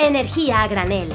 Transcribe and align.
Energía 0.00 0.62
a 0.62 0.68
granel. 0.68 1.08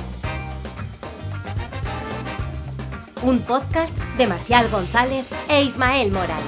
Un 3.21 3.39
podcast 3.39 3.97
de 4.17 4.27
Marcial 4.27 4.69
González 4.69 5.25
e 5.47 5.63
Ismael 5.63 6.11
Morales. 6.11 6.43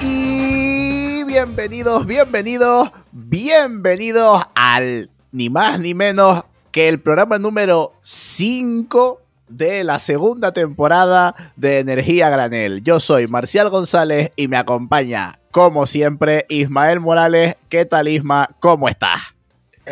Y 0.00 1.24
bienvenidos, 1.24 2.06
bienvenidos, 2.06 2.92
bienvenidos 3.10 4.44
al 4.54 5.10
ni 5.32 5.50
más 5.50 5.80
ni 5.80 5.94
menos 5.94 6.44
que 6.70 6.88
el 6.88 7.00
programa 7.00 7.40
número 7.40 7.94
5 8.00 9.20
de 9.48 9.82
la 9.82 9.98
segunda 9.98 10.52
temporada 10.52 11.34
de 11.56 11.80
Energía 11.80 12.30
Granel. 12.30 12.84
Yo 12.84 13.00
soy 13.00 13.26
Marcial 13.26 13.68
González 13.68 14.30
y 14.36 14.46
me 14.46 14.56
acompaña, 14.56 15.37
como 15.50 15.86
siempre, 15.86 16.46
Ismael 16.48 17.00
Morales. 17.00 17.56
¿Qué 17.68 17.84
tal, 17.84 18.08
Isma? 18.08 18.50
¿Cómo 18.60 18.88
estás? 18.88 19.20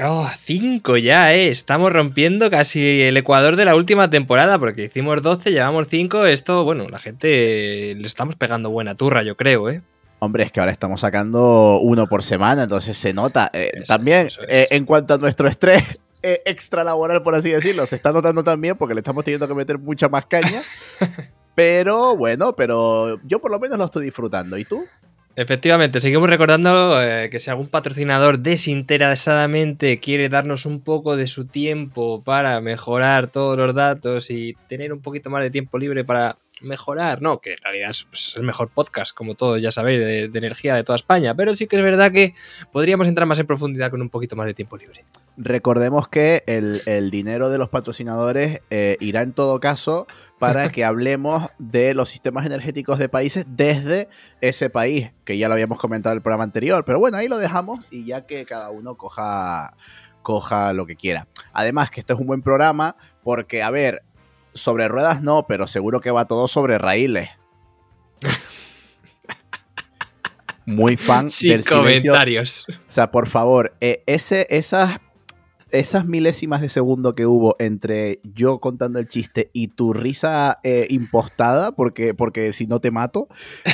Oh, 0.04 0.28
cinco 0.42 0.98
ya, 0.98 1.32
¿eh? 1.34 1.48
Estamos 1.48 1.90
rompiendo 1.90 2.50
casi 2.50 3.02
el 3.02 3.16
ecuador 3.16 3.56
de 3.56 3.64
la 3.64 3.74
última 3.74 4.10
temporada, 4.10 4.58
porque 4.58 4.84
hicimos 4.84 5.22
12, 5.22 5.52
llevamos 5.52 5.88
5. 5.88 6.26
Esto, 6.26 6.64
bueno, 6.64 6.86
la 6.88 6.98
gente 6.98 7.94
le 7.96 8.06
estamos 8.06 8.36
pegando 8.36 8.70
buena 8.70 8.94
turra, 8.94 9.22
yo 9.22 9.36
creo, 9.36 9.70
¿eh? 9.70 9.80
Hombre, 10.18 10.44
es 10.44 10.52
que 10.52 10.60
ahora 10.60 10.72
estamos 10.72 11.00
sacando 11.00 11.78
uno 11.80 12.06
por 12.06 12.22
semana, 12.22 12.64
entonces 12.64 12.96
se 12.96 13.12
nota. 13.12 13.50
Eh, 13.52 13.70
Eso, 13.74 13.94
también, 13.94 14.26
eso 14.26 14.42
eh, 14.48 14.66
en 14.70 14.84
cuanto 14.84 15.14
a 15.14 15.18
nuestro 15.18 15.48
estrés 15.48 15.98
eh, 16.22 16.42
extra 16.44 16.84
laboral, 16.84 17.22
por 17.22 17.34
así 17.34 17.50
decirlo, 17.50 17.86
se 17.86 17.96
está 17.96 18.12
notando 18.12 18.42
también 18.42 18.76
porque 18.76 18.94
le 18.94 19.00
estamos 19.00 19.24
teniendo 19.24 19.48
que 19.48 19.54
meter 19.54 19.78
mucha 19.78 20.08
más 20.08 20.26
caña. 20.26 20.62
pero 21.54 22.16
bueno, 22.16 22.54
pero 22.54 23.20
yo 23.24 23.40
por 23.40 23.50
lo 23.50 23.58
menos 23.58 23.78
lo 23.78 23.84
estoy 23.86 24.04
disfrutando. 24.04 24.58
¿Y 24.58 24.64
tú? 24.64 24.84
Efectivamente, 25.38 26.00
seguimos 26.00 26.30
recordando 26.30 27.02
eh, 27.02 27.28
que 27.28 27.40
si 27.40 27.50
algún 27.50 27.68
patrocinador 27.68 28.38
desinteresadamente 28.38 29.98
quiere 29.98 30.30
darnos 30.30 30.64
un 30.64 30.80
poco 30.80 31.14
de 31.14 31.26
su 31.26 31.44
tiempo 31.46 32.22
para 32.24 32.58
mejorar 32.62 33.30
todos 33.30 33.58
los 33.58 33.74
datos 33.74 34.30
y 34.30 34.56
tener 34.66 34.94
un 34.94 35.02
poquito 35.02 35.28
más 35.28 35.42
de 35.42 35.50
tiempo 35.50 35.76
libre 35.76 36.04
para 36.06 36.38
mejorar, 36.62 37.20
no, 37.20 37.40
que 37.40 37.52
en 37.52 37.58
realidad 37.62 37.90
es 37.90 38.04
pues, 38.04 38.34
el 38.38 38.44
mejor 38.44 38.70
podcast, 38.70 39.14
como 39.14 39.34
todos 39.34 39.60
ya 39.60 39.70
sabéis, 39.70 40.00
de, 40.00 40.38
energía 40.38 40.74
de 40.74 40.84
toda 40.84 40.96
España, 40.96 41.34
pero 41.34 41.54
sí 41.54 41.66
que 41.66 41.76
es 41.76 41.82
verdad 41.82 42.12
que 42.12 42.34
podríamos 42.72 43.06
entrar 43.06 43.26
más 43.26 43.38
en 43.38 43.46
profundidad 43.46 43.90
con 43.90 44.00
un 44.00 44.08
poquito 44.08 44.36
más 44.36 44.46
de 44.46 44.54
tiempo 44.54 44.78
libre. 44.78 45.04
Recordemos 45.36 46.08
que 46.08 46.44
el, 46.46 46.80
el 46.86 47.10
dinero 47.10 47.50
de 47.50 47.58
los 47.58 47.68
patrocinadores 47.68 48.62
eh, 48.70 48.96
irá 49.00 49.20
en 49.20 49.34
todo 49.34 49.60
caso 49.60 50.06
para 50.38 50.68
que 50.72 50.84
hablemos 50.84 51.48
de 51.58 51.94
los 51.94 52.10
sistemas 52.10 52.46
energéticos 52.46 52.98
de 52.98 53.08
países 53.08 53.46
desde 53.48 54.08
ese 54.40 54.70
país, 54.70 55.10
que 55.24 55.38
ya 55.38 55.48
lo 55.48 55.54
habíamos 55.54 55.78
comentado 55.78 56.12
en 56.12 56.18
el 56.18 56.22
programa 56.22 56.44
anterior. 56.44 56.84
Pero 56.84 56.98
bueno, 56.98 57.16
ahí 57.16 57.28
lo 57.28 57.38
dejamos 57.38 57.84
y 57.90 58.04
ya 58.04 58.26
que 58.26 58.44
cada 58.44 58.70
uno 58.70 58.96
coja, 58.96 59.74
coja 60.22 60.72
lo 60.72 60.86
que 60.86 60.96
quiera. 60.96 61.28
Además 61.52 61.90
que 61.90 62.00
esto 62.00 62.14
es 62.14 62.20
un 62.20 62.26
buen 62.26 62.42
programa 62.42 62.96
porque, 63.22 63.62
a 63.62 63.70
ver, 63.70 64.02
sobre 64.54 64.88
ruedas 64.88 65.22
no, 65.22 65.46
pero 65.46 65.66
seguro 65.66 66.00
que 66.00 66.10
va 66.10 66.26
todo 66.26 66.48
sobre 66.48 66.78
raíles. 66.78 67.30
Muy 70.66 70.96
fan 70.96 71.30
Sin 71.30 71.52
del 71.52 71.62
silencio 71.64 72.12
comentarios. 72.12 72.66
o 72.68 72.90
sea, 72.90 73.12
por 73.12 73.28
favor, 73.28 73.76
eh, 73.80 74.02
ese, 74.06 74.48
esas, 74.50 74.98
esas 75.70 76.06
milésimas 76.06 76.60
de 76.60 76.68
segundo 76.68 77.14
que 77.14 77.26
hubo 77.26 77.56
entre 77.58 78.20
yo 78.22 78.58
contando 78.60 78.98
el 78.98 79.08
chiste 79.08 79.50
y 79.52 79.68
tu 79.68 79.92
risa 79.92 80.60
eh, 80.62 80.86
impostada, 80.90 81.72
porque, 81.72 82.14
porque 82.14 82.52
si 82.52 82.66
no 82.66 82.80
te 82.80 82.90
mato, 82.90 83.28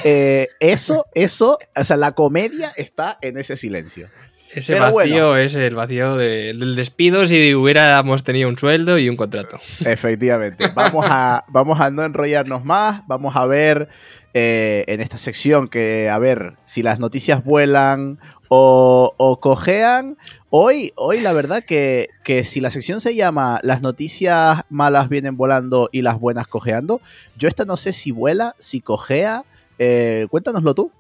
eh, 0.05 0.49
eso, 0.61 1.07
eso, 1.15 1.59
o 1.77 1.85
sea, 1.85 1.97
la 1.97 2.13
comedia 2.13 2.73
está 2.77 3.19
en 3.21 3.37
ese 3.39 3.57
silencio. 3.57 4.09
Ese 4.55 4.75
Pero 4.75 4.93
vacío 4.93 5.29
bueno. 5.29 5.37
es 5.39 5.55
el 5.55 5.75
vacío 5.75 6.17
de- 6.17 6.53
del 6.53 6.77
despido 6.77 7.27
si 7.27 7.55
hubiéramos 7.55 8.23
tenido 8.23 8.51
un 8.51 8.59
sueldo 8.59 8.99
y 8.99 9.09
un 9.09 9.17
contrato. 9.17 9.59
Efectivamente. 9.83 10.69
Vamos 10.75 11.07
a, 11.09 11.45
vamos 11.49 11.81
a 11.81 11.91
no 11.91 12.05
enrollarnos 12.05 12.63
más. 12.63 13.01
Vamos 13.07 13.35
a 13.35 13.47
ver 13.47 13.89
eh, 14.35 14.85
en 14.89 15.01
esta 15.01 15.17
sección 15.17 15.69
que, 15.69 16.11
a 16.11 16.19
ver, 16.19 16.57
si 16.67 16.83
las 16.83 16.99
noticias 16.99 17.43
vuelan 17.43 18.19
o, 18.55 19.15
o 19.17 19.41
cojean. 19.41 20.19
Hoy, 20.51 20.93
hoy 20.97 21.21
la 21.21 21.33
verdad 21.33 21.65
que, 21.67 22.11
que 22.23 22.45
si 22.45 22.61
la 22.61 22.71
sección 22.71 23.01
se 23.01 23.15
llama 23.15 23.61
Las 23.63 23.81
noticias 23.81 24.61
malas 24.69 25.09
vienen 25.09 25.39
volando 25.39 25.89
y 25.91 26.03
las 26.03 26.21
buenas 26.21 26.47
cojeando, 26.49 27.01
yo 27.39 27.49
esta 27.49 27.65
no 27.65 27.79
sé 27.79 27.95
si 27.95 28.11
vuela, 28.11 28.55
si 28.59 28.83
cojea. 28.83 29.45
Eh, 29.79 30.27
cuéntanoslo 30.31 30.75
tú. 30.75 30.93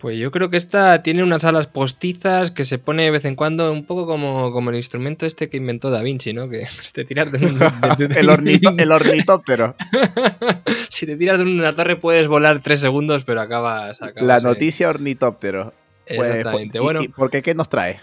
Pues 0.00 0.18
yo 0.18 0.32
creo 0.32 0.50
que 0.50 0.56
esta 0.56 1.00
tiene 1.04 1.22
unas 1.22 1.44
alas 1.44 1.68
postizas 1.68 2.50
que 2.50 2.64
se 2.64 2.78
pone 2.78 3.04
de 3.04 3.10
vez 3.12 3.24
en 3.24 3.36
cuando 3.36 3.70
un 3.72 3.84
poco 3.84 4.06
como, 4.06 4.50
como 4.52 4.70
el 4.70 4.76
instrumento 4.76 5.26
este 5.26 5.48
que 5.48 5.56
inventó 5.58 5.90
Da 5.92 6.02
Vinci, 6.02 6.32
¿no? 6.32 6.48
Que 6.48 6.66
si 6.66 6.92
te 6.92 7.04
tiras 7.04 7.30
de, 7.30 7.38
un- 7.46 7.58
de- 7.60 8.08
de- 8.08 8.14
El, 8.20 8.28
ornito- 8.30 8.74
el 8.76 8.90
ornitóptero. 8.90 9.76
si 10.90 11.06
te 11.06 11.16
tiras 11.16 11.38
de 11.38 11.44
una 11.44 11.72
torre 11.72 11.94
puedes 11.94 12.26
volar 12.26 12.60
tres 12.60 12.80
segundos, 12.80 13.22
pero 13.24 13.40
acabas... 13.40 14.02
acabas 14.02 14.24
La 14.26 14.40
noticia 14.40 14.88
ornitóptero. 14.88 15.72
Pues, 16.16 16.30
Exactamente. 16.36 16.78
y- 16.78 16.80
bueno, 16.80 17.02
y 17.02 17.08
¿Por 17.08 17.30
qué? 17.30 17.42
¿Qué 17.42 17.54
nos 17.54 17.68
trae? 17.68 18.00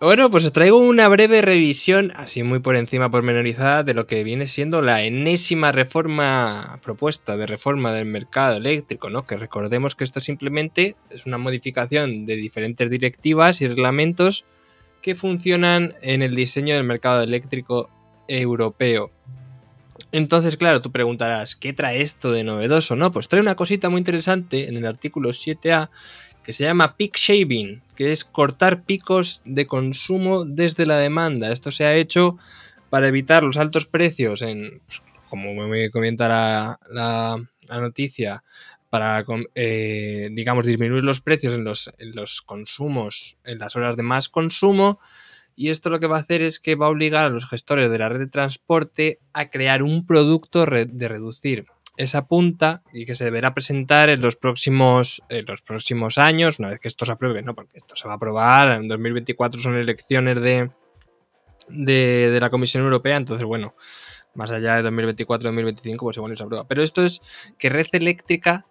Bueno, 0.00 0.30
pues 0.30 0.46
os 0.46 0.52
traigo 0.54 0.78
una 0.78 1.08
breve 1.08 1.42
revisión, 1.42 2.10
así 2.16 2.42
muy 2.42 2.60
por 2.60 2.74
encima, 2.74 3.10
pormenorizada, 3.10 3.82
de 3.82 3.92
lo 3.92 4.06
que 4.06 4.24
viene 4.24 4.46
siendo 4.46 4.80
la 4.80 5.02
enésima 5.02 5.72
reforma 5.72 6.78
propuesta 6.82 7.36
de 7.36 7.46
reforma 7.46 7.92
del 7.92 8.06
mercado 8.06 8.56
eléctrico, 8.56 9.10
¿no? 9.10 9.26
Que 9.26 9.36
recordemos 9.36 9.94
que 9.94 10.04
esto 10.04 10.22
simplemente 10.22 10.96
es 11.10 11.26
una 11.26 11.36
modificación 11.36 12.24
de 12.24 12.36
diferentes 12.36 12.88
directivas 12.88 13.60
y 13.60 13.68
reglamentos 13.68 14.46
que 15.02 15.14
funcionan 15.14 15.92
en 16.00 16.22
el 16.22 16.34
diseño 16.34 16.74
del 16.74 16.84
mercado 16.84 17.22
eléctrico 17.22 17.90
europeo. 18.26 19.10
Entonces, 20.12 20.56
claro, 20.56 20.80
tú 20.80 20.90
preguntarás, 20.90 21.56
¿qué 21.56 21.72
trae 21.72 22.00
esto 22.00 22.32
de 22.32 22.42
novedoso? 22.42 22.96
No, 22.96 23.12
pues 23.12 23.28
trae 23.28 23.42
una 23.42 23.54
cosita 23.54 23.90
muy 23.90 23.98
interesante 23.98 24.68
en 24.68 24.76
el 24.78 24.86
artículo 24.86 25.30
7A 25.30 25.90
que 26.44 26.52
se 26.52 26.64
llama 26.64 26.96
peak 26.96 27.16
shaving, 27.16 27.82
que 27.96 28.12
es 28.12 28.24
cortar 28.24 28.82
picos 28.84 29.42
de 29.44 29.66
consumo 29.66 30.44
desde 30.44 30.86
la 30.86 30.96
demanda. 30.96 31.52
Esto 31.52 31.70
se 31.70 31.84
ha 31.84 31.94
hecho 31.96 32.38
para 32.88 33.08
evitar 33.08 33.42
los 33.42 33.56
altos 33.56 33.86
precios 33.86 34.42
en, 34.42 34.80
pues, 34.86 35.02
como 35.28 35.54
me 35.68 35.90
comenta 35.90 36.28
la, 36.28 36.78
la- 36.90 37.80
noticia, 37.80 38.42
para, 38.88 39.24
eh, 39.54 40.28
digamos, 40.32 40.66
disminuir 40.66 41.04
los 41.04 41.20
precios 41.20 41.54
en 41.54 41.62
los, 41.62 41.88
en 41.98 42.10
los 42.16 42.42
consumos, 42.42 43.38
en 43.44 43.60
las 43.60 43.76
horas 43.76 43.96
de 43.96 44.02
más 44.02 44.28
consumo. 44.28 44.98
Y 45.54 45.68
esto 45.68 45.90
lo 45.90 46.00
que 46.00 46.08
va 46.08 46.16
a 46.16 46.20
hacer 46.20 46.42
es 46.42 46.58
que 46.58 46.74
va 46.74 46.86
a 46.86 46.90
obligar 46.90 47.26
a 47.26 47.28
los 47.28 47.48
gestores 47.48 47.90
de 47.92 47.98
la 47.98 48.08
red 48.08 48.18
de 48.18 48.26
transporte 48.26 49.20
a 49.32 49.50
crear 49.50 49.84
un 49.84 50.04
producto 50.04 50.64
de 50.66 51.08
reducir 51.08 51.66
esa 51.96 52.26
punta 52.26 52.82
y 52.92 53.06
que 53.06 53.14
se 53.14 53.24
deberá 53.24 53.52
presentar 53.54 54.08
en 54.10 54.20
los 54.20 54.36
próximos, 54.36 55.22
los 55.28 55.62
próximos 55.62 56.18
años, 56.18 56.58
una 56.58 56.70
vez 56.70 56.80
que 56.80 56.88
esto 56.88 57.04
se 57.04 57.12
apruebe, 57.12 57.42
¿no? 57.42 57.54
Porque 57.54 57.76
esto 57.76 57.96
se 57.96 58.06
va 58.06 58.14
a 58.14 58.16
aprobar, 58.16 58.70
en 58.72 58.88
2024 58.88 59.60
son 59.60 59.76
elecciones 59.76 60.40
de, 60.40 60.70
de, 61.68 62.30
de 62.30 62.40
la 62.40 62.50
Comisión 62.50 62.84
Europea, 62.84 63.16
entonces 63.16 63.44
bueno, 63.44 63.74
más 64.34 64.50
allá 64.50 64.82
de 64.82 64.90
2024-2025, 64.90 65.98
pues 65.98 66.16
igual 66.16 66.32
no 66.32 66.36
se 66.36 66.42
aprueba. 66.42 66.66
Pero 66.66 66.82
esto 66.82 67.04
es 67.04 67.20
que 67.58 67.68
Red 67.68 67.88
Eléctrica 67.92 68.66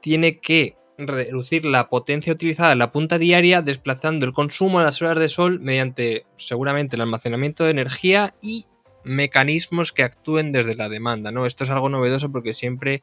tiene 0.00 0.40
que 0.40 0.76
reducir 0.98 1.64
la 1.64 1.88
potencia 1.88 2.32
utilizada 2.32 2.72
en 2.72 2.78
la 2.78 2.92
punta 2.92 3.18
diaria, 3.18 3.62
desplazando 3.62 4.26
el 4.26 4.32
consumo 4.32 4.78
a 4.78 4.84
las 4.84 5.00
horas 5.02 5.18
de 5.18 5.28
sol 5.28 5.60
mediante 5.60 6.26
seguramente 6.36 6.96
el 6.96 7.02
almacenamiento 7.02 7.64
de 7.64 7.70
energía 7.70 8.34
y 8.42 8.66
mecanismos 9.04 9.92
que 9.92 10.02
actúen 10.02 10.52
desde 10.52 10.74
la 10.74 10.88
demanda, 10.88 11.32
¿no? 11.32 11.46
Esto 11.46 11.64
es 11.64 11.70
algo 11.70 11.88
novedoso 11.88 12.30
porque 12.30 12.52
siempre 12.52 13.02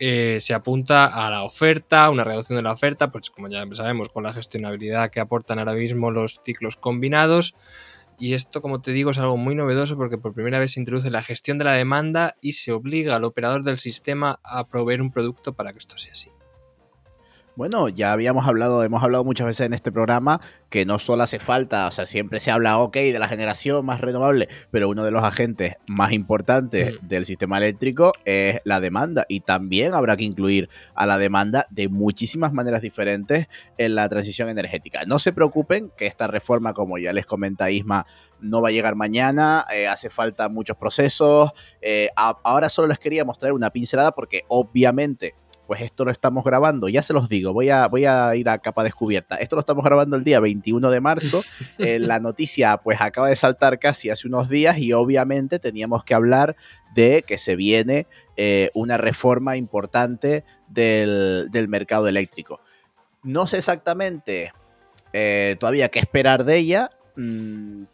eh, 0.00 0.38
se 0.40 0.54
apunta 0.54 1.06
a 1.06 1.30
la 1.30 1.42
oferta, 1.42 2.08
una 2.10 2.24
reducción 2.24 2.56
de 2.56 2.62
la 2.62 2.72
oferta, 2.72 3.10
pues 3.10 3.30
como 3.30 3.48
ya 3.48 3.64
sabemos, 3.72 4.08
con 4.10 4.22
la 4.22 4.32
gestionabilidad 4.32 5.10
que 5.10 5.20
aportan 5.20 5.58
ahora 5.58 5.74
mismo 5.74 6.10
los 6.10 6.40
ciclos 6.44 6.76
combinados. 6.76 7.54
Y 8.20 8.34
esto, 8.34 8.62
como 8.62 8.80
te 8.80 8.92
digo, 8.92 9.10
es 9.12 9.18
algo 9.18 9.36
muy 9.36 9.54
novedoso 9.54 9.96
porque 9.96 10.18
por 10.18 10.34
primera 10.34 10.58
vez 10.58 10.72
se 10.72 10.80
introduce 10.80 11.10
la 11.10 11.22
gestión 11.22 11.58
de 11.58 11.64
la 11.64 11.72
demanda 11.72 12.36
y 12.40 12.52
se 12.52 12.72
obliga 12.72 13.16
al 13.16 13.24
operador 13.24 13.62
del 13.62 13.78
sistema 13.78 14.40
a 14.42 14.66
proveer 14.68 15.02
un 15.02 15.12
producto 15.12 15.52
para 15.52 15.72
que 15.72 15.78
esto 15.78 15.96
sea 15.96 16.12
así. 16.12 16.30
Bueno, 17.58 17.88
ya 17.88 18.12
habíamos 18.12 18.46
hablado, 18.46 18.84
hemos 18.84 19.02
hablado 19.02 19.24
muchas 19.24 19.48
veces 19.48 19.66
en 19.66 19.72
este 19.74 19.90
programa 19.90 20.40
que 20.70 20.86
no 20.86 21.00
solo 21.00 21.24
hace 21.24 21.40
falta, 21.40 21.88
o 21.88 21.90
sea, 21.90 22.06
siempre 22.06 22.38
se 22.38 22.52
habla, 22.52 22.78
ok, 22.78 22.94
de 22.94 23.18
la 23.18 23.26
generación 23.26 23.84
más 23.84 24.00
renovable, 24.00 24.48
pero 24.70 24.88
uno 24.88 25.02
de 25.04 25.10
los 25.10 25.24
agentes 25.24 25.74
más 25.88 26.12
importantes 26.12 27.02
Mm. 27.02 27.08
del 27.08 27.26
sistema 27.26 27.58
eléctrico 27.58 28.12
es 28.24 28.60
la 28.62 28.78
demanda 28.78 29.26
y 29.28 29.40
también 29.40 29.92
habrá 29.94 30.16
que 30.16 30.22
incluir 30.22 30.68
a 30.94 31.04
la 31.04 31.18
demanda 31.18 31.66
de 31.70 31.88
muchísimas 31.88 32.52
maneras 32.52 32.80
diferentes 32.80 33.48
en 33.76 33.96
la 33.96 34.08
transición 34.08 34.48
energética. 34.50 35.04
No 35.04 35.18
se 35.18 35.32
preocupen 35.32 35.90
que 35.96 36.06
esta 36.06 36.28
reforma, 36.28 36.74
como 36.74 36.96
ya 36.96 37.12
les 37.12 37.26
comenta 37.26 37.72
Isma, 37.72 38.06
no 38.38 38.62
va 38.62 38.68
a 38.68 38.70
llegar 38.70 38.94
mañana, 38.94 39.66
eh, 39.74 39.88
hace 39.88 40.10
falta 40.10 40.48
muchos 40.48 40.76
procesos. 40.76 41.50
eh, 41.82 42.08
a- 42.14 42.38
ahora 42.44 42.68
solo 42.68 42.86
les 42.86 43.00
quería 43.00 43.24
mostrar 43.24 43.52
una 43.52 43.70
pincelada 43.70 44.12
porque 44.12 44.44
obviamente 44.46 45.34
pues 45.68 45.82
esto 45.82 46.06
lo 46.06 46.10
estamos 46.10 46.44
grabando, 46.44 46.88
ya 46.88 47.02
se 47.02 47.12
los 47.12 47.28
digo, 47.28 47.52
voy 47.52 47.68
a, 47.68 47.88
voy 47.88 48.06
a 48.06 48.34
ir 48.34 48.48
a 48.48 48.56
capa 48.58 48.82
descubierta. 48.82 49.36
Esto 49.36 49.54
lo 49.54 49.60
estamos 49.60 49.84
grabando 49.84 50.16
el 50.16 50.24
día 50.24 50.40
21 50.40 50.90
de 50.90 51.00
marzo. 51.00 51.44
Eh, 51.78 51.98
la 51.98 52.18
noticia 52.18 52.78
pues 52.78 53.00
acaba 53.00 53.28
de 53.28 53.36
saltar 53.36 53.78
casi 53.78 54.10
hace 54.10 54.26
unos 54.26 54.48
días 54.48 54.78
y 54.78 54.92
obviamente 54.92 55.58
teníamos 55.58 56.02
que 56.02 56.14
hablar 56.14 56.56
de 56.94 57.22
que 57.26 57.38
se 57.38 57.56
viene 57.56 58.06
eh, 58.36 58.70
una 58.74 58.96
reforma 58.96 59.56
importante 59.56 60.44
del, 60.66 61.48
del 61.50 61.68
mercado 61.68 62.08
eléctrico. 62.08 62.60
No 63.22 63.46
sé 63.46 63.58
exactamente 63.58 64.52
eh, 65.12 65.56
todavía 65.60 65.88
qué 65.88 65.98
esperar 65.98 66.44
de 66.44 66.56
ella, 66.56 66.90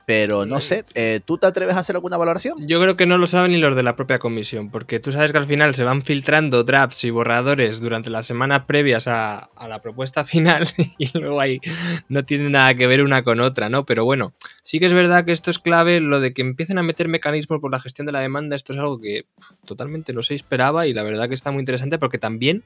pero 0.07 0.45
no 0.45 0.61
sé, 0.61 0.85
eh, 0.95 1.21
¿tú 1.25 1.39
te 1.39 1.47
atreves 1.47 1.77
a 1.77 1.81
hacer 1.81 1.97
alguna 1.97 2.17
valoración? 2.19 2.67
Yo 2.69 2.81
creo 2.81 2.97
que 2.97 3.07
no 3.07 3.17
lo 3.17 3.27
saben 3.27 3.53
ni 3.53 3.59
los 3.59 3.75
de 3.75 3.83
la 3.83 3.97
propia 3.97 4.19
comisión, 4.19 4.71
porque 4.71 5.01
tú 5.01 5.13
sabes 5.13 5.33
que 5.33 5.39
al 5.39 5.47
final 5.47 5.75
se 5.75 5.83
van 5.85 6.03
filtrando 6.03 6.63
drafts 6.63 7.05
y 7.05 7.11
borradores 7.11 7.81
durante 7.81 8.11
las 8.11 8.27
semanas 8.27 8.65
previas 8.67 9.09
a, 9.09 9.39
a 9.57 9.69
la 9.69 9.81
propuesta 9.81 10.25
final 10.27 10.69
y 10.99 11.17
luego 11.19 11.41
ahí 11.41 11.61
no 12.09 12.25
tiene 12.25 12.51
nada 12.51 12.75
que 12.75 12.87
ver 12.87 13.03
una 13.03 13.25
con 13.25 13.41
otra, 13.41 13.69
¿no? 13.71 13.87
Pero 13.87 14.05
bueno, 14.05 14.35
sí 14.63 14.79
que 14.79 14.87
es 14.87 14.93
verdad 14.93 15.25
que 15.25 15.33
esto 15.33 15.51
es 15.51 15.59
clave, 15.59 16.01
lo 16.01 16.21
de 16.21 16.35
que 16.35 16.43
empiecen 16.43 16.77
a 16.79 16.83
meter 16.83 17.09
mecanismos 17.09 17.61
por 17.61 17.71
la 17.73 17.81
gestión 17.81 18.05
de 18.07 18.13
la 18.13 18.21
demanda, 18.21 18.57
esto 18.57 18.75
es 18.75 18.79
algo 18.79 19.01
que 19.01 19.25
totalmente 19.65 20.13
no 20.13 20.23
se 20.23 20.35
esperaba 20.35 20.87
y 20.87 20.93
la 20.93 21.03
verdad 21.03 21.29
que 21.29 21.35
está 21.35 21.51
muy 21.51 21.61
interesante 21.61 21.99
porque 21.99 22.19
también, 22.19 22.63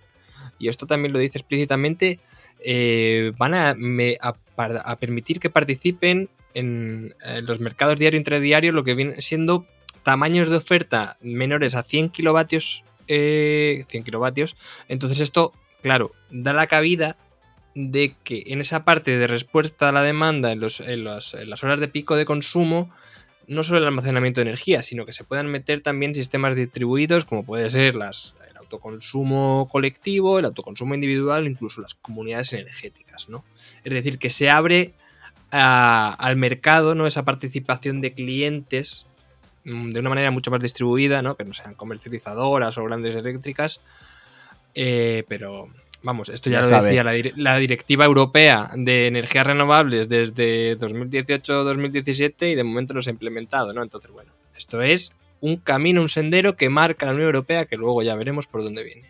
y 0.58 0.68
esto 0.68 0.86
también 0.86 1.12
lo 1.12 1.20
dice 1.20 1.38
explícitamente, 1.38 2.18
eh, 2.64 3.30
van 3.38 3.54
a, 3.54 3.74
me- 3.78 4.18
a 4.20 4.32
par- 4.32 4.82
a 4.84 4.96
permitir 4.96 5.38
que 5.38 5.50
participen 5.50 6.28
en, 6.54 7.14
eh, 7.24 7.42
los 7.42 7.60
mercados 7.60 7.98
diario 7.98 8.18
intradiario 8.18 8.72
lo 8.72 8.84
que 8.84 8.94
viene 8.94 9.20
siendo 9.20 9.66
tamaños 10.02 10.48
de 10.48 10.56
oferta 10.56 11.16
menores 11.20 11.74
a 11.74 11.82
100 11.82 12.08
kilovatios, 12.10 12.84
eh, 13.08 13.84
100 13.88 14.04
kilovatios. 14.04 14.56
Entonces 14.88 15.20
esto, 15.20 15.52
claro, 15.82 16.12
da 16.30 16.52
la 16.52 16.66
cabida 16.66 17.16
de 17.74 18.14
que 18.24 18.44
en 18.46 18.60
esa 18.60 18.84
parte 18.84 19.16
de 19.18 19.26
respuesta 19.26 19.90
a 19.90 19.92
la 19.92 20.02
demanda 20.02 20.50
en, 20.52 20.60
los- 20.60 20.80
en 20.80 21.04
los- 21.04 21.34
las 21.34 21.62
horas 21.62 21.78
de 21.80 21.88
pico 21.88 22.16
de 22.16 22.24
consumo, 22.24 22.90
no 23.46 23.64
solo 23.64 23.78
el 23.78 23.84
almacenamiento 23.84 24.40
de 24.40 24.48
energía, 24.48 24.82
sino 24.82 25.06
que 25.06 25.12
se 25.12 25.24
puedan 25.24 25.46
meter 25.46 25.80
también 25.82 26.14
sistemas 26.14 26.54
distribuidos 26.56 27.24
como 27.24 27.44
puede 27.44 27.70
ser 27.70 27.94
el 27.94 28.56
autoconsumo 28.56 29.68
colectivo, 29.70 30.38
el 30.38 30.44
autoconsumo 30.46 30.94
individual, 30.94 31.46
incluso 31.46 31.80
las 31.80 31.94
comunidades 31.94 32.52
energéticas, 32.52 33.28
¿no? 33.28 33.44
Es 33.84 33.92
decir, 33.92 34.18
que 34.18 34.30
se 34.30 34.50
abre 34.50 34.92
a- 35.50 36.14
al 36.18 36.36
mercado, 36.36 36.94
¿no? 36.94 37.06
Esa 37.06 37.24
participación 37.24 38.00
de 38.00 38.12
clientes 38.12 39.06
mm, 39.64 39.92
de 39.92 40.00
una 40.00 40.08
manera 40.10 40.30
mucho 40.30 40.50
más 40.50 40.60
distribuida, 40.60 41.20
¿no? 41.22 41.36
Que 41.36 41.44
no 41.44 41.52
sean 41.54 41.74
comercializadoras 41.74 42.76
o 42.78 42.84
grandes 42.84 43.14
eléctricas. 43.16 43.80
Eh, 44.74 45.24
pero 45.28 45.68
vamos, 46.02 46.28
esto 46.28 46.48
ya, 46.50 46.58
Ya 46.58 46.62
lo 46.62 46.68
sabe. 46.68 46.86
decía 46.88 47.32
la 47.36 47.56
Directiva 47.58 48.04
Europea 48.04 48.70
de 48.76 49.08
Energías 49.08 49.46
Renovables 49.46 50.08
desde 50.08 50.78
2018-2017 50.78 52.52
y 52.52 52.54
de 52.54 52.64
momento 52.64 52.94
no 52.94 53.02
se 53.02 53.10
ha 53.10 53.12
implementado, 53.12 53.72
¿no? 53.72 53.82
Entonces, 53.82 54.10
bueno, 54.10 54.30
esto 54.56 54.80
es 54.82 55.12
un 55.40 55.56
camino, 55.56 56.00
un 56.00 56.08
sendero 56.08 56.56
que 56.56 56.68
marca 56.68 57.06
la 57.06 57.12
Unión 57.12 57.26
Europea 57.26 57.64
que 57.66 57.76
luego 57.76 58.02
ya 58.02 58.14
veremos 58.14 58.46
por 58.46 58.62
dónde 58.62 58.84
viene. 58.84 59.08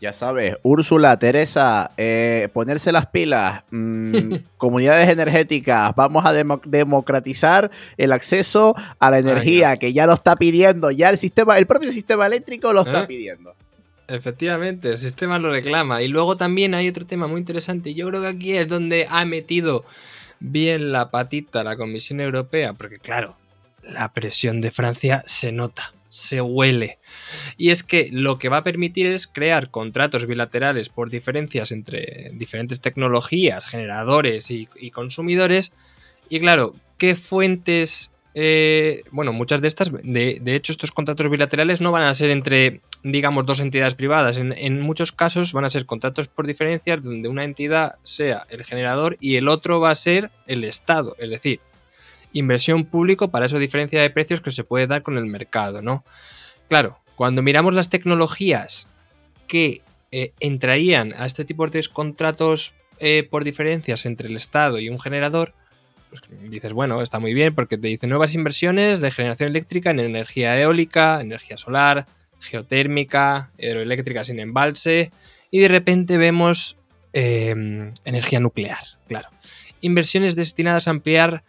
Ya 0.00 0.12
sabes, 0.12 0.56
Úrsula, 0.62 1.18
Teresa, 1.18 1.90
eh, 1.96 2.48
ponerse 2.52 2.92
las 2.92 3.06
pilas, 3.06 3.64
mm, 3.70 4.34
comunidades 4.56 5.08
energéticas, 5.08 5.92
vamos 5.96 6.24
a 6.24 6.32
demo- 6.32 6.60
democratizar 6.64 7.70
el 7.96 8.12
acceso 8.12 8.76
a 9.00 9.10
la 9.10 9.18
energía, 9.18 9.76
que 9.76 9.92
ya 9.92 10.06
lo 10.06 10.14
está 10.14 10.36
pidiendo, 10.36 10.92
ya 10.92 11.10
el 11.10 11.18
sistema, 11.18 11.58
el 11.58 11.66
propio 11.66 11.90
sistema 11.90 12.26
eléctrico 12.26 12.72
lo 12.72 12.82
está 12.82 13.02
¿Eh? 13.02 13.06
pidiendo. 13.08 13.54
Efectivamente, 14.06 14.88
el 14.90 14.98
sistema 14.98 15.38
lo 15.38 15.50
reclama. 15.50 16.00
Y 16.00 16.08
luego 16.08 16.36
también 16.36 16.74
hay 16.74 16.88
otro 16.88 17.04
tema 17.04 17.26
muy 17.26 17.40
interesante. 17.40 17.92
Yo 17.92 18.06
creo 18.08 18.22
que 18.22 18.28
aquí 18.28 18.56
es 18.56 18.66
donde 18.66 19.06
ha 19.10 19.24
metido 19.26 19.84
bien 20.40 20.92
la 20.92 21.10
patita 21.10 21.62
la 21.64 21.76
Comisión 21.76 22.20
Europea, 22.20 22.72
porque 22.72 22.98
claro, 22.98 23.36
la 23.82 24.12
presión 24.12 24.60
de 24.62 24.70
Francia 24.70 25.22
se 25.26 25.52
nota, 25.52 25.92
se 26.08 26.40
huele. 26.40 26.98
Y 27.56 27.70
es 27.70 27.82
que 27.82 28.08
lo 28.12 28.38
que 28.38 28.48
va 28.48 28.58
a 28.58 28.64
permitir 28.64 29.06
es 29.06 29.26
crear 29.26 29.70
contratos 29.70 30.26
bilaterales 30.26 30.88
por 30.88 31.10
diferencias 31.10 31.72
entre 31.72 32.30
diferentes 32.34 32.80
tecnologías, 32.80 33.66
generadores 33.66 34.50
y, 34.50 34.66
consumidores. 34.90 35.72
Y 36.28 36.40
claro, 36.40 36.74
¿qué 36.98 37.14
fuentes... 37.14 38.12
eh, 38.34 39.02
bueno, 39.10 39.32
muchas 39.32 39.60
de 39.60 39.68
estas, 39.68 39.90
de, 39.92 40.38
de 40.40 40.54
hecho, 40.54 40.72
estos 40.72 40.92
contratos 40.92 41.28
bilaterales 41.30 41.80
no 41.80 41.92
van 41.92 42.04
a 42.04 42.14
ser 42.14 42.30
entre 42.30 42.80
digamos, 43.02 43.46
dos 43.46 43.60
entidades 43.60 43.94
privadas. 43.94 44.38
En, 44.38 44.52
en 44.52 44.80
muchos 44.80 45.12
casos 45.12 45.52
van 45.52 45.64
a 45.64 45.70
ser 45.70 45.86
contratos 45.86 46.28
por 46.28 46.46
diferencias 46.46 47.02
donde 47.02 47.28
una 47.28 47.44
entidad 47.44 47.96
sea 48.02 48.46
el 48.50 48.64
generador 48.64 49.16
y 49.20 49.36
el 49.36 49.48
otro 49.48 49.80
va 49.80 49.90
a 49.90 49.94
ser 49.94 50.30
el 50.46 50.64
Estado. 50.64 51.14
Es 51.18 51.30
decir, 51.30 51.60
inversión 52.32 52.84
público 52.84 53.28
para 53.28 53.46
esa 53.46 53.58
diferencia 53.58 54.00
de 54.00 54.10
precios 54.10 54.40
que 54.40 54.50
se 54.50 54.64
puede 54.64 54.86
dar 54.86 55.02
con 55.02 55.18
el 55.18 55.26
mercado, 55.26 55.82
¿no? 55.82 56.04
Claro, 56.68 56.98
cuando 57.16 57.42
miramos 57.42 57.74
las 57.74 57.88
tecnologías 57.88 58.88
que 59.46 59.82
eh, 60.12 60.32
entrarían 60.40 61.12
a 61.14 61.26
este 61.26 61.44
tipo 61.44 61.66
de 61.66 61.84
contratos 61.92 62.74
eh, 62.98 63.26
por 63.28 63.44
diferencias 63.44 64.06
entre 64.06 64.28
el 64.28 64.36
Estado 64.36 64.78
y 64.78 64.88
un 64.88 65.00
generador, 65.00 65.54
pues 66.10 66.22
dices, 66.50 66.72
bueno, 66.72 67.02
está 67.02 67.18
muy 67.18 67.34
bien 67.34 67.54
porque 67.54 67.76
te 67.76 67.88
dice 67.88 68.06
nuevas 68.06 68.34
inversiones 68.34 69.00
de 69.00 69.10
generación 69.10 69.50
eléctrica 69.50 69.90
en 69.90 70.00
energía 70.00 70.58
eólica, 70.60 71.20
energía 71.20 71.58
solar, 71.58 72.06
geotérmica, 72.40 73.50
hidroeléctrica 73.58 74.24
sin 74.24 74.40
embalse, 74.40 75.10
y 75.50 75.60
de 75.60 75.68
repente 75.68 76.18
vemos 76.18 76.76
eh, 77.12 77.92
energía 78.04 78.40
nuclear, 78.40 78.84
claro. 79.06 79.28
Inversiones 79.80 80.34
destinadas 80.34 80.88
a 80.88 80.90
ampliar 80.90 81.42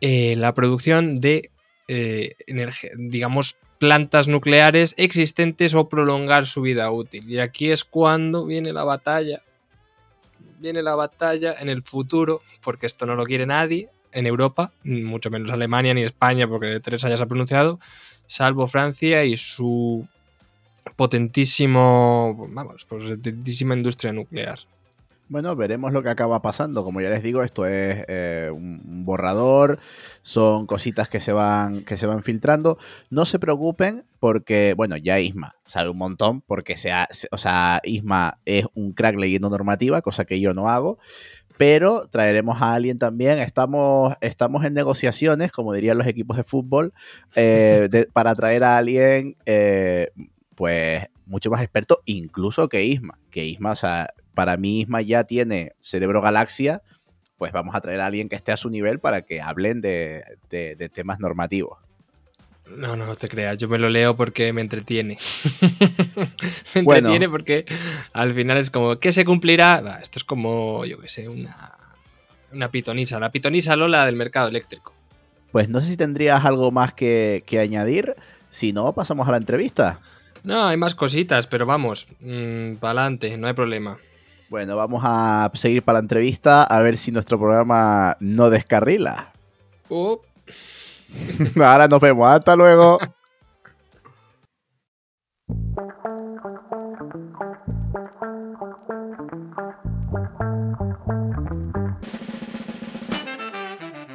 eh, 0.00 0.34
la 0.36 0.54
producción 0.54 1.20
de, 1.20 1.50
eh, 1.88 2.36
digamos, 2.96 3.56
plantas 3.78 4.28
nucleares 4.28 4.94
existentes 4.98 5.74
o 5.74 5.88
prolongar 5.88 6.46
su 6.46 6.62
vida 6.62 6.90
útil. 6.90 7.28
Y 7.30 7.38
aquí 7.38 7.70
es 7.70 7.84
cuando 7.84 8.46
viene 8.46 8.72
la 8.72 8.84
batalla. 8.84 9.42
Viene 10.58 10.82
la 10.82 10.94
batalla 10.94 11.54
en 11.58 11.70
el 11.70 11.82
futuro, 11.82 12.42
porque 12.62 12.86
esto 12.86 13.06
no 13.06 13.14
lo 13.14 13.24
quiere 13.24 13.46
nadie 13.46 13.88
en 14.12 14.26
Europa, 14.26 14.72
mucho 14.84 15.30
menos 15.30 15.50
Alemania 15.50 15.94
ni 15.94 16.02
España, 16.02 16.48
porque 16.48 16.80
Teresa 16.80 17.08
ya 17.08 17.16
se 17.16 17.22
ha 17.22 17.26
pronunciado, 17.26 17.78
salvo 18.26 18.66
Francia 18.66 19.24
y 19.24 19.36
su 19.36 20.06
potentísimo, 20.96 22.48
vamos, 22.50 22.84
potentísima 22.84 23.74
industria 23.74 24.12
nuclear. 24.12 24.58
Bueno, 25.30 25.54
veremos 25.54 25.92
lo 25.92 26.02
que 26.02 26.08
acaba 26.08 26.42
pasando. 26.42 26.82
Como 26.82 27.00
ya 27.00 27.08
les 27.08 27.22
digo, 27.22 27.44
esto 27.44 27.64
es 27.64 28.04
eh, 28.08 28.50
un 28.52 29.04
borrador, 29.04 29.78
son 30.22 30.66
cositas 30.66 31.08
que 31.08 31.20
se 31.20 31.32
van 31.32 31.84
que 31.84 31.96
se 31.96 32.06
van 32.06 32.24
filtrando. 32.24 32.78
No 33.10 33.24
se 33.24 33.38
preocupen 33.38 34.02
porque, 34.18 34.74
bueno, 34.76 34.96
ya 34.96 35.20
Isma 35.20 35.54
sabe 35.66 35.88
un 35.88 35.98
montón 35.98 36.40
porque 36.40 36.76
sea, 36.76 37.06
se- 37.12 37.28
o 37.30 37.38
sea, 37.38 37.80
Isma 37.84 38.38
es 38.44 38.66
un 38.74 38.92
crack 38.92 39.14
leyendo 39.16 39.48
normativa, 39.50 40.02
cosa 40.02 40.24
que 40.24 40.40
yo 40.40 40.52
no 40.52 40.68
hago. 40.68 40.98
Pero 41.56 42.08
traeremos 42.10 42.60
a 42.60 42.74
alguien 42.74 42.98
también. 42.98 43.38
Estamos, 43.38 44.14
estamos 44.20 44.64
en 44.64 44.74
negociaciones, 44.74 45.52
como 45.52 45.74
dirían 45.74 45.98
los 45.98 46.06
equipos 46.08 46.36
de 46.38 46.42
fútbol, 46.44 46.92
eh, 47.36 47.88
para 48.12 48.34
traer 48.34 48.64
a 48.64 48.78
alguien, 48.78 49.36
eh, 49.46 50.10
pues, 50.56 51.06
mucho 51.26 51.50
más 51.50 51.62
experto, 51.62 52.00
incluso 52.06 52.68
que 52.68 52.84
Isma. 52.84 53.18
Que 53.30 53.44
Isma, 53.44 53.72
o 53.72 53.76
sea, 53.76 54.08
para 54.40 54.56
mí 54.56 54.80
Isma 54.80 55.02
ya 55.02 55.24
tiene 55.24 55.72
Cerebro 55.80 56.22
Galaxia, 56.22 56.80
pues 57.36 57.52
vamos 57.52 57.74
a 57.74 57.82
traer 57.82 58.00
a 58.00 58.06
alguien 58.06 58.30
que 58.30 58.36
esté 58.36 58.52
a 58.52 58.56
su 58.56 58.70
nivel 58.70 58.98
para 58.98 59.20
que 59.20 59.42
hablen 59.42 59.82
de, 59.82 60.24
de- 60.48 60.76
de 60.76 60.88
temas 60.88 61.20
normativos. 61.20 61.76
No, 62.74 62.96
no 62.96 63.14
te 63.16 63.28
creas, 63.28 63.58
yo 63.58 63.68
me 63.68 63.76
lo 63.76 63.90
leo 63.90 64.16
porque 64.16 64.50
me 64.54 64.62
entretiene. 64.62 65.18
me 66.74 66.82
Bueno. 66.82 67.08
entretiene 67.10 67.28
porque 67.28 67.66
al 68.14 68.32
final 68.32 68.56
es 68.56 68.70
como, 68.70 68.98
¿qué 68.98 69.12
se 69.12 69.26
cumplirá? 69.26 69.98
Esto 70.02 70.18
es 70.18 70.24
como, 70.24 70.86
yo 70.86 70.98
qué 70.98 71.08
sé, 71.10 71.28
una, 71.28 71.76
una 72.50 72.70
pitonisa, 72.70 73.20
la 73.20 73.30
pitonisa 73.30 73.76
Lola 73.76 74.06
del 74.06 74.16
mercado 74.16 74.48
eléctrico. 74.48 74.94
Pues 75.52 75.68
no 75.68 75.82
sé 75.82 75.88
si 75.90 75.96
tendrías 75.98 76.46
algo 76.46 76.70
más 76.70 76.94
que, 76.94 77.42
que 77.44 77.58
añadir. 77.58 78.14
Si 78.48 78.72
no, 78.72 78.94
pasamos 78.94 79.28
a 79.28 79.32
la 79.32 79.36
entrevista. 79.36 80.00
No, 80.44 80.64
hay 80.66 80.78
más 80.78 80.94
cositas, 80.94 81.46
pero 81.46 81.66
vamos, 81.66 82.06
para 82.80 83.02
adelante, 83.02 83.36
no 83.36 83.46
hay 83.48 83.52
problema. 83.52 83.98
Bueno, 84.50 84.74
vamos 84.74 85.00
a 85.04 85.48
seguir 85.54 85.84
para 85.84 86.00
la 86.00 86.02
entrevista 86.02 86.64
a 86.64 86.80
ver 86.80 86.98
si 86.98 87.12
nuestro 87.12 87.38
programa 87.38 88.16
no 88.18 88.50
descarrila. 88.50 89.32
Oh, 89.88 90.20
Ahora 91.54 91.86
nos 91.86 92.00
vemos. 92.00 92.28
Hasta 92.28 92.56
luego. 92.56 92.98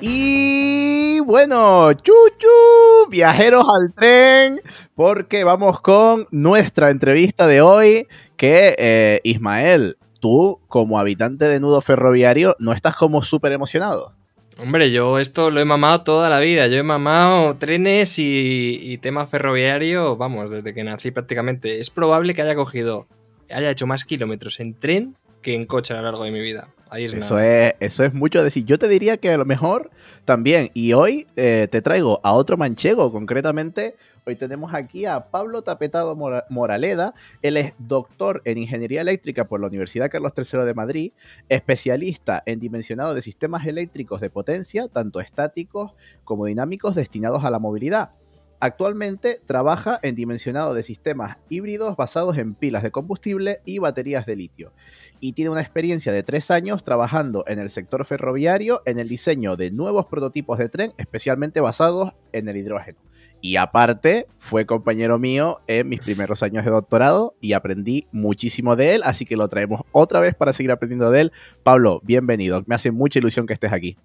Y 0.02 1.22
bueno, 1.22 1.94
chuchu, 1.94 3.10
viajeros 3.10 3.64
al 3.74 3.94
tren, 3.94 4.62
porque 4.96 5.46
vamos 5.46 5.80
con 5.80 6.28
nuestra 6.32 6.90
entrevista 6.90 7.48
de 7.48 7.62
hoy, 7.62 8.08
que 8.36 8.76
eh, 8.78 9.22
Ismael, 9.24 9.98
tú 10.26 10.60
como 10.68 10.98
habitante 10.98 11.46
de 11.48 11.60
nudo 11.60 11.82
ferroviario, 11.82 12.56
¿no 12.58 12.74
estás 12.74 12.96
como 12.96 13.22
súper 13.22 13.52
emocionado? 13.52 14.14
Hombre, 14.58 14.90
yo 14.90 15.20
esto 15.20 15.52
lo 15.52 15.60
he 15.60 15.66
mamado 15.66 16.02
toda 16.02 16.32
la 16.32 16.40
vida. 16.40 16.66
Yo 16.66 16.78
he 16.78 16.84
mamado 16.84 17.58
trenes 17.58 18.18
y, 18.18 18.80
y 18.82 18.98
tema 18.98 19.28
ferroviario, 19.28 20.18
vamos, 20.18 20.50
desde 20.50 20.74
que 20.74 20.84
nací 20.84 21.12
prácticamente. 21.12 21.80
Es 21.80 21.92
probable 21.92 22.34
que 22.34 22.42
haya 22.42 22.56
cogido, 22.56 23.06
haya 23.52 23.70
hecho 23.70 23.86
más 23.86 24.04
kilómetros 24.04 24.60
en 24.60 24.74
tren 24.74 25.16
que 25.44 25.54
en 25.54 25.68
coche 25.68 25.94
a 25.94 25.98
lo 25.98 26.04
largo 26.04 26.24
de 26.24 26.32
mi 26.32 26.40
vida. 26.40 26.70
Ahí 26.90 27.06
es 27.06 27.14
Eso 27.14 27.36
nada. 27.36 27.68
es, 27.68 27.76
eso 27.80 28.04
es 28.04 28.14
mucho 28.16 28.44
decir. 28.44 28.66
Yo 28.66 28.80
te 28.80 28.88
diría 28.88 29.18
que 29.18 29.30
a 29.30 29.38
lo 29.38 29.46
mejor 29.46 29.92
también. 30.24 30.72
Y 30.74 30.94
hoy 30.94 31.28
eh, 31.36 31.68
te 31.70 31.84
traigo 31.84 32.20
a 32.24 32.34
otro 32.34 32.58
manchego, 32.58 33.12
concretamente. 33.12 33.96
Hoy 34.28 34.36
tenemos 34.36 34.74
aquí 34.74 35.06
a 35.06 35.30
Pablo 35.30 35.62
Tapetado 35.62 36.16
Mora- 36.16 36.46
Moraleda. 36.50 37.14
Él 37.44 37.58
es 37.58 37.74
doctor 37.78 38.42
en 38.46 38.58
Ingeniería 38.58 39.02
Eléctrica 39.02 39.48
por 39.48 39.62
la 39.62 39.68
Universidad 39.68 40.10
Carlos 40.10 40.34
III 40.36 40.66
de 40.66 40.74
Madrid, 40.74 41.12
especialista 41.48 42.42
en 42.48 42.60
dimensionado 42.60 43.14
de 43.14 43.22
sistemas 43.22 43.68
eléctricos 43.68 44.22
de 44.22 44.32
potencia, 44.32 44.88
tanto 44.88 45.20
estáticos 45.20 45.94
como 46.24 46.48
dinámicos 46.48 46.96
destinados 46.96 47.44
a 47.44 47.52
la 47.52 47.60
movilidad. 47.60 48.14
Actualmente 48.60 49.42
trabaja 49.46 50.00
en 50.02 50.16
dimensionado 50.16 50.74
de 50.74 50.82
sistemas 50.82 51.38
híbridos 51.50 51.96
basados 51.96 52.36
en 52.40 52.56
pilas 52.56 52.82
de 52.82 52.90
combustible 52.90 53.60
y 53.64 53.78
baterías 53.78 54.26
de 54.26 54.38
litio 54.38 54.74
y 55.20 55.34
tiene 55.34 55.52
una 55.52 55.62
experiencia 55.62 56.12
de 56.12 56.24
tres 56.24 56.50
años 56.50 56.82
trabajando 56.82 57.44
en 57.48 57.60
el 57.60 57.70
sector 57.70 58.06
ferroviario 58.06 58.82
en 58.86 58.98
el 58.98 59.08
diseño 59.08 59.56
de 59.56 59.70
nuevos 59.70 60.08
prototipos 60.08 60.58
de 60.58 60.70
tren, 60.70 60.94
especialmente 60.98 61.60
basados 61.60 62.14
en 62.32 62.50
el 62.50 62.58
hidrógeno. 62.58 63.05
Y 63.46 63.58
aparte, 63.58 64.26
fue 64.40 64.66
compañero 64.66 65.20
mío 65.20 65.60
en 65.68 65.88
mis 65.88 66.00
primeros 66.00 66.42
años 66.42 66.66
de 66.66 66.72
doctorado 66.72 67.36
y 67.40 67.54
aprendí 67.54 68.08
muchísimo 68.12 68.76
de 68.76 68.96
él, 68.96 69.04
así 69.06 69.24
que 69.24 69.38
lo 69.38 69.48
traemos 69.48 69.82
otra 69.92 70.20
vez 70.20 70.34
para 70.34 70.52
seguir 70.52 70.72
aprendiendo 70.72 71.12
de 71.12 71.22
él. 71.22 71.32
Pablo, 71.62 72.02
bienvenido. 72.04 72.64
Me 72.66 72.74
hace 72.74 72.90
mucha 72.90 73.20
ilusión 73.20 73.46
que 73.46 73.54
estés 73.54 73.72
aquí. 73.72 73.98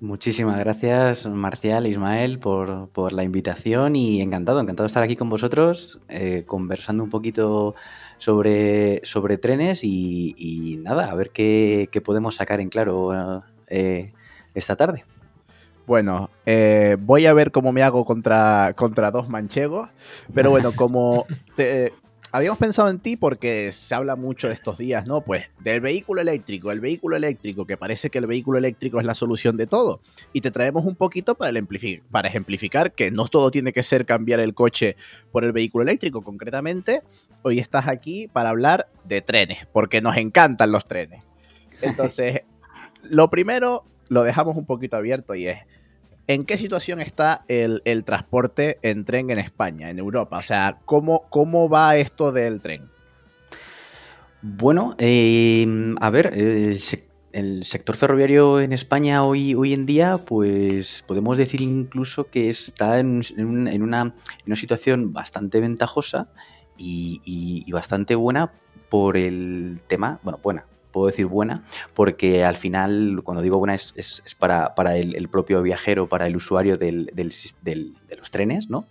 Muchísimas 0.00 0.58
gracias, 0.58 1.26
Marcial 1.26 1.86
Ismael, 1.86 2.38
por, 2.38 2.88
por 2.88 3.12
la 3.12 3.24
invitación 3.24 3.94
y 3.94 4.22
encantado, 4.22 4.58
encantado 4.58 4.84
de 4.84 4.88
estar 4.88 5.02
aquí 5.02 5.16
con 5.16 5.28
vosotros, 5.28 6.00
eh, 6.08 6.44
conversando 6.46 7.04
un 7.04 7.10
poquito 7.10 7.74
sobre, 8.16 9.02
sobre 9.04 9.36
trenes 9.36 9.84
y, 9.84 10.80
nada, 10.82 11.10
a 11.10 11.14
ver 11.14 11.28
qué, 11.28 11.90
qué 11.92 12.00
podemos 12.00 12.36
sacar 12.36 12.58
en 12.58 12.70
claro 12.70 13.44
eh, 13.66 14.14
esta 14.54 14.76
tarde. 14.76 15.04
Bueno, 15.88 16.28
eh, 16.44 16.98
voy 17.00 17.24
a 17.24 17.32
ver 17.32 17.50
cómo 17.50 17.72
me 17.72 17.82
hago 17.82 18.04
contra, 18.04 18.74
contra 18.76 19.10
dos 19.10 19.30
manchegos, 19.30 19.88
pero 20.34 20.50
bueno, 20.50 20.72
como 20.76 21.24
te- 21.56 21.94
habíamos 22.30 22.58
pensado 22.58 22.90
en 22.90 22.98
ti 22.98 23.16
porque 23.16 23.72
se 23.72 23.94
habla 23.94 24.14
mucho 24.14 24.48
de 24.48 24.52
estos 24.54 24.76
días, 24.76 25.08
¿no? 25.08 25.22
Pues 25.22 25.46
del 25.60 25.80
vehículo 25.80 26.20
eléctrico, 26.20 26.72
el 26.72 26.80
vehículo 26.80 27.16
eléctrico, 27.16 27.64
que 27.64 27.78
parece 27.78 28.10
que 28.10 28.18
el 28.18 28.26
vehículo 28.26 28.58
eléctrico 28.58 29.00
es 29.00 29.06
la 29.06 29.14
solución 29.14 29.56
de 29.56 29.66
todo. 29.66 30.02
Y 30.34 30.42
te 30.42 30.50
traemos 30.50 30.84
un 30.84 30.94
poquito 30.94 31.36
para, 31.36 31.58
el 31.58 31.66
para 32.10 32.28
ejemplificar 32.28 32.92
que 32.92 33.10
no 33.10 33.26
todo 33.28 33.50
tiene 33.50 33.72
que 33.72 33.82
ser 33.82 34.04
cambiar 34.04 34.40
el 34.40 34.52
coche 34.52 34.94
por 35.32 35.42
el 35.42 35.52
vehículo 35.52 35.84
eléctrico. 35.84 36.20
Concretamente, 36.20 37.02
hoy 37.40 37.60
estás 37.60 37.88
aquí 37.88 38.28
para 38.28 38.50
hablar 38.50 38.90
de 39.04 39.22
trenes, 39.22 39.66
porque 39.72 40.02
nos 40.02 40.18
encantan 40.18 40.70
los 40.70 40.86
trenes. 40.86 41.22
Entonces, 41.80 42.42
lo 43.04 43.30
primero 43.30 43.84
lo 44.10 44.22
dejamos 44.22 44.56
un 44.56 44.64
poquito 44.66 44.96
abierto 44.96 45.34
y 45.34 45.48
es, 45.48 45.58
¿en 46.28 46.44
qué 46.44 46.56
situación 46.58 47.00
está 47.00 47.44
el, 47.48 47.82
transporte 48.04 48.78
en 48.82 49.04
tren 49.04 49.30
en 49.30 49.38
España, 49.40 49.90
en 49.90 49.98
Europa? 49.98 50.38
O 50.38 50.42
sea, 50.42 50.78
¿cómo, 50.84 51.26
cómo 51.30 51.68
va 51.68 51.96
esto 51.96 52.30
del 52.30 52.60
tren? 52.60 52.88
Bueno, 54.40 54.94
eh, 54.98 55.66
a 56.00 56.10
ver, 56.10 56.30
eh, 56.34 56.76
el 57.32 57.64
sector 57.64 57.96
ferroviario 57.96 58.60
en 58.60 58.72
España 58.72 59.24
hoy, 59.24 59.54
hoy 59.54 59.72
en 59.72 59.84
día, 59.84 60.16
pues 60.18 61.02
podemos 61.08 61.36
decir 61.36 61.60
incluso 61.60 62.30
que 62.30 62.48
está 62.48 63.00
en, 63.00 63.22
en 63.36 63.46
un- 63.46 63.68
en 63.68 63.82
una, 63.82 64.14
situación 64.54 65.12
bastante 65.12 65.60
ventajosa 65.60 66.28
y- 66.76 67.20
y 67.66 67.72
bastante 67.72 68.14
buena 68.14 68.52
por 68.88 69.16
el 69.16 69.80
tema, 69.88 70.20
bueno, 70.22 70.38
buena, 70.42 70.64
puedo 70.92 71.06
decir 71.08 71.26
buena, 71.26 71.64
porque 71.94 72.44
al 72.44 72.56
final, 72.56 73.20
cuando 73.24 73.42
digo 73.42 73.58
buena, 73.58 73.74
es, 73.74 74.22
para, 74.38 74.72
el, 74.96 75.28
propio 75.28 75.62
viajero, 75.62 76.08
para 76.08 76.26
el 76.26 76.36
usuario 76.36 76.76
de 76.78 77.12
los 78.16 78.30
trenes, 78.30 78.68
¿no? 78.70 78.86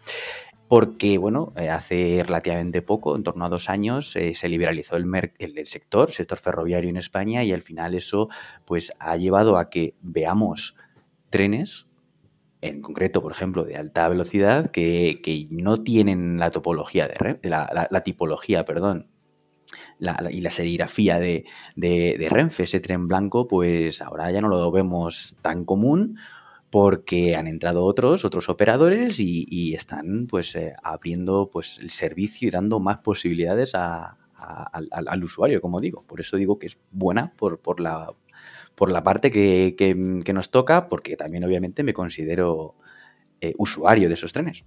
porque 0.70 1.18
bueno, 1.18 1.54
eh, 1.56 1.70
hace 1.70 2.22
relativamente 2.26 2.82
poco, 2.82 3.16
en 3.16 3.24
torno 3.24 3.46
a 3.46 3.50
dos 3.50 3.70
años, 3.70 4.14
eh, 4.18 4.36
se 4.36 4.50
liberalizó 4.50 4.98
el, 4.98 5.06
el- 5.40 5.58
el 5.58 5.66
sector, 5.66 6.10
el 6.10 6.14
sector 6.14 6.38
ferroviario 6.38 6.90
en 6.90 6.98
España 6.98 7.42
y 7.46 7.54
al 7.54 7.62
final 7.62 7.96
eso 7.96 8.28
pues 8.66 8.92
ha 9.00 9.16
llevado 9.16 9.58
a 9.58 9.70
que 9.70 9.96
veamos 10.02 10.76
trenes, 11.30 11.86
en 12.60 12.82
concreto, 12.82 13.22
por 13.22 13.32
ejemplo, 13.32 13.64
de 13.64 13.78
alta 13.78 14.10
velocidad, 14.10 14.72
que, 14.72 15.22
que 15.24 15.48
no 15.52 15.84
tienen 15.84 16.38
la 16.38 16.52
topología 16.52 17.08
de 17.08 17.40
la, 17.50 17.70
la- 17.74 17.88
la 17.90 18.02
tipología, 18.04 18.66
perdón, 18.66 19.08
y 20.32 20.42
la 20.42 20.50
serigrafía 20.50 21.20
de, 21.20 21.46
de- 21.76 22.16
de 22.18 22.30
Renfe, 22.30 22.64
ese 22.64 22.80
tren 22.80 23.08
blanco, 23.08 23.48
pues 23.48 24.02
ahora 24.02 24.32
ya 24.32 24.42
no 24.42 24.48
lo 24.50 24.72
vemos 24.72 25.36
tan 25.42 25.66
común 25.66 26.18
porque 26.70 27.36
han 27.36 27.48
entrado 27.48 27.86
otros, 27.86 28.26
otros 28.26 28.50
operadores 28.50 29.20
y, 29.20 29.46
están 29.74 30.28
pues 30.28 30.56
eh, 30.56 30.74
abriendo 30.84 31.50
pues 31.52 31.80
el 31.80 31.90
servicio 31.90 32.48
y 32.48 32.52
dando 32.52 32.80
más 32.80 32.98
posibilidades 33.00 33.74
al, 33.76 34.16
al- 34.92 35.08
usuario, 35.24 35.62
como 35.62 35.80
digo. 35.80 36.04
Por 36.04 36.20
eso 36.20 36.38
digo 36.38 36.60
que 36.60 36.68
es 36.68 36.78
buena 36.92 37.34
por, 37.38 37.60
por 37.60 37.80
la, 37.80 38.14
por 38.76 38.92
la 38.92 39.04
parte 39.04 39.32
que, 39.32 39.76
que- 39.78 40.20
que 40.24 40.34
nos 40.34 40.52
toca, 40.52 40.90
porque 40.90 41.16
también 41.18 41.44
obviamente 41.46 41.84
me 41.84 41.94
considero 41.94 42.76
eh, 43.42 43.54
usuario 43.58 44.08
de 44.10 44.16
esos 44.16 44.34
trenes. 44.34 44.66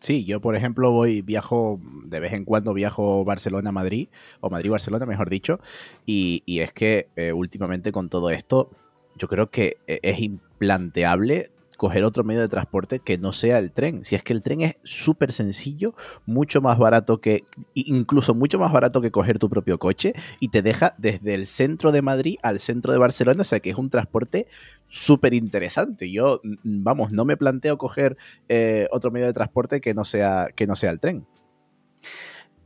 Sí, 0.00 0.24
yo 0.24 0.40
por 0.40 0.54
ejemplo 0.54 0.92
voy, 0.92 1.22
viajo, 1.22 1.80
de 2.04 2.20
vez 2.20 2.32
en 2.32 2.44
cuando 2.44 2.72
viajo 2.72 3.24
Barcelona-Madrid, 3.24 4.08
o 4.40 4.48
Madrid-Barcelona 4.48 5.06
mejor 5.06 5.28
dicho, 5.28 5.60
y, 6.06 6.42
y 6.46 6.60
es 6.60 6.72
que 6.72 7.08
eh, 7.16 7.32
últimamente 7.32 7.90
con 7.90 8.08
todo 8.08 8.30
esto, 8.30 8.70
yo 9.16 9.26
creo 9.28 9.50
que 9.50 9.78
eh, 9.88 9.98
es 10.02 10.20
implanteable 10.20 11.50
coger 11.78 12.02
otro 12.04 12.24
medio 12.24 12.40
de 12.40 12.48
transporte 12.48 12.98
que 12.98 13.18
no 13.18 13.32
sea 13.32 13.58
el 13.58 13.70
tren. 13.70 14.04
Si 14.04 14.16
es 14.16 14.22
que 14.24 14.32
el 14.32 14.42
tren 14.42 14.60
es 14.62 14.76
súper 14.82 15.32
sencillo, 15.32 15.94
mucho 16.26 16.60
más 16.60 16.76
barato 16.76 17.20
que, 17.20 17.44
incluso 17.72 18.34
mucho 18.34 18.58
más 18.58 18.72
barato 18.72 19.00
que 19.00 19.12
coger 19.12 19.38
tu 19.38 19.48
propio 19.48 19.78
coche, 19.78 20.12
y 20.40 20.48
te 20.48 20.60
deja 20.60 20.94
desde 20.98 21.34
el 21.34 21.46
centro 21.46 21.92
de 21.92 22.02
Madrid 22.02 22.36
al 22.42 22.58
centro 22.58 22.92
de 22.92 22.98
Barcelona, 22.98 23.42
o 23.42 23.44
sea 23.44 23.60
que 23.60 23.70
es 23.70 23.76
un 23.76 23.90
transporte 23.90 24.48
súper 24.88 25.34
interesante. 25.34 26.10
Yo, 26.10 26.40
vamos, 26.62 27.12
no 27.12 27.24
me 27.24 27.36
planteo 27.36 27.78
coger 27.78 28.16
eh, 28.48 28.88
otro 28.90 29.10
medio 29.10 29.26
de 29.26 29.32
transporte 29.32 29.80
que 29.80 29.94
no 29.94 30.04
sea, 30.04 30.48
que 30.54 30.66
no 30.66 30.76
sea 30.76 30.90
el 30.90 31.00
tren. 31.00 31.26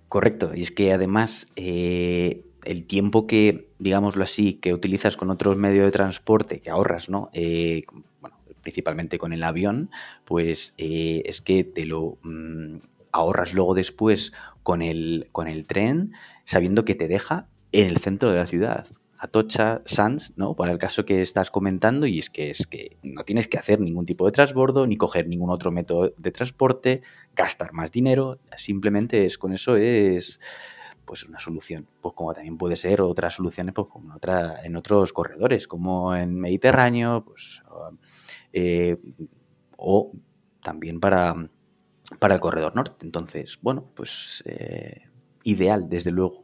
Correcto, 0.08 0.52
y 0.54 0.62
es 0.62 0.70
que 0.70 0.92
además 0.92 1.48
eh, 1.56 2.44
el 2.64 2.84
tiempo 2.86 3.26
que, 3.26 3.70
digámoslo 3.78 4.24
así, 4.24 4.54
que 4.54 4.74
utilizas 4.74 5.16
con 5.16 5.30
otros 5.30 5.56
medios 5.56 5.86
de 5.86 5.90
transporte, 5.90 6.60
que 6.60 6.70
ahorras, 6.70 7.08
¿no? 7.08 7.30
Eh, 7.32 7.84
bueno, 8.20 8.36
principalmente 8.60 9.18
con 9.18 9.32
el 9.32 9.42
avión, 9.42 9.90
pues 10.24 10.74
es 10.76 11.40
que 11.40 11.64
te 11.64 11.86
lo 11.86 12.18
mm, 12.22 12.76
ahorras 13.10 13.54
luego 13.54 13.74
después 13.74 14.32
con 14.62 14.82
el, 14.82 15.28
con 15.32 15.48
el 15.48 15.66
tren, 15.66 16.12
sabiendo 16.44 16.84
que 16.84 16.94
te 16.94 17.08
deja 17.08 17.48
en 17.72 17.88
el 17.88 17.96
centro 17.98 18.30
de 18.30 18.38
la 18.38 18.46
ciudad. 18.46 18.86
Atocha, 19.22 19.82
Sanz, 19.84 20.32
¿no? 20.34 20.56
Para 20.56 20.72
el 20.72 20.78
caso 20.78 21.04
que 21.04 21.22
estás 21.22 21.48
comentando, 21.48 22.08
y 22.08 22.18
es 22.18 22.28
que 22.28 22.50
es 22.50 22.66
que 22.66 22.96
no 23.04 23.22
tienes 23.22 23.46
que 23.46 23.56
hacer 23.56 23.80
ningún 23.80 24.04
tipo 24.04 24.26
de 24.26 24.32
transbordo, 24.32 24.84
ni 24.84 24.96
coger 24.96 25.28
ningún 25.28 25.50
otro 25.50 25.70
método 25.70 26.12
de 26.16 26.32
transporte, 26.32 27.02
gastar 27.36 27.72
más 27.72 27.92
dinero, 27.92 28.40
simplemente 28.56 29.24
es 29.24 29.38
con 29.38 29.52
eso 29.52 29.76
es 29.76 30.40
pues 31.04 31.22
una 31.22 31.38
solución. 31.38 31.86
Pues 32.00 32.16
como 32.16 32.32
también 32.32 32.58
puede 32.58 32.74
ser 32.74 33.00
otras 33.00 33.34
soluciones 33.34 33.72
pues, 33.76 33.86
como 33.86 34.06
en, 34.06 34.16
otra, 34.16 34.60
en 34.64 34.74
otros 34.74 35.12
corredores, 35.12 35.68
como 35.68 36.16
en 36.16 36.34
Mediterráneo, 36.34 37.24
pues 37.24 37.62
eh, 38.52 38.96
o 39.76 40.10
también 40.64 40.98
para, 40.98 41.48
para 42.18 42.34
el 42.34 42.40
corredor 42.40 42.74
norte. 42.74 43.06
Entonces, 43.06 43.56
bueno, 43.62 43.88
pues 43.94 44.42
eh, 44.46 45.02
ideal, 45.44 45.88
desde 45.88 46.10
luego. 46.10 46.41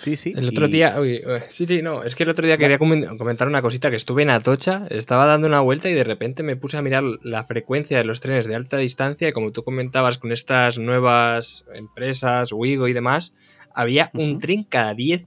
Sí, 0.00 0.16
sí. 0.16 0.32
El 0.34 0.48
otro 0.48 0.66
y- 0.66 0.70
día, 0.70 0.98
uy, 0.98 1.20
uy, 1.26 1.40
sí, 1.50 1.66
sí, 1.66 1.82
no, 1.82 2.02
es 2.04 2.14
que 2.14 2.22
el 2.22 2.30
otro 2.30 2.46
día 2.46 2.56
quería 2.56 2.78
comen- 2.78 3.18
comentar 3.18 3.46
una 3.46 3.60
cosita 3.60 3.90
que 3.90 3.96
estuve 3.96 4.22
en 4.22 4.30
Atocha, 4.30 4.86
estaba 4.88 5.26
dando 5.26 5.46
una 5.46 5.60
vuelta 5.60 5.90
y 5.90 5.94
de 5.94 6.04
repente 6.04 6.42
me 6.42 6.56
puse 6.56 6.78
a 6.78 6.82
mirar 6.82 7.02
la 7.22 7.44
frecuencia 7.44 7.98
de 7.98 8.04
los 8.04 8.20
trenes 8.20 8.46
de 8.46 8.54
alta 8.54 8.78
distancia 8.78 9.28
y 9.28 9.32
como 9.32 9.52
tú 9.52 9.62
comentabas 9.62 10.16
con 10.16 10.32
estas 10.32 10.78
nuevas 10.78 11.64
empresas, 11.74 12.50
Wigo 12.50 12.88
y 12.88 12.94
demás, 12.94 13.34
había 13.74 14.10
un 14.14 14.40
tren 14.40 14.64
cada 14.64 14.94
10 14.94 15.26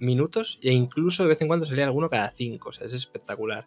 minutos 0.00 0.58
e 0.62 0.72
incluso 0.72 1.22
de 1.22 1.28
vez 1.28 1.40
en 1.42 1.46
cuando 1.46 1.64
salía 1.64 1.84
alguno 1.84 2.10
cada 2.10 2.30
5, 2.32 2.70
o 2.70 2.72
sea, 2.72 2.88
es 2.88 2.94
espectacular. 2.94 3.66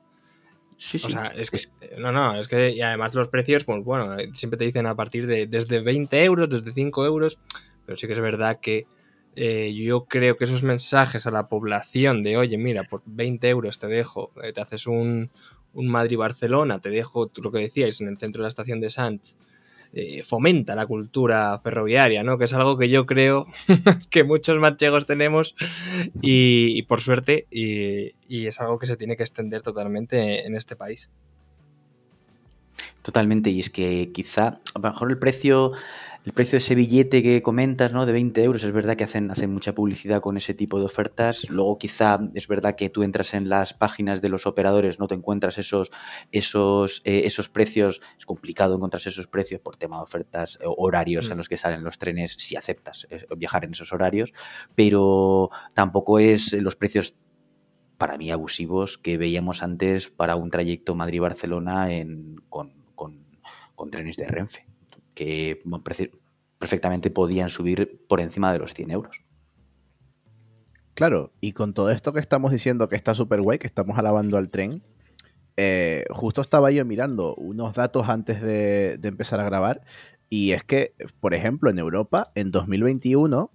Sí, 0.75 1.00
sí. 1.00 1.08
O 1.08 1.10
sea, 1.12 1.27
es 1.27 1.50
que, 1.50 1.60
no, 1.98 2.12
no, 2.12 2.38
es 2.38 2.50
que, 2.50 2.72
y 2.72 2.81
además 2.81 3.13
los 3.13 3.29
precios, 3.29 3.63
pues 3.63 3.84
bueno, 3.86 4.17
siempre 4.34 4.58
te 4.58 4.65
dicen 4.65 4.86
a 4.86 4.96
partir 4.96 5.27
de 5.27 5.48
desde 5.48 5.79
20 5.79 6.22
euros, 6.25 6.50
desde 6.50 6.74
5 6.74 7.05
euros, 7.05 7.38
pero 7.86 7.98
sí 7.98 8.08
que 8.08 8.13
es 8.13 8.20
verdad 8.20 8.60
que 8.60 8.86
eh, 9.35 9.73
yo 9.73 10.05
creo 10.05 10.38
que 10.38 10.45
esos 10.45 10.63
mensajes 10.63 11.25
a 11.25 11.31
la 11.31 11.47
población 11.47 12.23
de, 12.23 12.38
oye, 12.38 12.57
mira, 12.57 12.83
por 12.83 13.01
20 13.05 13.47
euros 13.50 13.79
te 13.79 13.88
dejo, 13.88 14.31
eh, 14.43 14.51
te 14.53 14.61
haces 14.61 14.88
un, 14.88 15.31
un 15.73 15.88
Madrid-Barcelona, 15.88 16.79
te 16.79 16.89
dejo 16.89 17.29
lo 17.41 17.51
que 17.51 17.59
decíais 17.59 18.01
en 18.01 18.09
el 18.09 18.17
centro 18.17 18.41
de 18.41 18.43
la 18.43 18.50
estación 18.50 18.81
de 18.81 18.89
Sanz, 18.89 19.35
eh, 19.93 20.23
fomenta 20.23 20.75
la 20.75 20.85
cultura 20.85 21.59
ferroviaria, 21.59 22.23
¿no? 22.23 22.38
Que 22.38 22.45
es 22.45 22.53
algo 22.53 22.77
que 22.77 22.89
yo 22.89 23.05
creo 23.05 23.45
que 24.09 24.23
muchos 24.23 24.57
manchegos 24.57 25.05
tenemos 25.05 25.53
y, 26.21 26.83
por 26.83 27.01
suerte, 27.01 27.45
y, 27.51 28.13
y, 28.27 28.47
es 28.47 28.61
algo 28.61 28.79
que 28.79 28.88
se 28.88 28.95
tiene 28.95 29.17
que 29.17 29.23
extender 29.23 29.61
totalmente 29.61 30.45
en 30.45 30.55
este 30.55 30.77
país. 30.77 31.09
Totalmente, 33.01 33.50
y 33.50 33.59
es 33.59 33.69
que 33.69 34.11
quizá 34.13 34.47
a 34.47 34.61
lo 34.75 34.81
mejor 34.81 35.09
el 35.09 35.17
precio 35.17 35.73
el 36.24 36.34
precio 36.34 36.51
de 36.51 36.58
ese 36.58 36.75
billete 36.75 37.24
que 37.24 37.42
comentas, 37.42 37.94
¿no? 37.94 38.06
De 38.06 38.12
20 38.12 38.44
euros, 38.44 38.63
es 38.63 38.72
verdad 38.72 38.96
que 38.96 39.04
hacen, 39.04 39.32
hacen 39.32 39.51
mucha 39.51 39.74
publicidad 39.74 40.22
con 40.22 40.38
ese 40.38 40.54
tipo 40.54 40.78
de 40.78 40.86
ofertas. 40.86 41.50
Luego 41.50 41.80
quizá 41.80 42.20
es 42.36 42.48
verdad 42.48 42.75
que 42.75 42.90
tú 42.90 43.01
entras 43.01 43.34
en 43.34 43.50
las 43.50 43.74
páginas 43.74 44.22
de 44.22 44.30
los 44.30 44.46
operadores, 44.46 45.00
no 45.00 45.08
te 45.08 45.16
encuentras 45.16 45.58
esos, 45.58 45.92
esos, 46.32 47.01
eh, 47.06 47.24
esos 47.25 47.50
precios. 47.50 48.01
Es 48.20 48.28
complicado 48.28 48.75
encontrar 48.75 49.01
esos 49.04 49.25
precios 49.25 49.62
por 49.62 49.78
tema 49.78 49.98
de 49.98 50.04
ofertas, 50.04 50.60
eh, 50.62 50.66
horarios 50.66 51.28
en 51.30 51.36
mm. 51.36 51.38
los 51.38 51.50
que 51.50 51.58
salen 51.58 51.84
los 51.84 51.98
trenes, 51.98 52.36
si 52.38 52.56
aceptas 52.56 53.08
eh, 53.10 53.25
viajar 53.36 53.66
en 53.66 53.72
esos 53.72 53.92
horarios, 53.92 54.32
pero 54.75 55.50
tampoco 55.74 56.20
es 56.20 56.54
los 56.54 56.75
precios 56.75 57.16
para 57.98 58.18
mí 58.18 58.30
abusivos 58.30 59.00
que 59.00 59.18
veíamos 59.18 59.63
antes 59.63 60.10
para 60.10 60.36
un 60.36 60.51
trayecto 60.51 60.94
Madrid-Barcelona 60.94 61.90
con, 62.50 62.74
con 62.96 63.90
trenes 63.90 64.18
de 64.18 64.28
Renfe 64.28 64.71
que 65.22 65.62
perfectamente 66.58 67.12
podían 67.12 67.50
subir 67.50 68.04
por 68.08 68.22
encima 68.22 68.51
de 68.51 68.58
los 68.58 68.74
100 68.74 68.90
euros. 68.90 69.24
Claro, 70.96 71.32
y 71.40 71.51
con 71.51 71.75
todo 71.75 71.92
esto 71.92 72.12
que 72.12 72.20
estamos 72.20 72.51
diciendo 72.51 72.90
que 72.90 72.96
está 72.96 73.13
súper 73.13 73.40
guay, 73.40 73.60
que 73.60 73.68
estamos 73.68 74.00
alabando 74.00 74.40
al 74.40 74.50
tren, 74.50 74.82
eh, 75.58 76.06
justo 76.10 76.42
estaba 76.42 76.72
yo 76.72 76.84
mirando 76.86 77.36
unos 77.36 77.75
datos 77.75 78.10
antes 78.10 78.42
de, 78.42 79.00
empezar 79.04 79.40
a 79.40 79.44
grabar, 79.44 79.84
y 80.28 80.54
es 80.54 80.63
que, 80.63 80.96
por 81.20 81.36
ejemplo, 81.36 81.70
en 81.70 81.78
Europa, 81.78 82.32
en 82.34 82.50
2021, 82.50 83.51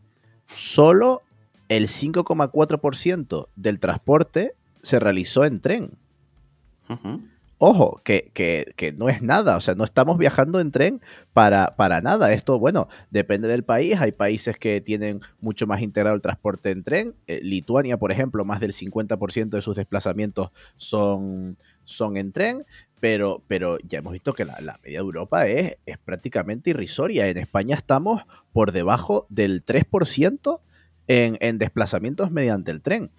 solo 0.47 1.23
el 1.69 1.89
5,4% 1.89 3.49
del 3.57 3.81
transporte 3.81 4.55
se 4.83 5.01
realizó 5.01 5.45
en 5.45 5.61
tren. 5.61 5.99
Ojo, 7.59 8.03
que, 8.05 8.95
no 8.99 9.09
es 9.09 9.23
nada, 9.23 9.57
o 9.57 9.63
sea, 9.63 9.75
no 9.75 9.85
estamos 9.85 10.19
viajando 10.19 10.61
en 10.61 10.71
tren 10.71 11.01
para, 11.33 11.75
para 11.77 12.03
nada. 12.03 12.35
Esto, 12.35 12.59
bueno, 12.59 12.89
depende 13.11 13.49
del 13.49 13.65
país. 13.65 13.99
Hay 13.99 14.13
países 14.13 14.59
que 14.59 14.83
tienen 14.83 15.23
mucho 15.41 15.67
más 15.67 15.81
integrado 15.81 16.15
el 16.15 16.21
transporte 16.21 16.71
en 16.71 16.85
tren. 16.85 17.15
Eh, 17.27 17.41
Lituania, 17.43 17.97
por 17.97 18.13
ejemplo, 18.13 18.45
más 18.45 18.61
del 18.61 18.75
50% 18.75 19.49
de 19.49 19.63
sus 19.63 19.75
desplazamientos 19.75 20.51
son, 20.77 21.57
son 21.85 22.19
en 22.19 22.33
tren. 22.33 22.67
Pero, 23.01 23.43
pero 23.47 23.79
ya 23.81 23.99
hemos 23.99 24.13
visto 24.13 24.35
que 24.35 24.45
la, 24.45 24.57
media 24.83 24.99
de 24.99 25.05
Europa 25.05 25.47
es, 25.47 25.77
es 25.87 25.97
prácticamente 25.97 26.71
irrisoria. 26.71 27.27
En 27.29 27.39
España 27.39 27.75
estamos 27.77 28.23
por 28.53 28.73
debajo 28.73 29.27
del 29.31 29.65
3% 29.65 30.61
en, 31.07 31.39
en 31.41 31.57
desplazamientos 31.57 32.31
mediante 32.31 32.71
el 32.71 32.83
tren. 32.83 33.11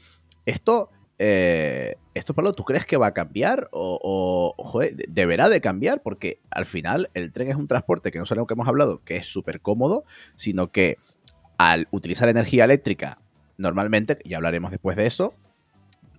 Esto 0.45 0.91
eh, 1.19 1.95
¿Esto, 2.13 2.33
Pablo, 2.33 2.53
tú 2.53 2.63
crees 2.63 2.85
que 2.85 2.97
va 2.97 3.07
a 3.07 3.13
cambiar 3.13 3.69
o, 3.71 4.81
deberá 5.07 5.49
de 5.49 5.61
cambiar? 5.61 6.01
Porque 6.01 6.39
al 6.49 6.65
final 6.65 7.09
el 7.13 7.31
tren 7.31 7.49
es 7.49 7.55
un 7.55 7.67
transporte 7.67 8.11
que 8.11 8.19
no 8.19 8.25
solo 8.25 8.45
que 8.47 8.53
hemos 8.53 8.67
hablado, 8.67 9.03
que 9.03 9.17
es 9.17 9.27
súper 9.27 9.61
cómodo, 9.61 10.03
sino 10.35 10.71
que 10.71 10.97
al 11.57 11.87
utilizar 11.91 12.29
energía 12.29 12.65
eléctrica, 12.65 13.19
normalmente, 13.57 14.19
y 14.23 14.33
hablaremos 14.33 14.71
después 14.71 14.97
de 14.97 15.07
eso, 15.07 15.33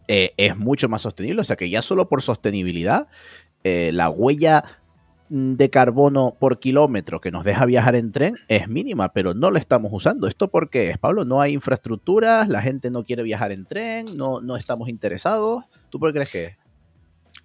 eh, 0.08 0.32
es 0.36 0.56
mucho 0.56 0.88
más 0.88 1.02
sostenible. 1.02 1.40
O 1.40 1.44
sea 1.44 1.56
que 1.56 1.70
ya 1.70 1.82
solo 1.82 2.08
por 2.08 2.22
sostenibilidad, 2.22 3.08
eh, 3.64 3.90
la 3.92 4.10
huella 4.10 4.64
de 5.28 5.70
carbono 5.70 6.36
por 6.38 6.58
kilómetro 6.58 7.20
que 7.20 7.30
nos 7.30 7.44
deja 7.44 7.66
viajar 7.66 7.96
en 7.96 8.12
tren 8.12 8.36
es 8.48 8.68
mínima, 8.68 9.12
pero 9.12 9.34
no 9.34 9.50
lo 9.50 9.58
estamos 9.58 9.90
usando. 9.92 10.26
¿Esto 10.26 10.48
por 10.48 10.70
qué 10.70 10.90
es, 10.90 10.98
Pablo? 10.98 11.24
No 11.24 11.40
hay 11.40 11.52
infraestructuras, 11.52 12.48
la 12.48 12.62
gente 12.62 12.90
no 12.90 13.04
quiere 13.04 13.22
viajar 13.22 13.52
en 13.52 13.66
tren, 13.66 14.06
no, 14.16 14.40
no 14.40 14.56
estamos 14.56 14.88
interesados. 14.88 15.64
¿Tú 15.90 15.98
por 15.98 16.10
qué 16.10 16.14
crees 16.14 16.30
que 16.30 16.44
es? 16.44 16.56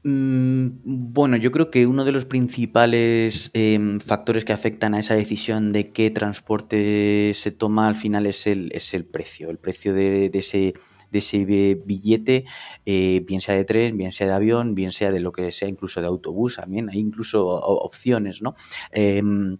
Mm, 0.05 0.67
bueno, 0.83 1.37
yo 1.37 1.51
creo 1.51 1.71
que 1.71 1.87
uno 1.87 2.03
de 2.03 2.11
los 2.11 2.25
principales 2.25 3.51
em, 3.53 3.99
factores 3.99 4.43
que 4.43 4.51
afectan 4.51 4.93
a 4.93 4.99
esa 4.99 5.13
decisión 5.13 5.71
de 5.71 5.91
qué 5.91 6.11
transporte 6.11 7.31
se 7.33 7.51
toma 7.51 7.87
al 7.87 7.95
final 7.95 8.25
es 8.25 8.45
el, 8.47 8.71
es 8.73 8.93
el 8.93 9.05
precio, 9.05 9.49
el 9.49 9.57
precio 9.57 9.93
de 9.93 10.29
ese 10.33 10.73
de 11.13 11.19
ese 11.19 11.45
billete, 11.45 12.43
eh, 12.85 13.23
bien 13.25 13.39
sea 13.39 13.55
de 13.55 13.63
tren, 13.63 13.95
bien 13.97 14.11
sea 14.11 14.27
de 14.27 14.33
avión, 14.33 14.75
bien 14.75 14.91
sea 14.91 15.11
de 15.11 15.21
lo 15.21 15.31
que 15.31 15.51
sea, 15.51 15.69
incluso 15.69 16.01
de 16.01 16.07
autobús 16.07 16.57
también, 16.57 16.89
hay 16.89 16.99
incluso 16.99 17.47
opciones, 17.47 18.41
¿no? 18.41 18.55
Em, 18.91 19.57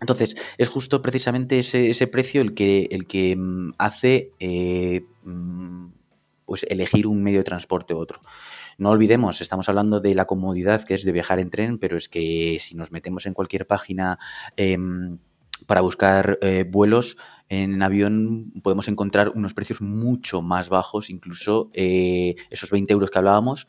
entonces, 0.00 0.34
es 0.58 0.68
justo 0.68 1.02
precisamente 1.02 1.58
ese, 1.58 2.06
precio 2.08 2.42
el 2.42 2.54
que, 2.54 2.88
el 2.90 3.06
que 3.06 3.36
mm, 3.36 3.72
hace 3.78 4.32
eh, 4.40 5.02
mm, 5.22 5.86
pues 6.46 6.66
elegir 6.68 7.06
un 7.06 7.22
medio 7.22 7.38
de 7.38 7.44
transporte 7.44 7.94
u 7.94 7.98
otro. 7.98 8.20
No 8.76 8.90
olvidemos, 8.90 9.40
estamos 9.40 9.68
hablando 9.68 10.00
de 10.00 10.14
la 10.14 10.24
comodidad 10.24 10.82
que 10.82 10.94
es 10.94 11.04
de 11.04 11.12
viajar 11.12 11.38
en 11.38 11.50
tren, 11.50 11.78
pero 11.78 11.96
es 11.96 12.08
que 12.08 12.58
si 12.60 12.74
nos 12.74 12.90
metemos 12.90 13.26
en 13.26 13.34
cualquier 13.34 13.66
página 13.66 14.18
em, 14.56 15.18
para 15.66 15.80
buscar 15.80 16.38
eh, 16.42 16.64
vuelos, 16.68 17.16
en 17.48 17.82
avión 17.82 18.52
podemos 18.62 18.88
encontrar 18.88 19.30
unos 19.30 19.54
precios 19.54 19.80
mucho 19.80 20.42
más 20.42 20.68
bajos, 20.68 21.10
incluso 21.10 21.70
eh, 21.74 22.36
esos 22.50 22.70
20 22.70 22.92
euros 22.92 23.10
que 23.10 23.18
hablábamos, 23.18 23.68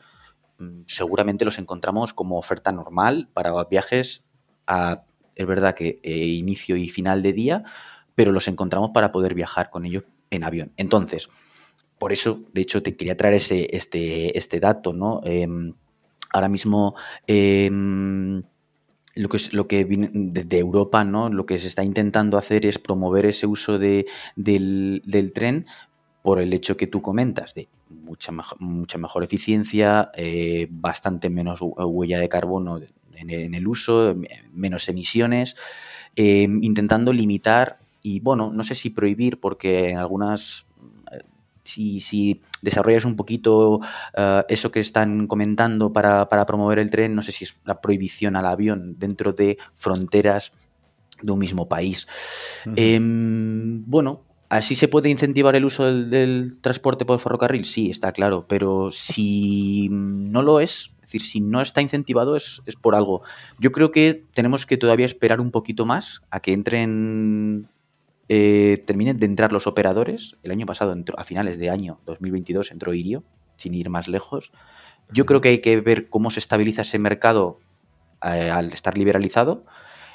mm, 0.58 0.82
seguramente 0.86 1.44
los 1.44 1.58
encontramos 1.58 2.12
como 2.12 2.38
oferta 2.38 2.72
normal 2.72 3.28
para 3.32 3.52
viajes 3.64 4.24
a, 4.66 5.04
es 5.34 5.46
verdad 5.46 5.74
que 5.74 6.00
eh, 6.02 6.26
inicio 6.26 6.76
y 6.76 6.88
final 6.88 7.22
de 7.22 7.32
día, 7.32 7.64
pero 8.14 8.32
los 8.32 8.48
encontramos 8.48 8.90
para 8.94 9.12
poder 9.12 9.34
viajar 9.34 9.70
con 9.70 9.84
ellos 9.84 10.04
en 10.30 10.44
avión. 10.44 10.72
Entonces, 10.76 11.28
por 11.98 12.12
eso, 12.12 12.40
de 12.52 12.62
hecho, 12.62 12.82
te 12.82 12.96
quería 12.96 13.16
traer 13.16 13.34
ese, 13.34 13.68
este, 13.72 14.36
este 14.36 14.60
dato, 14.60 14.92
¿no? 14.92 15.20
Em, 15.24 15.74
ahora 16.32 16.48
mismo 16.48 16.94
em, 17.26 18.42
lo 19.16 19.28
que, 19.28 19.38
es, 19.38 19.52
lo 19.52 19.66
que 19.66 19.84
viene 19.84 20.10
de, 20.12 20.58
Europa, 20.58 21.04
¿no? 21.04 21.30
Lo 21.30 21.46
que 21.46 21.58
se 21.58 21.66
está 21.66 21.82
intentando 21.82 22.36
hacer 22.36 22.66
es 22.66 22.78
promover 22.78 23.24
ese 23.24 23.46
uso 23.46 23.78
de, 23.78 24.06
del, 24.36 25.32
tren 25.34 25.66
por 26.22 26.38
el 26.40 26.52
hecho 26.52 26.76
que 26.76 26.86
tú 26.86 27.00
comentas, 27.02 27.54
de 27.54 27.68
mucha, 27.88 28.32
mucha 28.58 28.98
mejor 28.98 29.24
eficiencia, 29.24 30.10
eh, 30.14 30.68
bastante 30.70 31.30
menos 31.30 31.60
huella 31.62 32.20
de 32.20 32.28
carbono 32.28 32.80
en, 33.14 33.54
el 33.54 33.66
uso, 33.66 34.14
menos 34.52 34.88
emisiones, 34.88 35.56
eh, 36.14 36.42
intentando 36.60 37.12
limitar 37.12 37.78
y, 38.02 38.20
bueno, 38.20 38.52
no 38.52 38.62
sé 38.64 38.74
si 38.74 38.90
prohibir, 38.90 39.40
porque 39.40 39.90
en 39.90 39.98
algunas 39.98 40.66
si, 41.66 42.40
desarrollas 42.62 43.04
un 43.04 43.16
poquito 43.16 43.80
eh, 44.16 44.44
eso 44.48 44.70
que 44.70 44.80
están 44.80 45.26
comentando 45.26 45.92
para, 45.92 46.28
promover 46.46 46.78
el 46.78 46.90
tren, 46.90 47.14
no 47.14 47.22
sé 47.22 47.32
si 47.32 47.44
es 47.44 47.58
la 47.64 47.80
prohibición 47.80 48.36
al 48.36 48.46
avión 48.46 48.96
dentro 48.98 49.32
de 49.32 49.58
fronteras 49.74 50.52
de 51.22 51.32
un 51.32 51.38
mismo 51.38 51.68
país. 51.68 52.06
Em, 52.76 53.84
bueno, 53.86 54.22
¿Así 54.48 54.76
se 54.76 54.86
puede 54.86 55.08
incentivar 55.08 55.56
el 55.56 55.64
uso 55.64 55.92
del, 55.92 56.60
transporte 56.60 57.04
por 57.04 57.18
ferrocarril? 57.18 57.64
Sí, 57.64 57.90
está 57.90 58.12
claro, 58.12 58.46
pero 58.46 58.92
si 58.92 59.88
no 59.90 60.40
lo 60.40 60.60
es, 60.60 60.92
es 60.98 61.00
decir, 61.00 61.22
si 61.22 61.40
no 61.40 61.60
está 61.60 61.82
incentivado 61.82 62.36
es, 62.36 62.62
es, 62.64 62.76
por 62.76 62.94
algo. 62.94 63.22
Yo 63.58 63.72
creo 63.72 63.90
que 63.90 64.22
tenemos 64.34 64.64
que 64.64 64.76
todavía 64.76 65.04
esperar 65.04 65.40
un 65.40 65.50
poquito 65.50 65.84
más 65.84 66.22
a 66.30 66.38
que 66.38 66.52
entren 66.52 67.68
eh, 68.28 68.82
terminen 68.86 69.18
de 69.18 69.26
entrar 69.26 69.52
los 69.52 69.66
operadores. 69.66 70.36
El 70.42 70.50
año 70.50 70.66
pasado, 70.66 70.94
a 71.16 71.24
finales 71.24 71.58
de 71.58 71.70
año 71.70 72.00
2022, 72.06 72.70
entró 72.72 72.94
Irio, 72.94 73.24
sin 73.56 73.74
ir 73.74 73.90
más 73.90 74.08
lejos. 74.08 74.52
Yo 75.10 75.26
creo 75.26 75.40
que 75.40 75.50
hay 75.50 75.60
que 75.60 75.80
ver 75.80 76.08
cómo 76.08 76.30
se 76.30 76.40
estabiliza 76.40 76.82
ese 76.82 76.98
mercado 76.98 77.60
eh, 78.22 78.50
al 78.50 78.72
estar 78.72 78.98
liberalizado. 78.98 79.64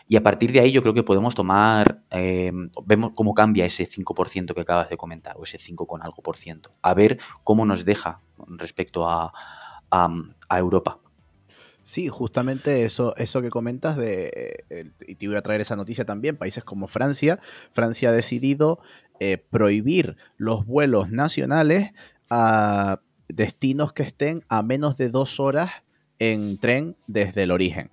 Y 0.08 0.18
a 0.18 0.24
partir 0.24 0.52
de 0.52 0.60
ahí 0.60 0.74
yo 0.74 0.82
creo 0.82 0.94
que 0.94 1.04
podemos 1.04 1.36
tomar, 1.36 2.02
eh, 2.10 2.52
vemos 2.86 3.12
cómo 3.16 3.34
cambia 3.34 3.66
ese 3.66 3.88
5% 3.88 4.54
que 4.54 4.62
acabas 4.62 4.90
de 4.90 4.98
comentar, 4.98 5.38
o 5.38 5.44
ese 5.44 5.58
5 5.58 5.88
con 5.88 6.04
algo 6.04 6.22
por 6.22 6.36
ciento, 6.36 6.74
a 6.82 6.94
ver 6.94 7.20
cómo 7.46 7.66
nos 7.66 7.86
deja 7.86 8.20
respecto 8.58 9.08
a, 9.08 9.32
a 9.90 10.60
Europa. 10.60 11.00
Sí, 11.84 12.10
justamente 12.10 12.86
eso, 12.86 13.16
eso 13.18 13.42
que 13.42 13.50
comentas 13.50 13.98
de, 13.98 14.64
eh, 14.70 14.92
y 15.08 15.16
te 15.16 15.28
voy 15.28 15.36
a 15.36 15.42
traer 15.42 15.62
esa 15.62 15.76
noticia 15.76 16.06
también, 16.06 16.38
países 16.38 16.64
como 16.64 16.88
Francia, 16.88 17.40
Francia 17.74 18.10
ha 18.10 18.14
decidido 18.14 18.80
eh, 19.20 19.38
prohibir 19.50 20.16
los 20.38 20.66
vuelos 20.66 21.10
nacionales 21.10 21.92
a 22.30 23.02
destinos 23.28 23.94
que 23.94 24.04
estén 24.04 24.44
a 24.48 24.62
menos 24.62 24.98
de 24.98 25.10
dos 25.10 25.40
horas 25.40 25.72
en 26.20 26.58
tren 26.60 26.96
desde 27.08 27.44
el 27.44 27.52
origen. 27.52 27.90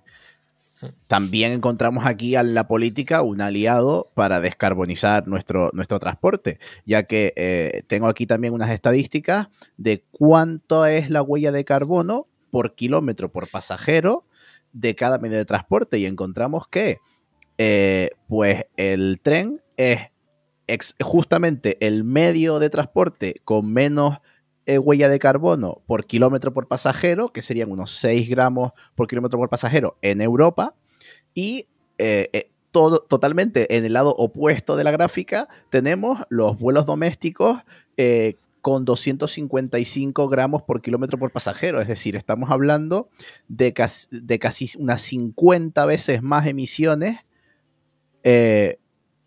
también 1.07 1.51
encontramos 1.51 2.05
aquí 2.05 2.35
a 2.35 2.43
la 2.43 2.67
política 2.67 3.21
un 3.21 3.41
aliado 3.41 4.11
para 4.13 4.39
descarbonizar 4.39 5.27
nuestro, 5.27 5.71
nuestro 5.73 5.99
transporte, 5.99 6.59
ya 6.85 7.03
que 7.03 7.33
eh, 7.35 7.83
tengo 7.87 8.07
aquí 8.07 8.25
también 8.25 8.53
unas 8.53 8.69
estadísticas 8.69 9.49
de 9.77 10.03
cuánto 10.11 10.85
es 10.85 11.09
la 11.09 11.21
huella 11.21 11.51
de 11.51 11.65
carbono 11.65 12.27
por 12.49 12.75
kilómetro 12.75 13.31
por 13.31 13.49
pasajero 13.49 14.25
de 14.73 14.95
cada 14.95 15.17
medio 15.17 15.37
de 15.37 15.45
transporte. 15.45 15.97
Y 15.97 16.05
encontramos 16.05 16.67
que 16.67 16.99
eh, 17.57 18.11
pues 18.27 18.65
el 18.77 19.19
tren 19.21 19.61
es 19.77 19.99
justamente 21.01 21.77
el 21.85 22.03
medio 22.03 22.59
de 22.59 22.69
transporte 22.69 23.41
con 23.43 23.73
menos 23.73 24.19
eh, 24.65 24.77
huella 24.77 25.09
de 25.09 25.19
carbono 25.19 25.81
por 25.87 26.05
kilómetro 26.05 26.53
por 26.53 26.67
pasajero, 26.67 27.33
que 27.33 27.41
serían 27.41 27.71
unos 27.71 27.91
6 27.91 28.29
gramos 28.29 28.71
por 28.95 29.07
kilómetro 29.07 29.39
por 29.39 29.49
pasajero 29.49 29.97
en 30.01 30.21
Europa, 30.21 30.75
y 31.33 31.67
eh, 31.97 32.51
todo, 32.71 32.99
totalmente 32.99 33.75
en 33.75 33.83
el 33.83 33.93
lado 33.93 34.15
opuesto 34.15 34.75
de 34.75 34.83
la 34.83 34.91
gráfica 34.91 35.49
tenemos 35.69 36.21
los 36.29 36.59
vuelos 36.59 36.85
domésticos 36.85 37.59
con 38.61 38.85
255 38.85 40.27
gramos 40.29 40.63
por 40.63 40.81
kilómetro 40.81 41.17
por 41.17 41.31
pasajero, 41.31 41.81
es 41.81 41.87
decir, 41.87 42.15
estamos 42.15 42.51
hablando 42.51 43.09
de 43.47 43.73
casi, 43.73 44.07
de 44.11 44.39
casi 44.39 44.69
unas 44.77 45.01
50 45.01 45.85
veces 45.85 46.21
más 46.21 46.45
emisiones 46.45 47.19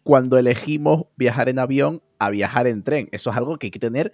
cuando 0.03 0.39
elegimos 0.39 1.07
viajar 1.17 1.49
en 1.49 1.59
avión 1.59 2.03
a 2.19 2.31
viajar 2.31 2.67
en 2.67 2.83
tren. 2.83 3.09
Eso 3.13 3.31
es 3.31 3.37
algo 3.37 3.59
que 3.59 3.69
hay 3.69 3.71
que 3.71 3.79
tener 3.79 4.13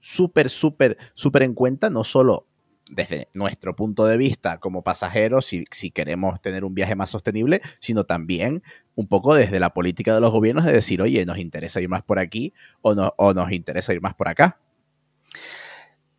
súper, 0.00 0.50
súper, 0.50 0.98
súper 1.14 1.42
en 1.42 1.54
cuenta, 1.54 1.90
no 1.90 2.04
solo 2.04 2.46
desde 2.88 3.28
nuestro 3.34 3.74
punto 3.74 4.06
de 4.06 4.16
vista 4.16 4.58
como 4.58 4.82
pasajeros, 4.82 5.46
si, 5.46 5.90
queremos 5.90 6.40
tener 6.40 6.64
un 6.64 6.74
viaje 6.74 6.94
más 6.94 7.10
sostenible, 7.10 7.60
sino 7.80 8.04
también 8.04 8.62
un 8.94 9.08
poco 9.08 9.34
desde 9.34 9.60
la 9.60 9.70
política 9.70 10.14
de 10.14 10.20
los 10.20 10.32
gobiernos 10.32 10.64
de 10.64 10.72
decir, 10.72 11.02
oye, 11.02 11.24
nos 11.26 11.38
interesa 11.38 11.80
ir 11.80 11.88
más 11.88 12.02
por 12.02 12.18
aquí 12.18 12.54
o, 12.82 12.94
no, 12.94 13.12
o 13.16 13.34
nos 13.34 13.50
interesa 13.52 13.92
ir 13.92 14.00
más 14.00 14.14
por 14.14 14.28
acá. 14.28 14.58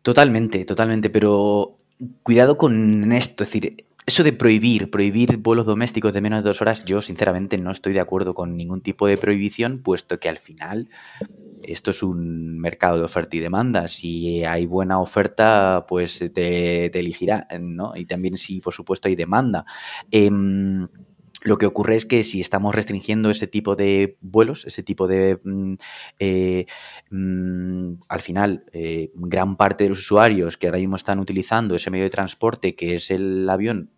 Totalmente, 0.02 0.64
totalmente, 0.64 1.10
pero 1.10 1.78
cuidado 2.22 2.58
con 2.58 3.12
esto, 3.12 3.44
es 3.44 3.50
decir, 3.50 3.86
eso 4.06 4.22
de 4.22 4.32
prohibir, 4.32 4.90
prohibir 4.90 5.36
vuelos 5.36 5.66
domésticos 5.66 6.14
de 6.14 6.22
menos 6.22 6.42
de 6.42 6.48
dos 6.48 6.62
horas, 6.62 6.84
yo 6.84 7.02
sinceramente 7.02 7.58
no 7.58 7.70
estoy 7.70 7.92
de 7.92 8.00
acuerdo 8.00 8.32
con 8.34 8.56
ningún 8.56 8.80
tipo 8.80 9.06
de 9.06 9.18
prohibición, 9.18 9.82
puesto 9.82 10.18
que 10.18 10.30
al 10.30 10.38
final 10.38 10.88
esto 11.62 11.90
es 11.90 12.02
un 12.02 12.58
mercado 12.58 12.98
de 12.98 13.04
oferta 13.04 13.36
y 13.36 13.40
demanda. 13.40 13.88
Si 13.88 14.44
hay 14.44 14.66
buena 14.66 15.00
oferta, 15.00 15.86
pues 15.88 16.18
te, 16.32 16.86
elegirá, 16.98 17.46
¿no? 17.60 17.96
Y 17.96 18.06
también 18.06 18.38
si, 18.38 18.60
por 18.60 18.74
supuesto, 18.74 19.08
hay 19.08 19.16
demanda. 19.16 19.64
Em, 20.10 20.88
lo 21.42 21.56
que 21.56 21.66
ocurre 21.66 21.94
es 21.94 22.04
que 22.04 22.22
si 22.24 22.40
estamos 22.40 22.74
restringiendo 22.74 23.30
ese 23.30 23.46
tipo 23.46 23.76
de 23.76 24.18
vuelos, 24.20 24.64
ese 24.66 24.82
tipo 24.82 25.06
de... 25.06 25.38
Mm, 25.44 25.74
eh, 26.18 26.66
mm, 27.10 27.92
al 28.08 28.20
final, 28.20 28.64
eh, 28.72 29.10
gran 29.14 29.56
parte 29.56 29.84
de 29.84 29.90
los 29.90 30.00
usuarios 30.00 30.56
que 30.56 30.66
ahora 30.66 30.78
mismo 30.78 30.96
están 30.96 31.20
utilizando 31.20 31.74
ese 31.74 31.90
medio 31.90 32.04
de 32.04 32.10
transporte, 32.10 32.74
que 32.74 32.94
es 32.94 33.10
el 33.10 33.48
avión, 33.48 33.90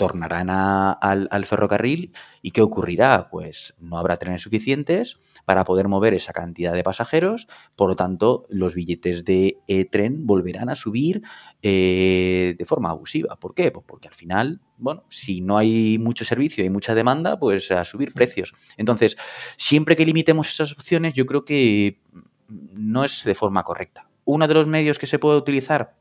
tornarán 0.00 0.48
al, 0.48 1.44
ferrocarril 1.44 2.14
y 2.40 2.52
¿qué 2.52 2.62
ocurrirá? 2.62 3.28
Pues 3.30 3.74
no 3.78 3.98
habrá 3.98 4.16
trenes 4.16 4.40
suficientes 4.40 5.18
para 5.44 5.64
poder 5.64 5.88
mover 5.88 6.14
esa 6.14 6.32
cantidad 6.32 6.72
de 6.72 6.82
pasajeros, 6.82 7.48
por 7.76 7.90
lo 7.90 7.96
tanto 7.96 8.46
los 8.48 8.74
billetes 8.74 9.26
de 9.26 9.58
tren 9.92 10.26
volverán 10.26 10.70
a 10.70 10.74
subir 10.74 11.20
eh, 11.60 12.54
de 12.58 12.64
forma 12.64 12.88
abusiva. 12.88 13.36
¿Por 13.36 13.52
qué? 13.52 13.70
Pues 13.70 13.84
porque 13.86 14.08
al 14.08 14.14
final, 14.14 14.62
bueno, 14.78 15.04
si 15.10 15.42
no 15.42 15.58
hay 15.58 15.98
mucho 15.98 16.24
servicio 16.24 16.64
y 16.64 16.70
mucha 16.70 16.94
demanda, 16.94 17.38
pues 17.38 17.70
a 17.70 17.84
subir 17.84 18.14
precios. 18.14 18.54
Entonces, 18.78 19.18
siempre 19.56 19.96
que 19.96 20.06
limitemos 20.06 20.48
esas 20.48 20.72
opciones, 20.72 21.12
yo 21.12 21.26
creo 21.26 21.44
que 21.44 22.00
no 22.48 23.04
es 23.04 23.22
de 23.24 23.34
forma 23.34 23.64
correcta. 23.64 24.08
Uno 24.24 24.48
de 24.48 24.54
los 24.54 24.66
medios 24.66 24.98
que 24.98 25.06
se 25.06 25.18
puede 25.18 25.36
utilizar 25.36 25.99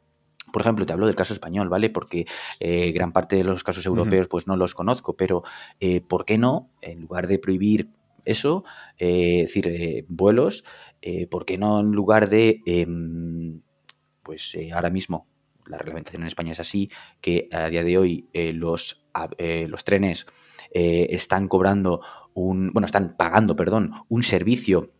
por 0.51 0.61
ejemplo, 0.61 0.85
te 0.85 0.93
hablo 0.93 1.07
del 1.07 1.15
caso 1.15 1.33
español, 1.33 1.69
¿vale? 1.69 1.89
Porque 1.89 2.25
eh, 2.59 2.91
gran 2.91 3.11
parte 3.11 3.35
de 3.35 3.43
los 3.43 3.63
casos 3.63 3.85
europeos 3.85 4.27
pues 4.27 4.47
no 4.47 4.55
los 4.55 4.75
conozco, 4.75 5.15
pero 5.15 5.43
eh, 5.79 6.01
¿por 6.01 6.25
qué 6.25 6.37
no, 6.37 6.69
en 6.81 7.01
lugar 7.01 7.27
de 7.27 7.39
prohibir 7.39 7.89
eso, 8.25 8.63
eh, 8.97 9.41
es 9.43 9.53
decir, 9.53 10.05
vuelos, 10.07 10.63
¿por 11.31 11.45
qué 11.45 11.57
no 11.57 11.79
en 11.79 11.91
lugar 11.91 12.29
de, 12.29 12.61
em, 12.65 13.61
pues 14.23 14.57
ahora 14.73 14.89
mismo 14.89 15.27
la 15.65 15.77
reglamentación 15.77 16.23
en 16.23 16.27
España 16.27 16.51
es 16.51 16.59
así, 16.59 16.89
que 17.21 17.47
a 17.51 17.69
día 17.69 17.83
de 17.83 17.97
hoy 17.97 18.27
los, 18.53 19.01
los 19.67 19.83
trenes 19.83 20.25
están 20.71 21.47
cobrando 21.47 22.01
un, 22.33 22.71
bueno, 22.73 22.85
están 22.87 23.15
pagando, 23.17 23.55
perdón, 23.55 23.93
un 24.09 24.23
servicio 24.23 24.91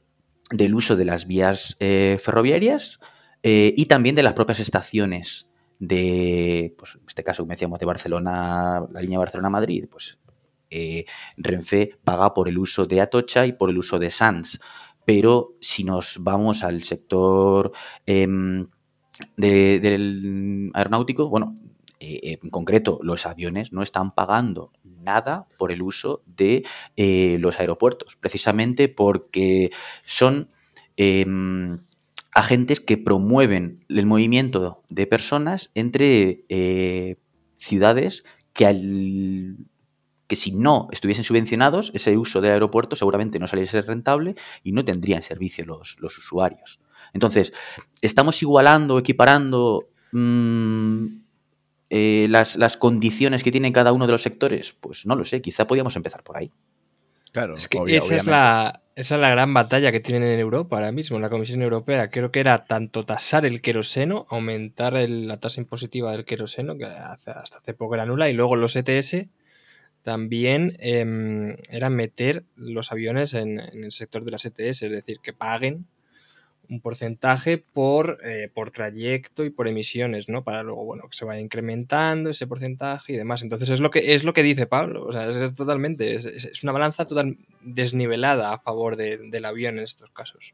del 0.51 0.75
uso 0.75 0.95
de 0.95 1.05
las 1.05 1.27
vías 1.27 1.75
ferroviarias, 1.79 2.99
eh, 3.43 3.73
y 3.75 3.85
también 3.85 4.15
de 4.15 4.23
las 4.23 4.33
propias 4.33 4.59
estaciones 4.59 5.49
de, 5.79 6.75
pues 6.77 6.95
en 6.95 7.01
este 7.07 7.23
caso, 7.23 7.43
como 7.43 7.53
decíamos, 7.53 7.79
de 7.79 7.85
Barcelona, 7.85 8.85
la 8.91 9.01
línea 9.01 9.19
Barcelona-Madrid, 9.19 9.85
pues 9.89 10.19
eh, 10.69 11.05
Renfe 11.37 11.97
paga 12.03 12.33
por 12.33 12.49
el 12.49 12.57
uso 12.57 12.85
de 12.85 13.01
Atocha 13.01 13.45
y 13.45 13.53
por 13.53 13.69
el 13.69 13.77
uso 13.77 13.97
de 13.97 14.09
Sans. 14.09 14.59
Pero 15.05 15.55
si 15.61 15.83
nos 15.83 16.17
vamos 16.21 16.63
al 16.63 16.83
sector 16.83 17.71
em, 18.05 18.67
del 19.37 20.71
aeronáutico, 20.73 21.29
bueno, 21.29 21.57
eh, 22.01 22.37
en 22.41 22.49
concreto 22.49 22.99
los 23.01 23.25
aviones 23.25 23.73
no 23.73 23.81
están 23.81 24.13
pagando 24.13 24.71
nada 24.83 25.47
por 25.57 25.71
el 25.71 25.81
uso 25.81 26.21
de 26.25 26.63
los 27.39 27.59
aeropuertos, 27.59 28.17
precisamente 28.17 28.89
porque 28.89 29.71
son 30.05 30.49
em, 30.97 31.79
agentes 32.39 32.79
que 32.79 32.97
promueven 32.97 33.85
el 33.89 34.05
movimiento 34.05 34.81
de 34.87 35.07
personas 35.07 35.71
entre 35.75 36.45
eh, 36.47 37.17
ciudades 37.57 38.23
que, 38.53 40.35
si 40.35 40.51
no 40.53 40.87
estuviesen 40.91 41.25
subvencionados, 41.25 41.91
ese 41.93 42.17
uso 42.17 42.39
de 42.39 42.51
aeropuertos 42.51 42.99
seguramente 42.99 43.39
no 43.39 43.47
saliese 43.47 43.81
rentable 43.81 44.35
y 44.63 44.71
no 44.71 44.85
tendrían 44.85 45.21
servicio 45.21 45.65
los, 45.65 45.97
usuarios. 46.01 46.79
Entonces, 47.13 47.53
¿estamos 48.01 48.41
igualando, 48.41 48.97
equiparando 48.97 49.89
mm, 50.13 51.05
eh, 51.89 52.27
las, 52.29 52.55
las 52.55 52.77
condiciones 52.77 53.43
que 53.43 53.51
tiene 53.51 53.73
cada 53.73 53.91
uno 53.91 54.05
de 54.05 54.13
los 54.13 54.21
sectores? 54.21 54.71
Pues 54.79 55.05
no 55.05 55.15
lo 55.15 55.25
sé, 55.25 55.41
quizá 55.41 55.67
podríamos 55.67 55.97
empezar 55.97 56.23
por 56.23 56.37
ahí. 56.37 56.53
Claro, 57.39 57.53
es 57.55 57.67
que 57.69 57.95
esa, 57.95 58.15
es 58.15 58.25
la, 58.25 58.81
esa 58.95 59.15
es 59.15 59.21
la 59.21 59.29
gran 59.29 59.53
batalla 59.53 59.93
que 59.93 60.01
tienen 60.01 60.23
en 60.23 60.39
Europa 60.39 60.75
ahora 60.75 60.91
mismo, 60.91 61.15
en 61.15 61.21
la 61.21 61.29
Comisión 61.29 61.61
Europea. 61.61 62.09
Creo 62.09 62.31
que 62.31 62.41
era 62.41 62.65
tanto 62.65 63.05
tasar 63.05 63.45
el 63.45 63.61
queroseno, 63.61 64.27
aumentar 64.29 64.93
la 64.93 65.39
tasa 65.39 65.61
impositiva 65.61 66.11
del 66.11 66.25
queroseno, 66.25 66.77
que 66.77 66.83
hasta 66.83 67.39
hace 67.39 67.73
poco 67.73 67.95
era 67.95 68.05
nula, 68.05 68.29
y 68.29 68.33
luego 68.33 68.57
los 68.57 68.75
ETS 68.75 69.27
también 70.01 70.75
eh, 70.79 71.57
era 71.69 71.89
meter 71.89 72.43
los 72.55 72.91
aviones 72.91 73.33
en, 73.33 73.59
en, 73.59 73.85
el 73.85 73.93
sector 73.93 74.25
de 74.25 74.31
las 74.31 74.43
ETS, 74.43 74.83
es 74.83 74.91
decir, 74.91 75.19
que 75.23 75.31
paguen 75.31 75.87
un 76.69 76.81
porcentaje 76.81 77.57
por, 77.57 78.19
eh, 78.23 78.49
por 78.53 78.71
trayecto 78.71 79.43
y 79.43 79.49
por 79.49 79.67
emisiones, 79.67 80.29
¿no? 80.29 80.43
Para 80.43 80.61
luego, 80.63 80.85
bueno, 80.85 81.03
que 81.09 81.17
se 81.17 81.25
vaya 81.25 81.41
incrementando 81.41 82.29
ese 82.29 82.45
porcentaje 82.47 83.13
y 83.13 83.17
demás. 83.17 83.41
Entonces 83.41 83.69
es 83.69 83.79
lo 83.79 83.89
que, 83.89 84.13
es 84.13 84.23
lo 84.23 84.33
que 84.33 84.43
dice 84.43 84.67
Pablo, 84.67 85.05
o 85.05 85.11
sea, 85.11 85.27
es, 85.27 85.53
totalmente, 85.55 86.15
es, 86.15 86.63
una 86.63 86.71
balanza 86.71 87.05
total 87.05 87.37
desnivelada 87.61 88.53
a 88.53 88.59
favor 88.59 88.95
del 88.95 89.45
avión 89.45 89.77
en 89.77 89.83
estos 89.83 90.11
casos. 90.11 90.53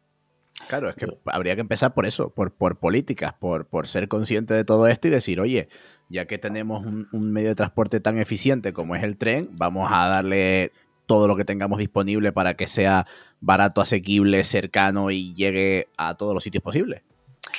Claro, 0.70 0.90
es 0.90 0.96
que 0.96 1.06
habría 1.26 1.56
que 1.56 1.62
empezar 1.62 1.94
por 1.94 2.06
eso, 2.06 2.30
por, 2.30 2.54
por 2.54 2.80
políticas, 2.80 3.34
por, 3.34 3.68
por 3.68 3.90
ser 3.90 4.08
consciente 4.08 4.54
de 4.54 4.64
todo 4.64 4.88
esto 4.88 5.10
y 5.10 5.12
decir, 5.12 5.42
oye, 5.42 5.68
ya 6.10 6.28
que 6.28 6.38
tenemos 6.38 6.86
un, 6.86 7.10
un 7.12 7.32
medio 7.34 7.50
de 7.50 7.56
transporte 7.56 8.00
tan 8.00 8.18
eficiente 8.18 8.72
como 8.72 8.96
es 8.96 9.04
el 9.04 9.18
tren, 9.18 9.50
vamos 9.52 9.90
a 9.92 10.08
darle 10.08 10.72
todo 11.06 11.28
lo 11.28 11.36
que 11.36 11.46
tengamos 11.46 11.80
disponible 11.80 12.32
para 12.32 12.56
que 12.56 12.68
sea 12.68 13.06
barato, 13.42 13.82
asequible, 13.82 14.44
cercano 14.44 15.12
y 15.12 15.34
llegue 15.34 15.88
a 15.98 16.16
todos 16.16 16.34
los 16.34 16.44
sitios 16.44 16.64
posibles. 16.64 17.02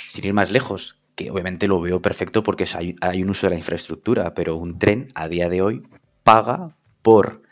Sin 0.06 0.24
ir 0.24 0.34
más 0.34 0.50
lejos, 0.50 0.98
que 1.16 1.30
obviamente 1.30 1.66
lo 1.66 1.80
veo 1.80 2.00
perfecto 2.00 2.42
porque 2.42 2.66
hay, 3.00 3.22
un 3.22 3.30
uso 3.30 3.46
de 3.46 3.50
la 3.50 3.56
infraestructura, 3.56 4.34
pero 4.34 4.56
un 4.56 4.78
tren 4.78 5.08
a 5.14 5.28
día 5.28 5.48
de 5.48 5.62
hoy 5.62 5.82
paga 6.22 6.76
por 7.02 7.42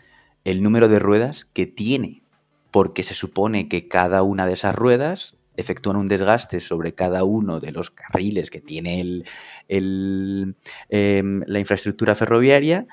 el 0.45 0.63
número 0.63 0.89
de 0.89 0.99
ruedas 0.99 1.45
que 1.47 1.67
tiene, 1.67 2.23
porque 2.71 3.03
se 3.03 3.15
supone 3.15 3.69
que 3.69 3.89
cada 3.89 4.23
una 4.23 4.47
de 4.47 4.53
esas 4.53 4.75
ruedas 4.75 5.37
efectúan 5.57 5.97
un 5.97 6.07
desgaste 6.07 6.61
sobre 6.61 6.95
cada 6.95 7.25
uno 7.25 7.61
de 7.61 7.73
los 7.73 7.91
carriles 7.91 8.51
que 8.51 8.61
tiene 8.61 9.25
em, 9.69 10.55
la 11.47 11.59
infraestructura 11.59 12.15
ferroviaria 12.15 12.87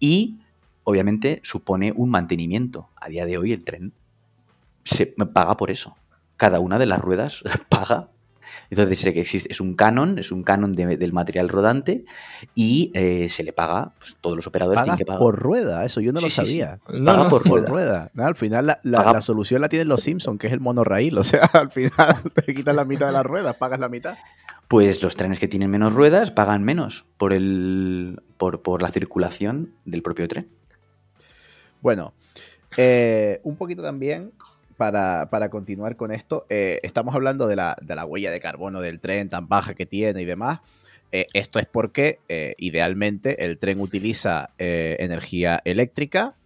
y 0.00 0.38
obviamente 0.84 1.40
supone 1.42 1.92
un 1.94 2.10
mantenimiento. 2.10 2.90
A 2.96 3.08
día 3.08 3.24
de 3.24 3.38
hoy 3.38 3.52
el 3.52 3.64
tren 3.64 3.92
se 4.88 5.06
paga 5.06 5.56
por 5.56 5.70
eso. 5.70 5.96
Cada 6.36 6.60
una 6.60 6.78
de 6.78 6.86
las 6.86 7.00
ruedas 7.00 7.42
paga 7.68 8.10
Entonces 8.70 8.98
sé 8.98 9.12
que 9.12 9.20
existe, 9.20 9.52
es 9.52 9.60
un 9.60 9.74
canon, 9.74 10.18
es 10.18 10.32
un 10.32 10.42
canon 10.42 10.72
del 10.72 11.12
material 11.12 11.48
rodante 11.48 12.04
y 12.54 12.90
eh, 12.94 13.28
se 13.28 13.42
le 13.42 13.52
paga, 13.52 13.92
pues 13.98 14.16
todos 14.20 14.36
los 14.36 14.46
operadores 14.46 14.82
tienen 14.82 14.98
que 14.98 15.04
pagar. 15.04 15.20
por 15.20 15.38
rueda, 15.38 15.84
eso 15.84 16.00
yo 16.00 16.12
no 16.12 16.20
lo 16.20 16.30
sabía. 16.30 16.78
paga 16.86 17.28
por 17.28 17.46
rueda. 17.46 18.10
al 18.16 18.34
final 18.34 18.78
la, 18.82 19.20
solución 19.20 19.60
la 19.60 19.68
tienen 19.68 19.88
los 19.88 20.02
Simpsons, 20.02 20.38
que 20.38 20.46
es 20.46 20.52
el 20.52 20.60
monorail, 20.60 21.18
o 21.18 21.24
sea, 21.24 21.44
al 21.52 21.70
final 21.70 22.16
te 22.34 22.54
quitas 22.54 22.74
la 22.74 22.84
mitad 22.84 23.06
de 23.06 23.12
las 23.12 23.26
ruedas, 23.26 23.56
pagas 23.56 23.80
la 23.80 23.88
mitad. 23.88 24.16
Pues 24.68 25.02
los 25.02 25.16
trenes 25.16 25.38
que 25.38 25.48
tienen 25.48 25.70
menos 25.70 25.94
ruedas 25.94 26.30
pagan 26.30 26.62
menos 26.62 27.06
por, 27.16 27.32
el, 27.32 28.22
por, 28.36 28.62
por 28.62 28.82
la 28.82 28.90
circulación 28.90 29.74
del 29.84 30.02
propio 30.02 30.28
tren. 30.28 30.48
Bueno, 31.80 32.12
eh, 32.76 33.40
un 33.44 33.56
poquito 33.56 33.82
también 33.82 34.32
para, 34.78 35.48
continuar 35.50 35.96
con 35.96 36.12
esto, 36.12 36.46
eh, 36.48 36.80
estamos 36.82 37.14
hablando 37.14 37.48
de 37.48 37.56
la, 37.56 38.06
huella 38.06 38.30
de 38.30 38.40
carbono 38.40 38.80
del 38.80 39.00
tren 39.00 39.28
tan 39.28 39.48
baja 39.48 39.74
que 39.74 39.84
tiene 39.84 40.22
y 40.22 40.24
demás. 40.24 40.60
Eh, 41.10 41.26
esto 41.32 41.58
es 41.58 41.66
porque 41.66 42.20
idealmente 42.58 43.44
el 43.44 43.58
tren 43.58 43.80
utiliza 43.80 44.50
energía 44.58 45.60
eléctrica, 45.64 46.36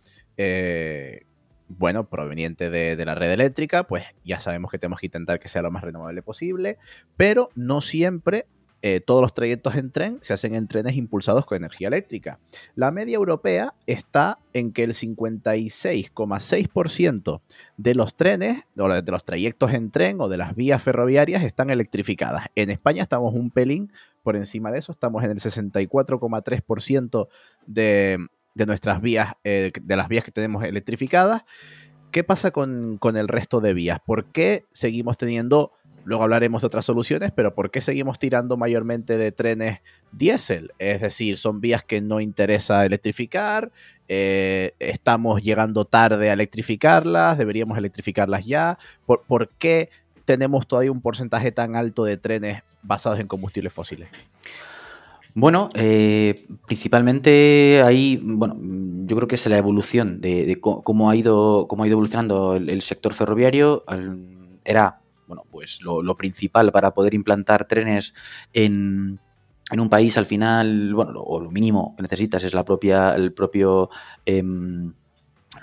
bueno, 1.68 2.08
proveniente 2.08 2.70
de, 2.70 3.04
la 3.04 3.14
red 3.14 3.32
eléctrica, 3.32 3.84
pues 3.84 4.04
ya 4.24 4.40
sabemos 4.40 4.70
que 4.70 4.78
tenemos 4.78 5.00
que 5.00 5.06
intentar 5.06 5.38
que 5.38 5.48
sea 5.48 5.62
lo 5.62 5.70
más 5.70 5.84
renovable 5.84 6.22
posible, 6.22 6.78
pero 7.16 7.50
no 7.54 7.80
siempre 7.80 8.46
eh, 8.84 9.00
todos 9.00 9.22
los 9.22 9.32
trayectos 9.32 9.76
en 9.76 9.92
tren 9.92 10.18
se 10.22 10.34
hacen 10.34 10.56
en 10.56 10.66
trenes 10.66 10.96
impulsados 10.96 11.46
con 11.46 11.54
energía 11.56 11.86
eléctrica. 11.86 12.40
La 12.74 12.90
media 12.90 13.14
europea 13.14 13.74
está 13.86 14.40
en 14.52 14.72
que 14.72 14.82
el 14.82 14.94
56,6% 14.94 17.40
de 17.76 17.94
los 17.94 18.16
trenes, 18.16 18.64
o 18.76 18.88
de 18.88 19.12
los 19.12 19.24
trayectos 19.24 19.72
en 19.72 19.92
tren 19.92 20.20
o 20.20 20.28
de 20.28 20.36
las 20.36 20.56
vías 20.56 20.82
ferroviarias 20.82 21.44
están 21.44 21.70
electrificadas. 21.70 22.46
En 22.56 22.70
España 22.70 23.04
estamos 23.04 23.34
un 23.34 23.50
pelín 23.50 23.92
por 24.24 24.34
encima 24.34 24.72
de 24.72 24.80
eso, 24.80 24.90
estamos 24.90 25.22
en 25.22 25.30
el 25.30 25.38
64,3% 25.38 27.28
de, 27.66 28.18
de 28.54 28.66
nuestras 28.66 29.00
vías, 29.00 29.34
eh, 29.44 29.70
de 29.80 29.96
las 29.96 30.08
vías 30.08 30.24
que 30.24 30.32
tenemos 30.32 30.64
electrificadas. 30.64 31.44
¿Qué 32.10 32.24
pasa 32.24 32.50
con, 32.50 32.98
con 32.98 33.16
el 33.16 33.28
resto 33.28 33.60
de 33.60 33.74
vías? 33.74 34.00
¿Por 34.04 34.24
qué 34.26 34.66
seguimos 34.72 35.16
teniendo 35.16 35.70
Luego 36.04 36.24
hablaremos 36.24 36.62
de 36.62 36.66
otras 36.66 36.84
soluciones, 36.84 37.30
pero 37.34 37.54
¿por 37.54 37.70
qué 37.70 37.80
seguimos 37.80 38.18
tirando 38.18 38.56
mayormente 38.56 39.16
de 39.16 39.30
trenes 39.30 39.80
diésel? 40.10 40.72
Es 40.78 41.00
decir, 41.00 41.36
son 41.36 41.60
vías 41.60 41.84
que 41.84 42.00
no 42.00 42.20
interesa 42.20 42.84
electrificar, 42.84 43.70
eh, 44.08 44.74
estamos 44.78 45.42
llegando 45.42 45.84
tarde 45.84 46.30
a 46.30 46.32
electrificarlas, 46.32 47.38
deberíamos 47.38 47.78
electrificarlas 47.78 48.44
ya. 48.44 48.78
¿Por, 49.06 49.50
qué 49.58 49.90
tenemos 50.24 50.66
todavía 50.66 50.92
un 50.92 51.00
porcentaje 51.00 51.52
tan 51.52 51.76
alto 51.76 52.04
de 52.04 52.16
trenes 52.16 52.62
basados 52.82 53.20
en 53.20 53.28
combustibles 53.28 53.72
fósiles? 53.72 54.08
Bueno, 55.34 55.70
eh, 55.74 56.46
principalmente 56.66 57.82
ahí, 57.86 58.20
bueno, 58.22 58.58
yo 59.06 59.16
creo 59.16 59.28
que 59.28 59.36
es 59.36 59.46
la 59.46 59.56
evolución 59.56 60.20
de, 60.20 60.58
cómo, 60.60 61.08
ha 61.08 61.16
ido, 61.16 61.66
cómo 61.68 61.84
ha 61.84 61.86
ido 61.86 61.94
evolucionando 61.94 62.56
el, 62.56 62.68
el 62.68 62.82
sector 62.82 63.14
ferroviario. 63.14 63.84
Era 64.64 65.01
bueno, 65.32 65.46
pues 65.50 65.80
lo, 65.82 66.16
principal 66.16 66.70
para 66.72 66.92
poder 66.92 67.14
implantar 67.14 67.66
trenes 67.66 68.12
en, 68.52 69.18
un 69.70 69.88
país 69.88 70.18
al 70.18 70.26
final, 70.26 70.92
bueno, 70.92 71.12
lo, 71.12 71.22
o 71.22 71.40
lo 71.40 71.50
mínimo 71.50 71.94
que 71.96 72.02
necesitas 72.02 72.44
es 72.44 72.52
la 72.52 72.64
propia, 72.64 73.14
el 73.14 73.32
propio 73.32 73.88
em, 74.26 74.92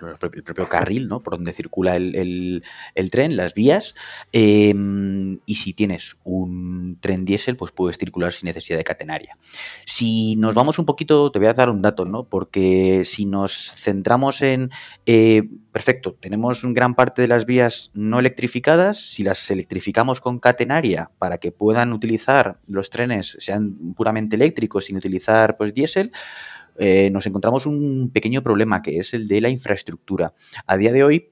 el 0.07 0.43
propio 0.43 0.69
carril, 0.69 1.07
¿no? 1.07 1.21
Por 1.21 1.35
donde 1.35 1.53
circula 1.53 1.95
el, 1.95 2.63
tren, 3.11 3.35
las 3.35 3.53
vías. 3.53 3.95
Em, 4.31 5.39
y 5.45 5.55
si 5.55 5.73
tienes 5.73 6.17
un 6.23 6.97
tren 6.99 7.25
diésel, 7.25 7.57
pues 7.57 7.71
puedes 7.71 7.97
circular 7.97 8.31
sin 8.31 8.47
necesidad 8.47 8.77
de 8.77 8.83
catenaria. 8.83 9.37
Si 9.85 10.35
nos 10.35 10.55
vamos 10.55 10.79
un 10.79 10.85
poquito, 10.85 11.31
te 11.31 11.39
voy 11.39 11.47
a 11.47 11.53
dar 11.53 11.69
un 11.69 11.81
dato, 11.81 12.05
¿no? 12.05 12.23
Porque 12.23 13.03
si 13.05 13.25
nos 13.25 13.73
centramos 13.75 14.41
en. 14.41 14.71
Eh, 15.05 15.43
perfecto, 15.71 16.15
tenemos 16.19 16.63
gran 16.73 16.95
parte 16.95 17.21
de 17.21 17.27
las 17.27 17.45
vías 17.45 17.91
no 17.93 18.19
electrificadas. 18.19 18.99
Si 18.99 19.23
las 19.23 19.49
electrificamos 19.51 20.21
con 20.21 20.39
catenaria 20.39 21.11
para 21.17 21.37
que 21.37 21.51
puedan 21.51 21.93
utilizar 21.93 22.59
los 22.67 22.89
trenes, 22.89 23.35
sean 23.39 23.93
puramente 23.95 24.35
eléctricos, 24.35 24.85
sin 24.85 24.97
utilizar 24.97 25.57
pues 25.57 25.73
diésel 25.73 26.11
eh, 26.79 27.09
nos 27.11 27.25
encontramos 27.27 27.65
un 27.65 28.11
pequeño 28.11 28.41
problema 28.41 28.81
que 28.81 28.97
es 28.97 29.13
el 29.13 29.27
de 29.27 29.41
la 29.41 29.49
infraestructura. 29.49 30.33
A 30.65 30.77
día 30.77 30.91
de 30.91 31.03
hoy, 31.03 31.29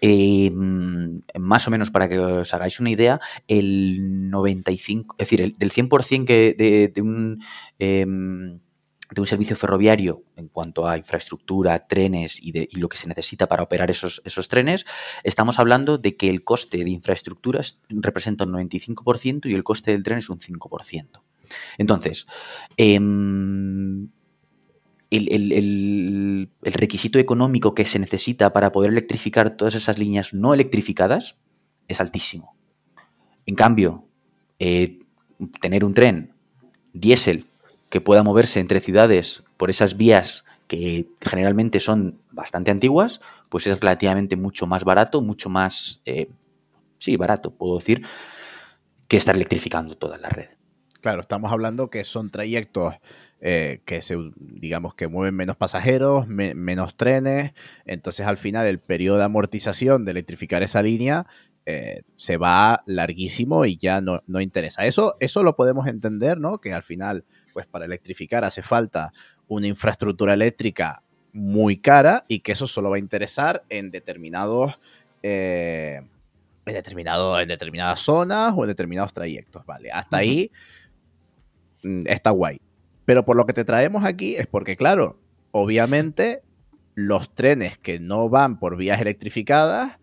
eh, 0.00 0.50
más 0.52 1.66
o 1.66 1.70
menos 1.70 1.90
para 1.90 2.08
que 2.08 2.18
os 2.18 2.52
hagáis 2.52 2.80
una 2.80 2.90
idea, 2.90 3.20
el 3.48 4.30
95, 4.30 5.16
es 5.18 5.28
decir, 5.30 5.56
del 5.56 5.72
100% 5.72 6.24
que 6.24 6.92
de, 6.94 7.02
un... 7.02 7.42
Em, 7.78 8.60
de 9.08 9.20
un 9.20 9.26
servicio 9.26 9.54
ferroviario 9.54 10.24
en 10.34 10.48
cuanto 10.48 10.88
a 10.88 10.98
infraestructura, 10.98 11.86
trenes 11.86 12.40
y, 12.42 12.52
lo 12.76 12.88
que 12.88 12.96
se 12.96 13.08
necesita 13.08 13.46
para 13.46 13.62
operar 13.62 13.88
esos, 13.88 14.20
esos, 14.24 14.48
trenes, 14.48 14.84
estamos 15.22 15.60
hablando 15.60 15.96
de 15.96 16.16
que 16.16 16.28
el 16.28 16.42
coste 16.42 16.82
de 16.82 16.90
infraestructuras 16.90 17.78
representa 17.88 18.44
un 18.44 18.52
95% 18.54 19.48
y 19.48 19.54
el 19.54 19.62
coste 19.62 19.92
del 19.92 20.02
tren 20.02 20.18
es 20.18 20.28
un 20.28 20.40
5%. 20.40 21.22
Entonces, 21.78 22.26
eh, 22.76 22.98
el, 25.10 26.50
requisito 26.62 27.18
económico 27.18 27.74
que 27.74 27.84
se 27.84 27.98
necesita 27.98 28.52
para 28.52 28.72
poder 28.72 28.90
electrificar 28.90 29.56
todas 29.56 29.74
esas 29.74 29.98
líneas 29.98 30.34
no 30.34 30.54
electrificadas 30.54 31.36
es 31.88 32.00
altísimo. 32.00 32.56
En 33.46 33.54
cambio, 33.54 34.04
eh, 34.58 35.00
tener 35.60 35.84
un 35.84 35.94
tren 35.94 36.34
diésel 36.92 37.46
que 37.88 38.00
pueda 38.00 38.22
moverse 38.22 38.60
entre 38.60 38.80
ciudades 38.80 39.44
por 39.56 39.70
esas 39.70 39.96
vías 39.96 40.44
que 40.66 41.08
generalmente 41.20 41.78
son 41.78 42.20
bastante 42.32 42.70
antiguas, 42.70 43.20
pues 43.48 43.66
es 43.68 43.80
relativamente 43.80 44.36
mucho 44.36 44.66
más 44.66 44.82
barato, 44.82 45.22
mucho 45.22 45.48
más, 45.48 46.02
eh, 46.04 46.28
sí, 46.98 47.16
barato, 47.16 47.52
puedo 47.54 47.76
decir, 47.76 48.04
que 49.06 49.16
estar 49.16 49.36
electrificando 49.36 49.96
toda 49.96 50.18
la 50.18 50.28
red. 50.28 50.48
Claro, 51.00 51.20
estamos 51.20 51.52
hablando 51.52 51.88
que 51.88 52.02
son 52.02 52.30
trayectos 52.30 52.96
eh, 53.40 53.80
que 53.84 54.02
se, 54.02 54.16
digamos 54.36 54.94
que 54.94 55.08
mueven 55.08 55.34
menos 55.34 55.56
pasajeros, 55.56 56.26
menos 56.26 56.96
trenes, 56.96 57.52
entonces 57.84 58.26
al 58.26 58.38
final 58.38 58.66
el 58.66 58.78
periodo 58.78 59.18
de 59.18 59.24
amortización 59.24 60.04
de 60.04 60.12
electrificar 60.12 60.62
esa 60.62 60.82
línea 60.82 61.26
eh, 61.68 62.02
se 62.14 62.36
va 62.36 62.84
larguísimo 62.86 63.64
y 63.64 63.76
ya 63.76 64.00
no, 64.00 64.22
no, 64.28 64.40
interesa. 64.40 64.86
Eso, 64.86 65.16
eso 65.18 65.42
lo 65.42 65.56
podemos 65.56 65.88
entender, 65.88 66.38
¿no? 66.38 66.60
Que 66.60 66.72
al 66.72 66.84
final, 66.84 67.24
pues 67.52 67.66
para 67.66 67.84
electrificar 67.84 68.44
hace 68.44 68.62
falta 68.62 69.12
una 69.48 69.66
infraestructura 69.66 70.34
eléctrica 70.34 71.02
muy 71.32 71.78
cara 71.78 72.24
y 72.28 72.40
que 72.40 72.52
eso 72.52 72.68
solo 72.68 72.90
va 72.90 72.96
a 72.96 73.00
interesar 73.00 73.64
en 73.68 73.90
determinados... 73.90 74.78
Eh, 75.24 76.00
en, 76.66 76.74
determinado, 76.74 77.38
en 77.40 77.48
determinadas 77.48 78.00
zonas 78.00 78.54
o 78.56 78.62
en 78.62 78.68
determinados 78.68 79.12
trayectos, 79.12 79.66
¿vale? 79.66 79.90
Hasta 79.90 80.18
ahí 80.18 80.50
mm, 81.82 82.02
está 82.06 82.30
guay. 82.30 82.60
Pero 83.06 83.24
por 83.24 83.36
lo 83.36 83.46
que 83.46 83.54
te 83.54 83.64
traemos 83.64 84.04
aquí 84.04 84.36
es 84.36 84.46
porque, 84.46 84.76
claro, 84.76 85.18
obviamente 85.52 86.42
los 86.94 87.34
trenes 87.34 87.78
que 87.78 87.98
no 87.98 88.28
van 88.28 88.58
por 88.58 88.76
vías 88.76 89.00
electrificadas 89.00 89.98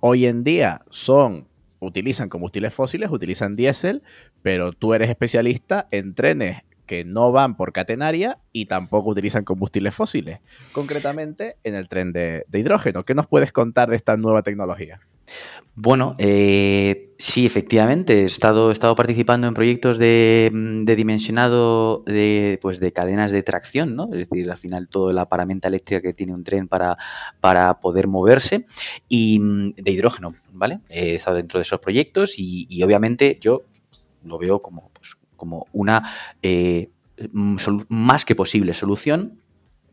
hoy 0.00 0.26
en 0.26 0.44
día 0.44 0.82
son 0.90 1.48
utilizan 1.78 2.28
combustibles 2.28 2.74
fósiles, 2.74 3.10
utilizan 3.10 3.56
diésel, 3.56 4.02
pero 4.42 4.72
tú 4.72 4.94
eres 4.94 5.08
especialista 5.08 5.88
en 5.90 6.14
trenes 6.14 6.58
que 6.86 7.04
no 7.04 7.32
van 7.32 7.56
por 7.56 7.72
catenaria 7.72 8.38
y 8.52 8.66
tampoco 8.66 9.10
utilizan 9.10 9.44
combustibles 9.44 9.94
fósiles, 9.94 10.40
concretamente 10.72 11.56
en 11.62 11.74
el 11.74 11.88
tren 11.88 12.12
de, 12.12 12.44
de 12.48 12.58
hidrógeno. 12.58 13.04
¿Qué 13.04 13.14
nos 13.14 13.26
puedes 13.28 13.52
contar 13.52 13.88
de 13.90 13.96
esta 13.96 14.16
nueva 14.16 14.42
tecnología? 14.42 15.00
Bueno, 15.82 16.14
eh, 16.18 17.14
sí, 17.16 17.46
efectivamente, 17.46 18.20
he 18.20 18.24
estado, 18.24 18.68
he 18.68 18.72
estado 18.72 18.94
participando 18.94 19.46
en 19.46 19.54
proyectos 19.54 19.96
de, 19.98 20.50
dimensionado 20.84 22.02
de, 22.04 22.58
pues 22.60 22.80
de 22.80 22.92
cadenas 22.92 23.32
de 23.32 23.42
tracción, 23.42 23.96
¿no? 23.96 24.04
Es 24.12 24.28
decir, 24.28 24.50
al 24.50 24.58
final 24.58 24.88
toda 24.88 25.14
la 25.14 25.28
paramenta 25.28 25.68
eléctrica 25.68 26.02
que 26.02 26.12
tiene 26.12 26.34
un 26.34 26.44
tren 26.44 26.68
para, 26.68 26.98
para 27.40 27.80
poder 27.80 28.08
moverse 28.08 28.66
y 29.08 29.38
mm, 29.38 29.74
de 29.76 29.90
hidrógeno, 29.90 30.34
¿vale? 30.52 30.80
He 30.90 31.14
estado 31.14 31.36
dentro 31.36 31.58
de 31.58 31.62
esos 31.62 31.80
proyectos 31.80 32.34
y, 32.36 32.82
obviamente 32.82 33.38
yo 33.40 33.62
lo 34.24 34.38
veo 34.38 34.60
como, 34.60 34.90
pues, 34.92 35.16
como 35.36 35.66
una 35.72 36.02
eh, 36.42 36.90
mm, 37.32 37.56
más 37.88 38.26
que 38.26 38.34
posible 38.34 38.74
solución 38.74 39.39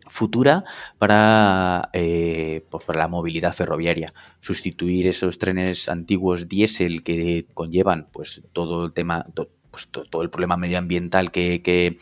futura 0.09 0.63
para, 0.97 1.89
eh, 1.93 2.65
pues 2.69 2.83
para 2.85 2.99
la 2.99 3.07
movilidad 3.07 3.53
ferroviaria. 3.53 4.13
Sustituir 4.39 5.07
esos 5.07 5.37
trenes 5.37 5.89
antiguos 5.89 6.47
diésel 6.47 7.03
que 7.03 7.45
conllevan 7.53 8.07
pues 8.11 8.41
todo 8.53 8.85
el 8.85 8.93
tema, 8.93 9.25
pues, 9.71 9.87
todo 9.89 10.21
el 10.23 10.29
problema 10.29 10.57
medioambiental 10.57 11.31
que, 11.31 11.61
que, 11.61 11.97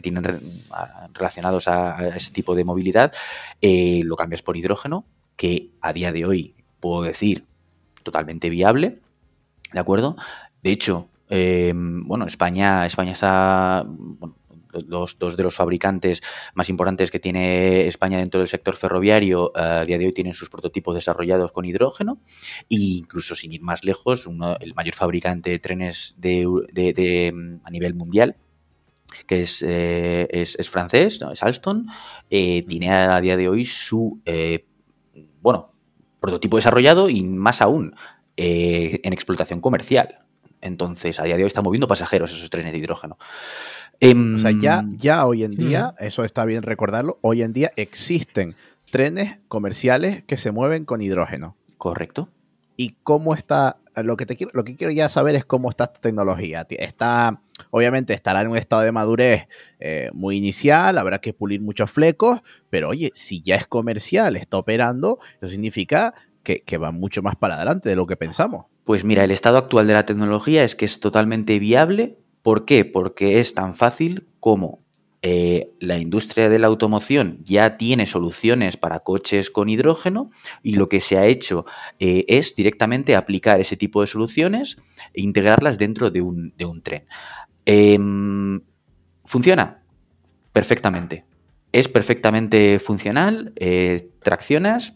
tienen 0.00 0.64
relacionados 1.12 1.68
a, 1.68 2.16
ese 2.16 2.32
tipo 2.32 2.54
de 2.54 2.64
movilidad, 2.64 3.12
eh, 3.60 4.02
lo 4.04 4.16
cambias 4.16 4.42
por 4.42 4.56
hidrógeno, 4.56 5.04
que 5.36 5.70
a 5.80 5.92
día 5.92 6.12
de 6.12 6.24
hoy 6.24 6.54
puedo 6.80 7.02
decir 7.02 7.44
totalmente 8.02 8.50
viable, 8.50 9.00
¿de 9.72 9.80
acuerdo? 9.80 10.16
De 10.62 10.70
hecho, 10.70 11.08
eh, 11.30 11.72
bueno, 11.74 12.26
España, 12.26 12.86
España 12.86 13.12
está. 13.12 13.84
bueno, 13.86 14.36
los 14.86 15.18
dos 15.18 15.36
de 15.36 15.42
los 15.42 15.54
fabricantes 15.54 16.22
más 16.54 16.68
importantes 16.68 17.10
que 17.10 17.18
tiene 17.18 17.86
España 17.86 18.18
dentro 18.18 18.40
del 18.40 18.48
sector 18.48 18.76
ferroviario 18.76 19.52
eh, 19.56 19.60
a 19.60 19.84
día 19.84 19.98
de 19.98 20.06
hoy 20.06 20.12
tienen 20.12 20.34
sus 20.34 20.48
prototipos 20.50 20.94
desarrollados 20.94 21.52
con 21.52 21.64
hidrógeno 21.64 22.20
e 22.70 22.76
incluso 22.76 23.34
sin 23.34 23.52
ir 23.52 23.62
más 23.62 23.84
lejos, 23.84 24.26
uno- 24.26 24.56
el 24.60 24.74
mayor 24.74 24.94
fabricante 24.94 25.50
de 25.50 25.58
trenes 25.58 26.14
de, 26.18 27.32
mm, 27.34 27.60
a 27.66 27.70
nivel 27.70 27.94
mundial 27.94 28.36
que 29.26 29.40
es, 29.40 29.62
eh, 29.66 30.28
es, 30.30 30.54
es 30.58 30.68
francés, 30.68 31.20
es 31.32 31.42
Alstom, 31.42 31.86
eh, 32.30 32.62
tiene 32.68 32.90
a 32.92 33.20
día 33.20 33.36
de 33.38 33.48
hoy 33.48 33.64
su 33.64 34.20
bueno 35.40 35.72
prototipo 36.20 36.56
desarrollado 36.56 37.08
y 37.08 37.22
más 37.22 37.62
aún 37.62 37.94
en 38.36 39.12
explotación 39.12 39.60
comercial. 39.60 40.20
Entonces, 40.60 41.20
a 41.20 41.24
día 41.24 41.36
de 41.36 41.42
hoy 41.44 41.46
están 41.46 41.64
moviendo 41.64 41.86
pasajeros 41.86 42.32
esos 42.32 42.50
trenes 42.50 42.72
de 42.72 42.78
hidrógeno. 42.78 43.16
Em, 44.00 44.36
O 44.36 44.38
sea, 44.38 44.52
ya, 44.52 44.84
ya 44.96 45.26
hoy 45.26 45.44
en 45.44 45.52
día, 45.52 45.94
eso 45.98 46.24
está 46.24 46.44
bien 46.44 46.62
recordarlo, 46.62 47.18
hoy 47.20 47.42
en 47.42 47.52
día 47.52 47.72
existen 47.76 48.54
trenes 48.90 49.38
comerciales 49.48 50.22
que 50.24 50.38
se 50.38 50.52
mueven 50.52 50.84
con 50.84 51.02
hidrógeno. 51.02 51.56
Correcto. 51.76 52.28
¿Y 52.76 52.94
cómo 53.02 53.34
está? 53.34 53.78
Lo 53.96 54.16
que, 54.16 54.26
te 54.26 54.36
quiero, 54.36 54.52
lo 54.54 54.62
que 54.62 54.76
quiero 54.76 54.92
ya 54.92 55.08
saber 55.08 55.34
es 55.34 55.44
cómo 55.44 55.68
está 55.68 55.84
esta 55.84 56.00
tecnología. 56.00 56.64
Está, 56.70 57.40
obviamente 57.70 58.14
estará 58.14 58.42
en 58.42 58.48
un 58.48 58.56
estado 58.56 58.82
de 58.82 58.92
madurez 58.92 59.48
eh, 59.80 60.10
muy 60.12 60.36
inicial, 60.36 60.98
habrá 60.98 61.18
que 61.20 61.32
pulir 61.32 61.60
muchos 61.60 61.90
flecos, 61.90 62.40
pero 62.70 62.90
oye, 62.90 63.10
si 63.14 63.42
ya 63.42 63.56
es 63.56 63.66
comercial, 63.66 64.36
está 64.36 64.56
operando, 64.58 65.18
eso 65.40 65.50
significa 65.50 66.14
que, 66.44 66.60
que 66.60 66.78
va 66.78 66.92
mucho 66.92 67.20
más 67.22 67.34
para 67.34 67.56
adelante 67.56 67.88
de 67.88 67.96
lo 67.96 68.06
que 68.06 68.16
pensamos. 68.16 68.66
Pues 68.84 69.04
mira, 69.04 69.24
el 69.24 69.32
estado 69.32 69.58
actual 69.58 69.88
de 69.88 69.94
la 69.94 70.06
tecnología 70.06 70.62
es 70.62 70.76
que 70.76 70.84
es 70.84 71.00
totalmente 71.00 71.58
viable. 71.58 72.16
¿Por 72.48 72.64
qué? 72.64 72.86
Porque 72.86 73.40
es 73.40 73.52
tan 73.52 73.74
fácil 73.74 74.26
como 74.40 74.82
eh, 75.20 75.70
la 75.80 75.98
industria 75.98 76.48
de 76.48 76.58
la 76.58 76.68
automoción 76.68 77.40
ya 77.44 77.76
tiene 77.76 78.06
soluciones 78.06 78.78
para 78.78 79.00
coches 79.00 79.50
con 79.50 79.68
hidrógeno 79.68 80.30
y 80.62 80.76
lo 80.76 80.88
que 80.88 81.02
se 81.02 81.18
ha 81.18 81.26
hecho 81.26 81.66
eh, 81.98 82.24
es 82.26 82.54
directamente 82.54 83.16
aplicar 83.16 83.60
ese 83.60 83.76
tipo 83.76 84.00
de 84.00 84.06
soluciones 84.06 84.78
e 85.12 85.20
integrarlas 85.20 85.76
dentro 85.76 86.10
de 86.10 86.22
un, 86.22 86.54
tren. 86.82 87.04
Em, 87.66 88.62
¿Funciona? 89.26 89.82
Perfectamente. 90.50 91.26
Es 91.72 91.86
perfectamente 91.86 92.78
funcional, 92.78 93.52
eh, 93.56 94.08
traccionas 94.22 94.94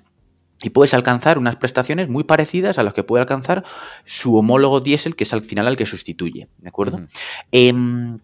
y 0.63 0.71
puedes 0.71 0.95
alcanzar 0.95 1.39
unas 1.39 1.57
prestaciones 1.57 2.09
muy 2.09 2.25
parecidas 2.25 2.79
a 2.79 2.83
las 2.83 2.95
que 2.95 3.05
puede 3.05 3.23
alcanzar 3.23 3.65
su 4.05 4.37
homólogo 4.37 4.81
diésel, 4.81 5.17
que 5.17 5.25
es 5.25 5.33
al 5.33 5.43
final 5.43 5.67
al 5.67 5.77
que 5.77 5.87
sustituye, 5.87 6.49
¿de 6.59 6.69
acuerdo? 6.69 7.07
Em, 7.51 8.19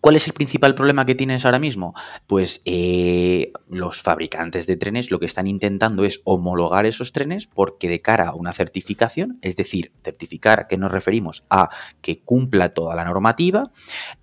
¿Cuál 0.00 0.16
es 0.16 0.26
el 0.26 0.32
principal 0.32 0.74
problema 0.74 1.04
que 1.04 1.14
tienes 1.14 1.44
ahora 1.44 1.58
mismo? 1.58 1.94
Pues 2.26 2.62
eh, 2.64 3.52
los 3.68 4.00
fabricantes 4.00 4.66
de 4.66 4.78
trenes 4.78 5.10
lo 5.10 5.18
que 5.18 5.26
están 5.26 5.46
intentando 5.46 6.04
es 6.04 6.22
homologar 6.24 6.86
esos 6.86 7.12
trenes 7.12 7.46
porque 7.46 7.90
de 7.90 8.00
cara 8.00 8.28
a 8.28 8.34
una 8.34 8.54
certificación, 8.54 9.38
es 9.42 9.56
decir, 9.56 9.92
certificar 10.02 10.60
a 10.60 10.68
qué 10.68 10.78
nos 10.78 10.90
referimos 10.90 11.44
a 11.50 11.68
que 12.00 12.22
cumpla 12.22 12.70
toda 12.70 12.96
la 12.96 13.04
normativa, 13.04 13.72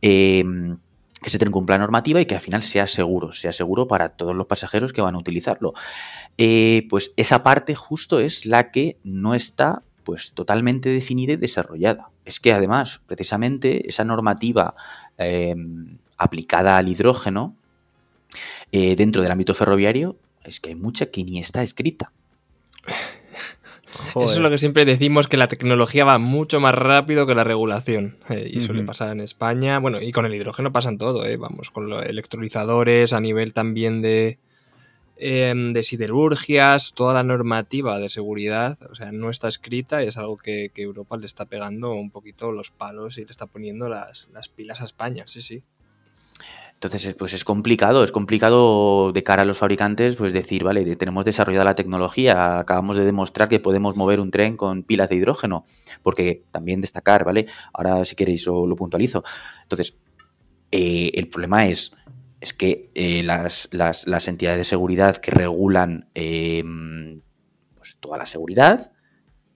em, 0.01 0.79
que 1.21 1.29
tren 1.37 1.51
cumpla 1.51 1.75
la 1.75 1.79
normativa 1.79 2.21
y 2.21 2.25
que 2.25 2.35
al 2.35 2.41
final 2.41 2.61
sea 2.61 2.87
seguro, 2.87 3.31
sea 3.31 3.51
seguro 3.51 3.87
para 3.87 4.09
todos 4.09 4.35
los 4.35 4.47
pasajeros 4.47 4.93
que 4.93 5.01
van 5.01 5.15
a 5.15 5.17
utilizarlo. 5.17 5.73
Eh, 6.37 6.85
pues 6.89 7.13
esa 7.17 7.43
parte 7.43 7.75
justo 7.75 8.19
es 8.19 8.45
la 8.45 8.71
que 8.71 8.97
no 9.03 9.33
está 9.33 9.81
pues 10.03 10.31
totalmente 10.33 10.89
definida 10.89 11.33
y 11.33 11.37
desarrollada. 11.37 12.09
Es 12.23 12.39
que 12.39 12.53
además, 12.53 13.01
precisamente, 13.07 13.89
esa 13.89 14.05
normativa 14.05 14.73
eh, 15.17 15.55
aplicada 16.17 16.77
al 16.77 16.87
hidrógeno 16.87 17.55
eh, 18.71 18.95
dentro 18.95 19.21
del 19.21 19.31
ámbito 19.31 19.53
ferroviario, 19.53 20.17
es 20.43 20.59
que 20.59 20.69
hay 20.69 20.75
mucha 20.75 21.07
que 21.07 21.23
ni 21.23 21.39
está 21.39 21.61
escrita. 21.61 22.11
Eso 24.09 24.33
es 24.33 24.37
lo 24.39 24.49
que 24.49 24.57
siempre 24.57 24.85
decimos, 24.85 25.27
que 25.27 25.37
la 25.37 25.47
tecnología 25.47 26.05
va 26.05 26.17
mucho 26.17 26.59
más 26.59 26.75
rápido 26.75 27.25
que 27.25 27.35
la 27.35 27.43
regulación. 27.43 28.17
eh, 28.29 28.49
y 28.51 28.61
suele 28.61 28.83
pasar 28.83 29.11
en 29.11 29.21
España. 29.21 29.79
Bueno, 29.79 30.01
y 30.01 30.11
con 30.11 30.25
el 30.25 30.33
hidrógeno 30.33 30.71
pasan 30.71 30.97
todo, 30.97 31.25
eh, 31.25 31.37
vamos, 31.37 31.71
con 31.71 31.89
los 31.89 32.05
electrolizadores, 32.05 33.13
a 33.13 33.19
nivel 33.19 33.53
también 33.53 34.01
de, 34.01 34.39
em, 35.17 35.73
de 35.73 35.83
siderurgias, 35.83 36.93
toda 36.93 37.13
la 37.13 37.23
normativa 37.23 37.99
de 37.99 38.09
seguridad, 38.09 38.77
o 38.91 38.95
sea, 38.95 39.11
no 39.11 39.29
está 39.29 39.47
escrita 39.47 40.03
y 40.03 40.07
es 40.07 40.17
algo 40.17 40.37
que, 40.37 40.71
que 40.73 40.83
Europa 40.83 41.17
le 41.17 41.25
está 41.25 41.45
pegando 41.45 41.93
un 41.93 42.11
poquito 42.11 42.51
los 42.51 42.71
palos 42.71 43.17
y 43.17 43.25
le 43.25 43.31
está 43.31 43.47
poniendo 43.47 43.89
las, 43.89 44.27
las 44.33 44.49
pilas 44.49 44.81
a 44.81 44.85
España, 44.85 45.23
sí, 45.27 45.41
sí. 45.41 45.63
Entonces, 46.77 47.15
pues 47.15 47.33
es 47.33 47.43
complicado, 47.43 48.03
es 48.03 48.11
complicado 48.11 49.11
de 49.11 49.23
cara 49.23 49.41
a 49.41 49.45
los 49.45 49.57
fabricantes, 49.57 50.15
pues 50.15 50.31
decir, 50.31 50.63
vale, 50.63 50.95
tenemos 50.95 51.25
desarrollada 51.25 51.65
la 51.65 51.73
tecnología, 51.75 52.59
acabamos 52.59 52.95
de 52.97 53.03
demostrar 53.03 53.49
que 53.49 53.59
podemos 53.59 53.95
mover 53.95 54.19
un 54.19 54.29
tren 54.29 54.55
con 54.57 54.83
pilas 54.83 55.09
de 55.09 55.15
hidrógeno, 55.15 55.65
porque 56.03 56.43
también 56.51 56.79
destacar, 56.81 57.25
¿vale? 57.25 57.47
Ahora 57.73 58.05
si 58.05 58.15
queréis 58.15 58.45
lo, 58.45 58.67
lo 58.67 58.75
puntualizo. 58.75 59.23
Entonces, 59.63 59.97
eh, 60.71 61.11
el 61.15 61.29
problema 61.29 61.65
es, 61.67 61.93
es 62.41 62.53
que 62.53 62.91
eh, 62.93 63.23
las, 63.23 63.69
las- 63.71 64.05
las 64.05 64.27
entidades 64.27 64.59
de 64.59 64.63
seguridad 64.63 65.17
que 65.17 65.31
regulan 65.31 66.09
eh, 66.13 66.63
pues, 67.75 67.97
toda 67.99 68.17
la 68.17 68.25
seguridad, 68.25 68.91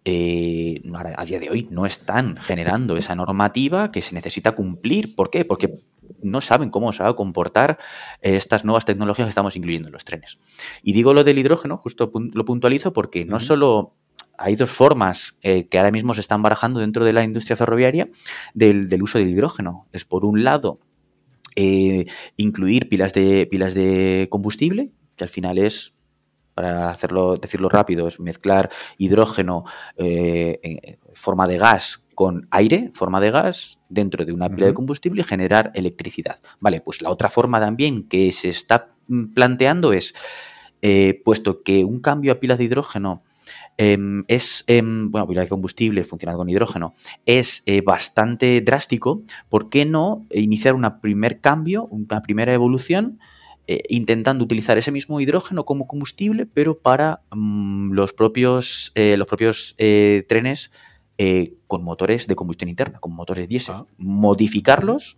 eh, 0.06 0.82
a 1.18 1.26
día 1.26 1.40
de 1.40 1.50
hoy 1.50 1.68
no 1.70 1.86
están 1.86 2.38
generando 2.38 2.98
esa 2.98 3.14
normativa 3.16 3.92
que 3.92 4.02
se 4.02 4.16
necesita 4.16 4.54
cumplir. 4.54 5.16
¿Por 5.16 5.30
qué? 5.30 5.46
Porque 5.46 5.76
no 6.22 6.42
saben 6.42 6.70
cómo 6.70 6.94
se 6.94 7.04
va 7.04 7.10
a 7.10 7.16
comportar 7.16 7.78
eh, 8.22 8.36
estas 8.36 8.66
nuevas 8.66 8.86
tecnologías 8.86 9.26
que 9.26 9.30
estamos 9.30 9.56
incluyendo 9.56 9.88
en 9.88 9.94
los 9.94 10.06
trenes. 10.06 10.40
Y 10.84 10.94
digo 10.94 11.14
lo 11.14 11.24
del 11.24 11.40
hidrógeno, 11.40 11.78
justo 11.78 12.12
pun- 12.12 12.32
lo 12.34 12.46
puntualizo 12.46 12.94
porque 12.94 13.26
no 13.26 13.40
solo 13.40 13.96
hay 14.38 14.56
dos 14.56 14.72
formas 14.72 15.38
eh, 15.44 15.68
que 15.68 15.78
ahora 15.78 15.92
mismo 15.92 16.14
se 16.14 16.22
están 16.22 16.42
barajando 16.42 16.80
dentro 16.80 17.06
de 17.06 17.14
la 17.14 17.24
industria 17.24 17.56
ferroviaria 17.56 18.10
del, 18.54 18.90
del 18.90 19.04
uso 19.04 19.20
del 19.20 19.30
hidrógeno. 19.30 19.88
Es 19.92 20.04
por 20.06 20.26
un 20.26 20.44
lado 20.44 20.80
eh, 21.56 22.06
incluir 22.38 22.90
pilas 22.90 23.14
de, 23.14 23.46
pilas 23.46 23.74
de 23.76 24.28
combustible, 24.32 24.90
que 25.16 25.26
al 25.26 25.30
final 25.30 25.58
es, 25.60 25.94
para 26.56 26.90
hacerlo, 26.90 27.38
decirlo 27.38 27.70
rápido, 27.70 28.08
es 28.08 28.20
mezclar 28.20 28.72
hidrógeno 28.98 29.66
eh, 29.98 30.60
en 30.64 30.98
forma 31.14 31.48
de 31.48 31.58
gas 31.58 32.01
con 32.16 32.48
aire, 32.52 32.92
forma 32.94 33.20
de 33.22 33.32
gas, 33.32 33.80
dentro 33.90 34.26
de 34.26 34.34
una 34.34 34.50
pila 34.50 34.68
de 34.68 34.74
combustible 34.74 35.22
y 35.22 35.26
generar 35.26 35.72
electricidad. 35.76 36.40
Vale, 36.60 36.82
pues 36.82 37.02
la 37.02 37.10
otra 37.10 37.30
forma 37.30 37.60
también 37.60 38.08
que 38.08 38.32
se 38.32 38.50
está 38.50 38.90
mm, 39.08 39.34
planteando 39.34 39.94
es, 39.94 40.14
eh, 40.82 41.22
puesto 41.24 41.62
que 41.64 41.86
un 41.86 42.00
cambio 42.00 42.32
a 42.32 42.40
pilas 42.40 42.58
de 42.58 42.64
hidrógeno 42.64 43.24
em, 43.78 44.24
es, 44.28 44.64
em, 44.68 45.12
bueno, 45.12 45.28
pila 45.28 45.42
de 45.42 45.48
combustible 45.48 46.04
funcionando 46.04 46.40
con 46.40 46.50
hidrógeno, 46.50 46.96
es 47.26 47.64
eh, 47.66 47.82
bastante 47.82 48.62
drástico, 48.62 49.24
¿por 49.50 49.70
qué 49.70 49.86
no 49.86 50.26
iniciar 50.32 50.76
un 50.76 50.86
primer 51.02 51.40
cambio, 51.40 51.86
una 51.86 52.22
primera 52.22 52.54
evolución, 52.54 53.20
eh, 53.68 53.84
intentando 53.90 54.44
utilizar 54.44 54.78
ese 54.78 54.92
mismo 54.92 55.20
hidrógeno 55.20 55.66
como 55.66 55.86
combustible, 55.86 56.46
pero 56.46 56.80
para 56.80 57.22
mm, 57.32 57.94
los 57.94 58.14
propios, 58.14 58.92
los 58.96 59.28
propios 59.28 59.76
trenes 60.28 60.72
eh, 61.24 61.54
con 61.68 61.84
motores 61.84 62.26
de 62.28 62.36
combustión 62.36 62.70
interna, 62.70 63.00
con 63.00 63.12
motores 63.14 63.48
diésel? 63.48 63.76
Ah. 63.78 63.86
Modificarlos, 63.98 65.18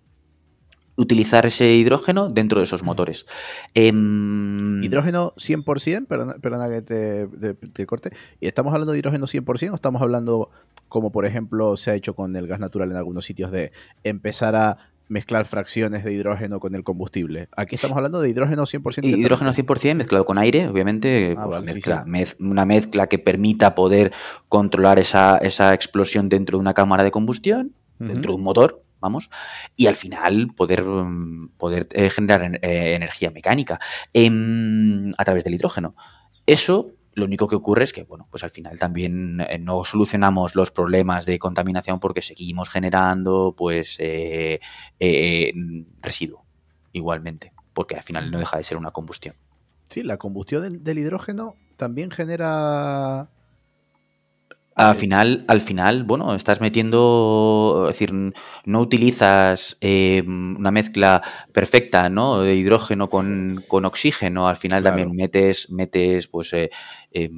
utilizar 0.95 1.45
ese 1.45 1.73
hidrógeno 1.75 2.29
dentro 2.29 2.59
de 2.59 2.65
esos 2.65 2.83
motores. 2.83 3.25
Em, 3.73 4.83
Hidrógeno 4.83 5.33
100%, 5.37 6.05
perdona, 6.07 6.33
perdona 6.35 6.69
que 6.69 6.81
te, 6.81 7.27
te- 7.27 7.53
te 7.53 7.85
corte. 7.85 8.11
¿Y 8.39 8.47
estamos 8.47 8.73
hablando 8.73 8.91
de 8.91 8.99
hidrógeno 8.99 9.25
100% 9.27 9.71
o 9.71 9.75
estamos 9.75 10.01
hablando, 10.01 10.49
como 10.89 11.11
por 11.11 11.25
ejemplo 11.25 11.77
se 11.77 11.91
ha 11.91 11.95
hecho 11.95 12.15
con 12.15 12.35
el 12.35 12.47
gas 12.47 12.59
natural 12.59 12.91
en 12.91 12.97
algunos 12.97 13.25
sitios, 13.25 13.51
de 13.51 13.71
empezar 14.03 14.55
a 14.55 14.77
mezclar 15.07 15.45
fracciones 15.45 16.03
de 16.03 16.13
hidrógeno 16.13 16.59
con 16.59 16.75
el 16.75 16.83
combustible? 16.83 17.49
Aquí 17.55 17.75
estamos 17.75 17.95
hablando 17.97 18.21
de 18.21 18.29
hidrógeno 18.29 18.63
100%. 18.65 19.03
Y 19.07 19.19
Hidrógeno 19.19 19.51
directamente. 19.51 19.89
100% 19.89 19.95
mezclado 19.97 20.25
con 20.25 20.37
aire, 20.37 20.67
obviamente, 20.67 21.35
Ah, 21.37 21.43
pues, 21.45 21.59
vale, 21.59 21.73
mezcla- 21.73 22.03
sí. 22.03 22.09
mez- 22.09 22.35
una 22.39 22.65
mezcla 22.65 23.07
que 23.07 23.19
permita 23.19 23.75
poder 23.75 24.11
controlar 24.49 24.99
esa, 24.99 25.37
esa 25.37 25.73
explosión 25.73 26.29
dentro 26.29 26.57
de 26.57 26.61
una 26.61 26.73
cámara 26.73 27.03
de 27.03 27.11
combustión, 27.11 27.73
dentro 27.99 28.31
de 28.33 28.37
un 28.37 28.43
motor, 28.43 28.83
vamos, 28.99 29.29
y 29.75 29.87
al 29.87 29.95
final 29.95 30.47
poder, 30.55 30.83
mm, 30.83 31.49
poder 31.57 31.87
eh, 31.91 32.09
generar 32.09 32.41
en- 32.43 32.55
eh, 32.61 32.95
energía 32.95 33.31
mecánica 33.31 33.79
em, 34.13 35.13
a 35.17 35.23
través 35.25 35.43
del 35.43 35.53
hidrógeno. 35.55 35.95
Eso 36.45 36.91
lo 37.15 37.25
único 37.25 37.47
que 37.47 37.55
ocurre 37.55 37.83
es 37.83 37.93
que, 37.93 38.03
bueno, 38.03 38.27
pues 38.29 38.43
al 38.43 38.49
final 38.49 38.77
también 38.79 39.41
eh, 39.41 39.59
no 39.59 39.83
solucionamos 39.83 40.55
los 40.55 40.71
problemas 40.71 41.25
de 41.25 41.39
contaminación 41.39 41.99
porque 41.99 42.21
seguimos 42.21 42.69
generando, 42.69 43.53
pues, 43.57 43.97
eh, 43.99 44.59
eh, 44.99 45.53
residuo, 46.01 46.45
igualmente, 46.91 47.53
porque 47.73 47.95
al 47.95 48.03
final 48.03 48.31
no 48.31 48.39
deja 48.39 48.57
de 48.57 48.63
ser 48.63 48.77
una 48.77 48.91
combustión. 48.91 49.35
Sí, 49.89 50.03
la 50.03 50.17
combustión 50.17 50.83
del 50.83 50.99
hidrógeno 50.99 51.55
también 51.77 52.09
genera 52.11 53.29
Al 54.75 54.95
final, 54.95 55.45
al 55.47 55.61
final, 55.61 56.03
bueno, 56.03 56.33
estás 56.33 56.59
metiendo, 56.59 57.85
es 57.87 57.93
decir, 57.93 58.11
no 58.65 58.79
utilizas 58.81 59.77
eh, 59.81 60.23
una 60.25 60.71
mezcla 60.71 61.21
perfecta, 61.51 62.09
¿no? 62.09 62.41
De 62.41 62.55
hidrógeno 62.55 63.09
con, 63.09 63.63
con 63.67 63.85
oxígeno. 63.85 64.47
Al 64.47 64.55
final 64.57 64.81
Claro. 64.81 64.97
también 64.97 65.15
metes, 65.15 65.69
metes, 65.69 66.27
pues, 66.27 66.53
eh, 66.53 66.71
eh, 67.11 67.29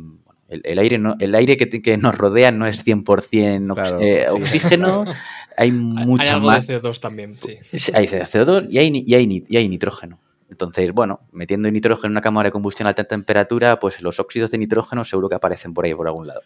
el, 0.48 0.62
el 0.64 0.80
aire, 0.80 0.98
no, 0.98 1.16
el 1.20 1.36
aire 1.36 1.58
que, 1.58 1.66
te- 1.66 1.82
que 1.82 1.98
nos 1.98 2.16
rodea 2.18 2.52
no 2.52 2.68
es 2.68 2.86
100% 2.86 3.70
ox- 3.74 3.74
Claro, 3.90 4.00
eh, 4.00 4.26
sí. 4.28 4.42
oxígeno. 4.42 5.06
Hay 5.58 5.70
Hay 5.70 5.72
mucho 5.72 6.34
algo 6.36 6.48
más. 6.48 6.68
de 6.68 6.82
CO2 6.82 7.00
también, 7.00 7.38
sí. 7.42 7.92
Hay 7.94 8.08
CO2 8.08 8.68
y 8.70 8.78
hay, 8.78 9.04
y 9.06 9.14
hay, 9.16 9.46
y 9.48 9.58
hay 9.58 9.70
nitrógeno. 9.70 10.20
Entonces, 10.50 10.92
bueno, 10.94 11.22
metiendo 11.32 11.72
nitrógeno 11.72 12.08
en 12.08 12.12
una 12.12 12.22
cámara 12.22 12.48
de 12.48 12.52
combustión 12.52 12.88
a 12.88 12.90
alta 12.90 13.04
temperatura, 13.06 13.80
pues 13.80 14.02
los 14.02 14.20
óxidos 14.20 14.52
de 14.52 14.58
nitrógeno 14.58 15.04
seguro 15.04 15.28
que 15.30 15.36
aparecen 15.36 15.74
por 15.74 15.86
ahí 15.86 15.94
por 15.96 16.08
algún 16.08 16.28
lado. 16.28 16.42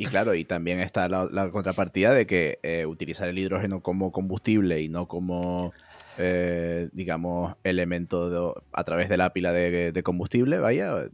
Y 0.00 0.06
claro, 0.06 0.34
y 0.34 0.46
también 0.46 0.80
está 0.80 1.08
la, 1.10 1.28
la 1.30 1.50
contrapartida 1.50 2.14
de 2.14 2.26
que 2.26 2.58
eh, 2.62 2.86
utilizar 2.86 3.28
el 3.28 3.38
hidrógeno 3.38 3.82
como 3.82 4.12
combustible 4.12 4.80
y 4.80 4.88
no 4.88 5.06
como, 5.06 5.74
eh, 6.16 6.88
digamos, 6.92 7.54
elemento 7.64 8.30
de- 8.30 8.62
a 8.72 8.84
través 8.84 9.10
de 9.10 9.18
la 9.18 9.34
pila 9.34 9.52
de, 9.52 9.92
de 9.92 10.02
combustible, 10.02 10.58
vaya. 10.58 11.04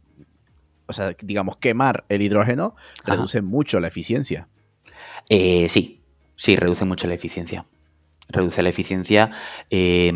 O 0.87 0.93
sea, 0.93 1.16
digamos, 1.20 1.57
quemar 1.57 2.05
el 2.09 2.22
hidrógeno 2.22 2.76
Ajá. 3.03 3.14
reduce 3.16 3.43
mucho 3.43 3.80
la 3.80 3.89
eficiencia. 3.89 4.47
Eh, 5.28 5.68
sí, 5.68 6.01
sí, 6.37 6.55
reduce 6.55 6.84
mucho 6.84 7.09
la 7.09 7.14
eficiencia. 7.14 7.66
Reduce 8.28 8.62
la 8.62 8.68
eficiencia 8.68 9.32
eh, 9.68 10.12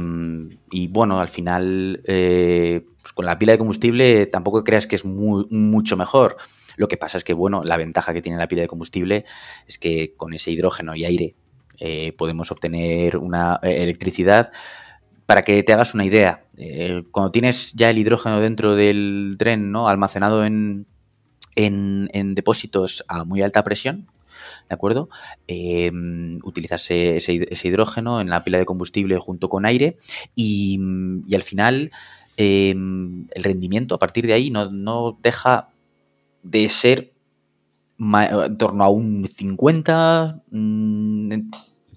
y 0.71 0.87
bueno, 0.87 1.21
al 1.21 1.29
final 1.29 2.03
eh, 2.07 2.85
pues 3.03 3.13
con 3.13 3.25
la 3.25 3.37
pila 3.39 3.53
de 3.53 3.59
combustible 3.59 4.27
tampoco 4.27 4.63
creas 4.63 4.87
que 4.87 4.95
es 4.95 5.05
muy- 5.05 5.47
mucho 5.51 5.97
mejor. 5.97 6.37
Lo 6.77 6.89
que 6.89 6.97
pasa 6.97 7.19
es 7.19 7.25
que 7.25 7.33
bueno, 7.35 7.63
la 7.65 7.77
ventaja 7.77 8.13
que 8.13 8.23
tiene 8.23 8.39
la 8.39 8.49
pila 8.49 8.63
de 8.63 8.69
combustible 8.69 9.25
es 9.67 9.79
que 9.79 10.15
con 10.17 10.33
ese 10.35 10.51
hidrógeno 10.51 10.95
y 10.97 11.05
aire 11.05 11.35
eh, 11.79 12.13
podemos 12.17 12.51
obtener 12.53 13.17
una 13.17 13.59
eh, 13.63 13.83
electricidad. 13.83 14.53
Para 15.27 15.43
que 15.43 15.63
te 15.63 15.73
hagas 15.73 15.95
una 15.95 16.05
idea, 16.05 16.45
eh, 16.57 17.05
cuando 17.13 17.31
tienes 17.31 17.73
ya 17.75 17.89
el 17.91 17.99
hidrógeno 17.99 18.41
dentro 18.41 18.75
del 18.75 19.37
tren, 19.39 19.71
¿no? 19.71 19.89
Almacenado 19.89 20.45
en, 20.45 20.87
en- 21.57 22.35
depósitos 22.35 23.05
a 23.09 23.25
muy 23.25 23.41
alta 23.43 23.63
presión, 23.63 24.09
¿de 24.69 24.75
acuerdo? 24.75 25.09
Utilizas 26.43 26.83
ese, 26.85 27.17
ese 27.17 27.33
hid- 27.33 27.47
ese 27.51 27.69
hidrógeno 27.69 28.21
en 28.21 28.29
la 28.31 28.45
pila 28.45 28.59
de 28.59 28.65
combustible 28.67 29.19
junto 29.19 29.49
con 29.49 29.67
aire 29.67 29.99
y, 30.35 30.79
y 31.27 31.35
al 31.35 31.43
final 31.43 31.91
el 32.37 33.27
rendimiento 33.37 33.95
a 33.95 33.99
partir 33.99 34.27
de 34.27 34.33
ahí 34.33 34.51
no, 34.51 34.71
no 34.71 35.19
deja 35.23 35.69
de 36.43 36.69
ser 36.69 37.13
en 37.99 38.57
torno 38.57 38.85
a 38.85 38.89
un 38.89 39.27
50, 39.27 40.43
mm, 40.51 41.33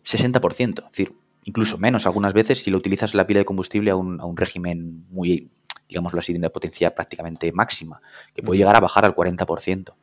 60%, 0.03 0.83
es 0.85 0.91
decir, 0.91 1.15
incluso 1.45 1.77
menos 1.77 2.05
algunas 2.05 2.33
veces 2.33 2.61
si 2.61 2.71
lo 2.71 2.77
utilizas 2.77 3.15
la 3.15 3.25
pila 3.25 3.39
de 3.39 3.45
combustible 3.45 3.91
a 3.91 3.95
un, 3.95 4.19
a 4.19 4.25
un 4.25 4.35
régimen 4.35 5.05
muy, 5.09 5.49
digámoslo 5.87 6.19
así, 6.19 6.33
de 6.33 6.39
una 6.39 6.49
potencia 6.49 6.93
prácticamente 6.93 7.51
máxima, 7.51 8.01
que 8.33 8.43
puede 8.43 8.57
llegar 8.57 8.75
a 8.75 8.81
bajar 8.81 9.05
al 9.05 9.15
40%. 9.15 9.93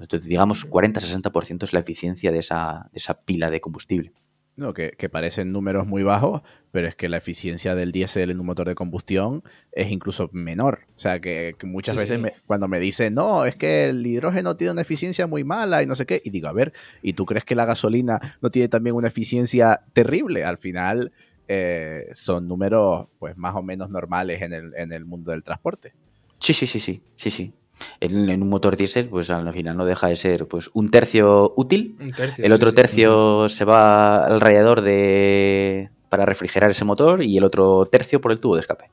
Entonces, 0.00 0.28
digamos, 0.28 0.68
40-60% 0.68 1.62
es 1.62 1.72
la 1.72 1.80
eficiencia 1.80 2.32
de 2.32 2.40
esa, 2.40 2.88
de 2.92 2.98
esa 2.98 3.14
pila 3.14 3.50
de 3.50 3.60
combustible. 3.60 4.12
No, 4.56 4.72
que, 4.72 4.92
que 4.92 5.08
parecen 5.08 5.50
números 5.50 5.84
muy 5.84 6.04
bajos, 6.04 6.42
pero 6.70 6.86
es 6.86 6.94
que 6.94 7.08
la 7.08 7.16
eficiencia 7.16 7.74
del 7.74 7.90
diésel 7.90 8.30
en 8.30 8.38
un 8.38 8.46
motor 8.46 8.68
de 8.68 8.76
combustión 8.76 9.42
es 9.72 9.90
incluso 9.90 10.30
menor. 10.32 10.80
O 10.96 11.00
sea, 11.00 11.18
que, 11.18 11.56
que 11.58 11.66
muchas 11.66 11.94
Sí, 11.94 11.98
veces 11.98 12.16
sí. 12.18 12.22
me- 12.22 12.34
cuando 12.46 12.68
me 12.68 12.78
dicen, 12.78 13.14
no, 13.14 13.44
es 13.46 13.56
que 13.56 13.86
el 13.86 14.06
hidrógeno 14.06 14.56
tiene 14.56 14.70
una 14.70 14.82
eficiencia 14.82 15.26
muy 15.26 15.42
mala 15.42 15.82
y 15.82 15.86
no 15.86 15.96
sé 15.96 16.06
qué, 16.06 16.22
y 16.24 16.30
digo, 16.30 16.46
a 16.46 16.52
ver, 16.52 16.72
¿y 17.02 17.14
tú 17.14 17.26
crees 17.26 17.44
que 17.44 17.56
la 17.56 17.64
gasolina 17.64 18.20
no 18.40 18.50
tiene 18.50 18.68
también 18.68 18.94
una 18.94 19.08
eficiencia 19.08 19.80
terrible? 19.92 20.44
Al 20.44 20.58
final 20.58 21.10
eh, 21.48 22.06
son 22.12 22.46
números 22.46 23.08
pues 23.18 23.36
más 23.36 23.56
o 23.56 23.62
menos 23.62 23.90
normales 23.90 24.40
en 24.40 24.52
el, 24.52 24.72
en 24.76 24.92
el 24.92 25.04
mundo 25.04 25.32
del 25.32 25.42
transporte. 25.42 25.94
Sí, 26.38 26.52
sí, 26.52 26.66
sí, 26.68 26.78
sí, 26.78 27.02
sí, 27.16 27.30
sí. 27.32 27.52
En, 28.00 28.28
en 28.30 28.42
un 28.42 28.48
motor 28.48 28.76
diésel, 28.76 29.08
pues 29.08 29.30
al 29.30 29.52
final 29.52 29.76
no 29.76 29.84
deja 29.84 30.08
de 30.08 30.16
ser 30.16 30.46
pues 30.46 30.70
un 30.74 30.90
tercio 30.90 31.52
útil, 31.56 31.96
Un 32.00 32.12
tercio. 32.12 32.44
el 32.44 32.52
otro 32.52 32.70
sí, 32.70 32.76
sí. 32.76 32.82
tercio 32.82 33.48
se 33.48 33.64
va 33.64 34.24
al 34.26 34.40
radiador 34.40 34.80
de 34.82 35.90
para 36.08 36.24
refrigerar 36.26 36.70
ese 36.70 36.84
motor 36.84 37.22
y 37.22 37.36
el 37.36 37.44
otro 37.44 37.86
tercio 37.86 38.20
por 38.20 38.30
el 38.32 38.38
tubo 38.38 38.54
de 38.54 38.60
escape. 38.60 38.90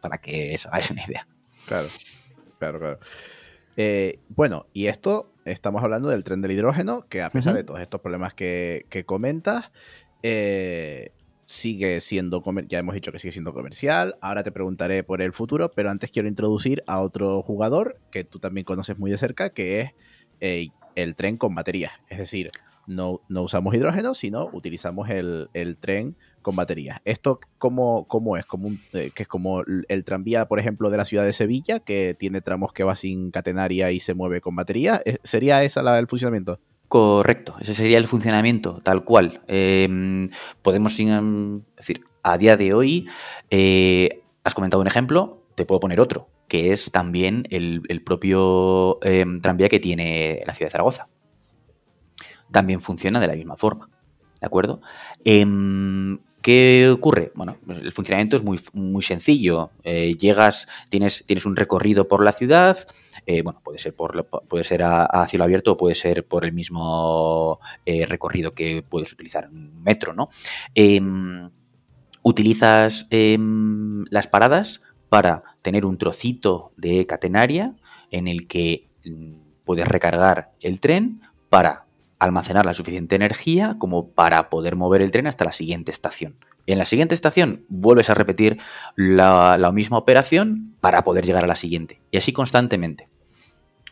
Para 0.00 0.18
que 0.18 0.52
os 0.54 0.66
hagáis 0.66 0.90
una 0.90 1.02
idea. 1.04 1.26
Claro, 1.66 1.88
claro, 2.58 2.78
claro. 2.78 2.98
Eh, 3.76 4.18
bueno, 4.28 4.66
y 4.72 4.86
esto, 4.86 5.32
estamos 5.44 5.82
hablando 5.82 6.08
del 6.08 6.22
tren 6.24 6.40
del 6.40 6.52
hidrógeno, 6.52 7.06
que 7.08 7.22
a 7.22 7.30
pesar 7.30 7.54
de 7.54 7.64
todos 7.64 7.80
estos 7.80 8.00
problemas 8.00 8.34
que, 8.34 8.86
que 8.88 9.04
comentas, 9.04 9.72
eh, 10.22 11.12
sigue 11.50 12.00
siendo, 12.00 12.44
ya 12.68 12.78
hemos 12.78 12.94
dicho 12.94 13.10
que 13.10 13.18
sigue 13.18 13.32
siendo 13.32 13.52
comercial, 13.52 14.14
ahora 14.20 14.44
te 14.44 14.52
preguntaré 14.52 15.02
por 15.02 15.20
el 15.20 15.32
futuro, 15.32 15.68
pero 15.74 15.90
antes 15.90 16.10
quiero 16.12 16.28
introducir 16.28 16.84
a 16.86 17.00
otro 17.00 17.42
jugador 17.42 17.98
que 18.12 18.22
tú 18.22 18.38
también 18.38 18.64
conoces 18.64 18.96
muy 18.98 19.10
de 19.10 19.18
cerca, 19.18 19.50
que 19.50 19.80
es 19.80 19.90
eh, 20.40 20.68
el 20.94 21.16
tren 21.16 21.36
con 21.36 21.52
baterías. 21.56 21.92
Es 22.08 22.18
decir, 22.18 22.50
no, 22.86 23.20
no 23.28 23.42
usamos 23.42 23.74
hidrógeno, 23.74 24.14
sino 24.14 24.48
utilizamos 24.52 25.10
el, 25.10 25.50
el 25.52 25.76
tren 25.76 26.14
con 26.40 26.54
baterías. 26.54 27.00
¿Esto 27.04 27.40
cómo, 27.58 28.06
cómo 28.06 28.36
es? 28.36 28.46
Como 28.46 28.70
eh, 28.92 29.10
que 29.12 29.24
es 29.24 29.28
como 29.28 29.62
el, 29.88 30.04
tranvía, 30.04 30.46
por 30.46 30.60
ejemplo, 30.60 30.88
de 30.88 30.98
la 30.98 31.04
ciudad 31.04 31.24
de 31.24 31.32
Sevilla, 31.32 31.80
que 31.80 32.14
tiene 32.16 32.42
tramos 32.42 32.72
que 32.72 32.84
va 32.84 32.94
sin 32.94 33.32
catenaria 33.32 33.90
y 33.90 33.98
se 33.98 34.14
mueve 34.14 34.40
con 34.40 34.54
batería. 34.54 35.02
¿Es- 35.04 35.18
¿Sería 35.24 35.64
esa 35.64 35.98
el 35.98 36.06
funcionamiento? 36.06 36.60
Correcto, 36.90 37.54
ese 37.60 37.72
sería 37.72 37.98
el 37.98 38.08
funcionamiento, 38.08 38.80
tal 38.82 39.04
cual. 39.04 39.42
Eh, 39.46 40.28
podemos 40.60 40.98
mm, 40.98 41.58
decir, 41.76 42.04
a 42.24 42.36
día 42.36 42.56
de 42.56 42.74
hoy, 42.74 43.06
eh, 43.48 44.24
has 44.42 44.54
comentado 44.54 44.80
un 44.80 44.88
ejemplo, 44.88 45.40
te 45.54 45.64
puedo 45.64 45.78
poner 45.78 46.00
otro, 46.00 46.30
que 46.48 46.72
es 46.72 46.90
también 46.90 47.44
el, 47.50 48.02
propio 48.04 48.98
eh, 49.04 49.24
tranvía 49.40 49.68
que 49.68 49.78
tiene 49.78 50.42
la 50.44 50.52
ciudad 50.52 50.66
de 50.66 50.72
Zaragoza. 50.72 51.08
También 52.50 52.80
funciona 52.80 53.20
de 53.20 53.28
la 53.28 53.36
misma 53.36 53.56
forma, 53.56 53.88
¿de 54.40 54.46
acuerdo? 54.48 54.80
¿Qué 56.42 56.88
ocurre? 56.90 57.32
Bueno, 57.34 57.58
el 57.68 57.92
funcionamiento 57.92 58.36
es 58.36 58.42
muy, 58.42 58.58
muy 58.72 59.02
sencillo. 59.02 59.70
Eh, 59.84 60.16
llegas, 60.16 60.68
tienes, 60.88 61.24
tienes 61.26 61.44
un 61.44 61.56
recorrido 61.56 62.08
por 62.08 62.24
la 62.24 62.32
ciudad, 62.32 62.86
eh, 63.26 63.42
bueno, 63.42 63.60
puede 63.62 63.78
ser, 63.78 63.94
por, 63.94 64.26
puede 64.26 64.64
ser 64.64 64.82
a, 64.82 65.26
cielo 65.28 65.44
abierto 65.44 65.72
o 65.72 65.76
puede 65.76 65.94
ser 65.94 66.26
por 66.26 66.44
el 66.44 66.52
mismo 66.52 67.60
eh, 67.84 68.06
recorrido 68.06 68.54
que 68.54 68.82
puedes 68.82 69.12
utilizar 69.12 69.48
un 69.50 69.82
metro, 69.82 70.14
¿no? 70.14 70.30
Em, 70.74 71.50
utilizas 72.22 73.06
em, 73.10 74.04
las 74.10 74.26
paradas 74.26 74.82
para 75.08 75.42
tener 75.62 75.84
un 75.84 75.98
trocito 75.98 76.72
de 76.76 77.06
catenaria 77.06 77.76
en 78.10 78.28
el 78.28 78.46
que 78.46 78.88
mm, 79.04 79.62
puedes 79.64 79.86
recargar 79.86 80.52
el 80.60 80.80
tren 80.80 81.20
para 81.50 81.86
almacenar 82.20 82.66
la 82.66 82.74
suficiente 82.74 83.16
energía 83.16 83.74
como 83.78 84.10
para 84.10 84.48
poder 84.50 84.76
mover 84.76 85.02
el 85.02 85.10
tren 85.10 85.26
hasta 85.26 85.44
la 85.44 85.52
siguiente 85.52 85.90
estación. 85.90 86.36
En 86.66 86.78
la 86.78 86.84
siguiente 86.84 87.14
estación 87.14 87.64
vuelves 87.68 88.10
a 88.10 88.14
repetir 88.14 88.58
la, 88.94 89.58
la 89.58 89.72
misma 89.72 89.96
operación 89.98 90.74
para 90.80 91.02
poder 91.02 91.26
llegar 91.26 91.42
a 91.42 91.48
la 91.48 91.56
siguiente. 91.56 92.00
Y 92.12 92.18
así 92.18 92.32
constantemente. 92.32 93.08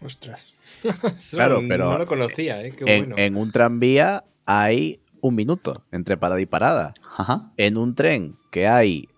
Ostras. 0.01 0.41
Claro, 1.31 1.61
no, 1.61 1.69
pero 1.69 1.91
No 1.91 1.99
lo 1.99 2.07
conocía, 2.07 2.63
¿eh? 2.63 2.73
Qué 2.73 2.85
En, 2.87 3.07
bueno. 3.07 3.17
en 3.19 3.37
un 3.37 3.51
tranvía 3.51 4.23
hay 4.47 5.01
un 5.21 5.35
minuto 5.35 5.83
entre 5.91 6.17
parada 6.17 6.41
y 6.41 6.47
parada. 6.47 6.95
Ajá. 7.17 7.51
En 7.57 7.77
un 7.77 7.97
tren 7.97 8.37
que 8.53 8.69
hay, 8.69 9.09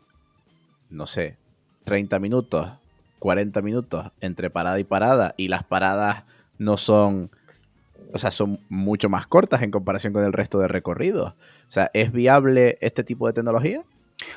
no 0.89 1.07
sé, 1.07 1.37
30 1.85 2.19
minutos, 2.19 2.71
40 3.19 3.61
minutos 3.61 4.11
entre 4.23 4.49
parada 4.49 4.79
y 4.81 4.85
parada 4.85 5.35
y 5.37 5.49
las 5.49 5.65
paradas 5.65 6.25
no 6.57 6.79
son, 6.79 7.31
o 8.13 8.19
sea, 8.19 8.31
son 8.31 8.61
mucho 8.69 9.09
más 9.09 9.27
cortas 9.27 9.63
en 9.63 9.71
comparación 9.71 10.13
con 10.13 10.25
el 10.25 10.33
resto 10.33 10.59
de 10.59 10.69
recorridos. 10.69 11.33
O 11.33 11.73
sea, 11.73 11.91
¿es 11.95 12.13
viable 12.13 12.79
este 12.81 13.05
tipo 13.05 13.27
de 13.27 13.33
tecnología? 13.33 13.83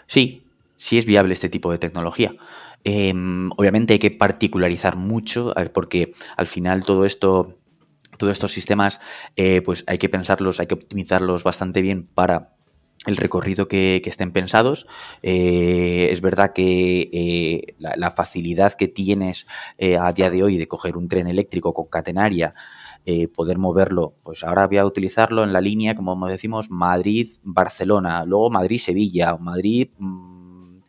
Sí, 0.06 0.44
sí 0.76 0.98
es 0.98 1.06
viable 1.06 1.34
este 1.34 1.50
tipo 1.50 1.72
de 1.72 1.78
tecnología. 1.78 2.36
Em, 2.84 3.50
obviamente 3.58 3.94
hay 3.94 4.00
que 4.00 4.12
particularizar 4.12 4.98
mucho 4.98 5.54
porque 5.74 6.14
al 6.36 6.48
final 6.48 6.84
todo 6.84 7.06
esto, 7.06 7.58
todos 8.18 8.32
estos 8.32 8.52
sistemas, 8.52 9.00
eh, 9.36 9.62
pues 9.62 9.84
hay 9.88 9.98
que 9.98 10.10
pensarlos, 10.10 10.60
hay 10.60 10.68
que 10.68 10.74
optimizarlos 10.76 11.44
bastante 11.44 11.82
bien 11.82 12.06
para 12.06 12.54
el 13.06 13.18
recorrido 13.18 13.68
que, 13.68 14.02
estén 14.06 14.32
pensados. 14.32 14.88
Eh, 15.22 16.10
es 16.12 16.22
verdad 16.22 16.54
que 16.54 17.10
eh, 17.14 17.76
la, 17.80 18.12
facilidad 18.12 18.74
que 18.74 18.88
tienes 18.88 19.48
a 20.00 20.12
día 20.14 20.30
de 20.30 20.44
hoy 20.44 20.58
de 20.58 20.68
coger 20.68 20.98
un 20.98 21.08
tren 21.08 21.28
eléctrico 21.28 21.74
con 21.74 21.88
catenaria, 21.88 22.54
eh, 23.06 23.28
poder 23.28 23.58
moverlo, 23.58 24.16
pues 24.24 24.44
ahora 24.44 24.68
voy 24.68 24.78
a 24.78 24.86
utilizarlo 24.86 25.44
en 25.44 25.54
la 25.54 25.62
línea, 25.62 25.96
como 25.96 26.28
decimos, 26.28 26.70
Madrid-Barcelona, 26.70 28.26
luego 28.26 28.50
Madrid-Sevilla, 28.50 29.38
Madrid... 29.38 29.90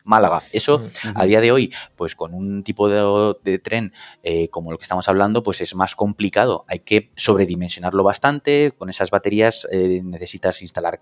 Málaga. 0.07 0.43
Eso 0.53 0.83
a 1.15 1.25
día 1.25 1.41
de 1.41 1.51
hoy, 1.51 1.73
pues 1.97 2.15
con 2.15 2.35
un 2.35 2.63
tipo 2.63 2.91
de, 2.91 3.59
tren 3.59 3.93
eh, 4.23 4.49
como 4.51 4.71
el 4.71 4.77
que 4.77 4.83
estamos 4.83 5.09
hablando, 5.09 5.43
pues 5.43 5.63
es 5.63 5.75
más 5.75 5.97
complicado. 5.97 6.67
Hay 6.69 6.81
que 6.81 7.11
sobredimensionarlo 7.17 8.05
bastante. 8.05 8.73
Con 8.77 8.91
esas 8.91 9.11
baterías 9.11 9.67
eh, 9.73 10.03
necesitas 10.05 10.61
instalar 10.61 11.01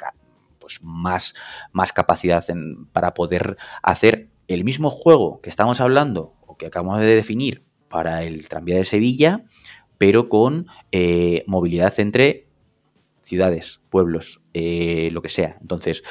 pues 0.58 0.78
más, 0.82 1.34
más 1.72 1.92
capacidad 1.92 2.46
para 2.92 3.12
poder 3.12 3.56
hacer 3.82 4.30
el 4.46 4.64
mismo 4.64 4.90
juego 4.90 5.40
que 5.40 5.50
estamos 5.50 5.80
hablando 5.80 6.34
o 6.46 6.56
que 6.56 6.66
acabamos 6.66 7.00
de 7.00 7.16
definir 7.16 7.64
para 7.88 8.22
el 8.22 8.48
tranvía 8.48 8.76
de 8.76 8.84
Sevilla, 8.84 9.44
pero 10.02 10.28
con 10.28 10.66
eh, 10.90 11.44
movilidad 11.46 12.00
entre 12.00 12.48
ciudades, 13.22 13.82
pueblos, 13.88 14.42
lo 14.52 15.22
que 15.22 15.28
sea. 15.28 15.58
Entonces, 15.60 16.02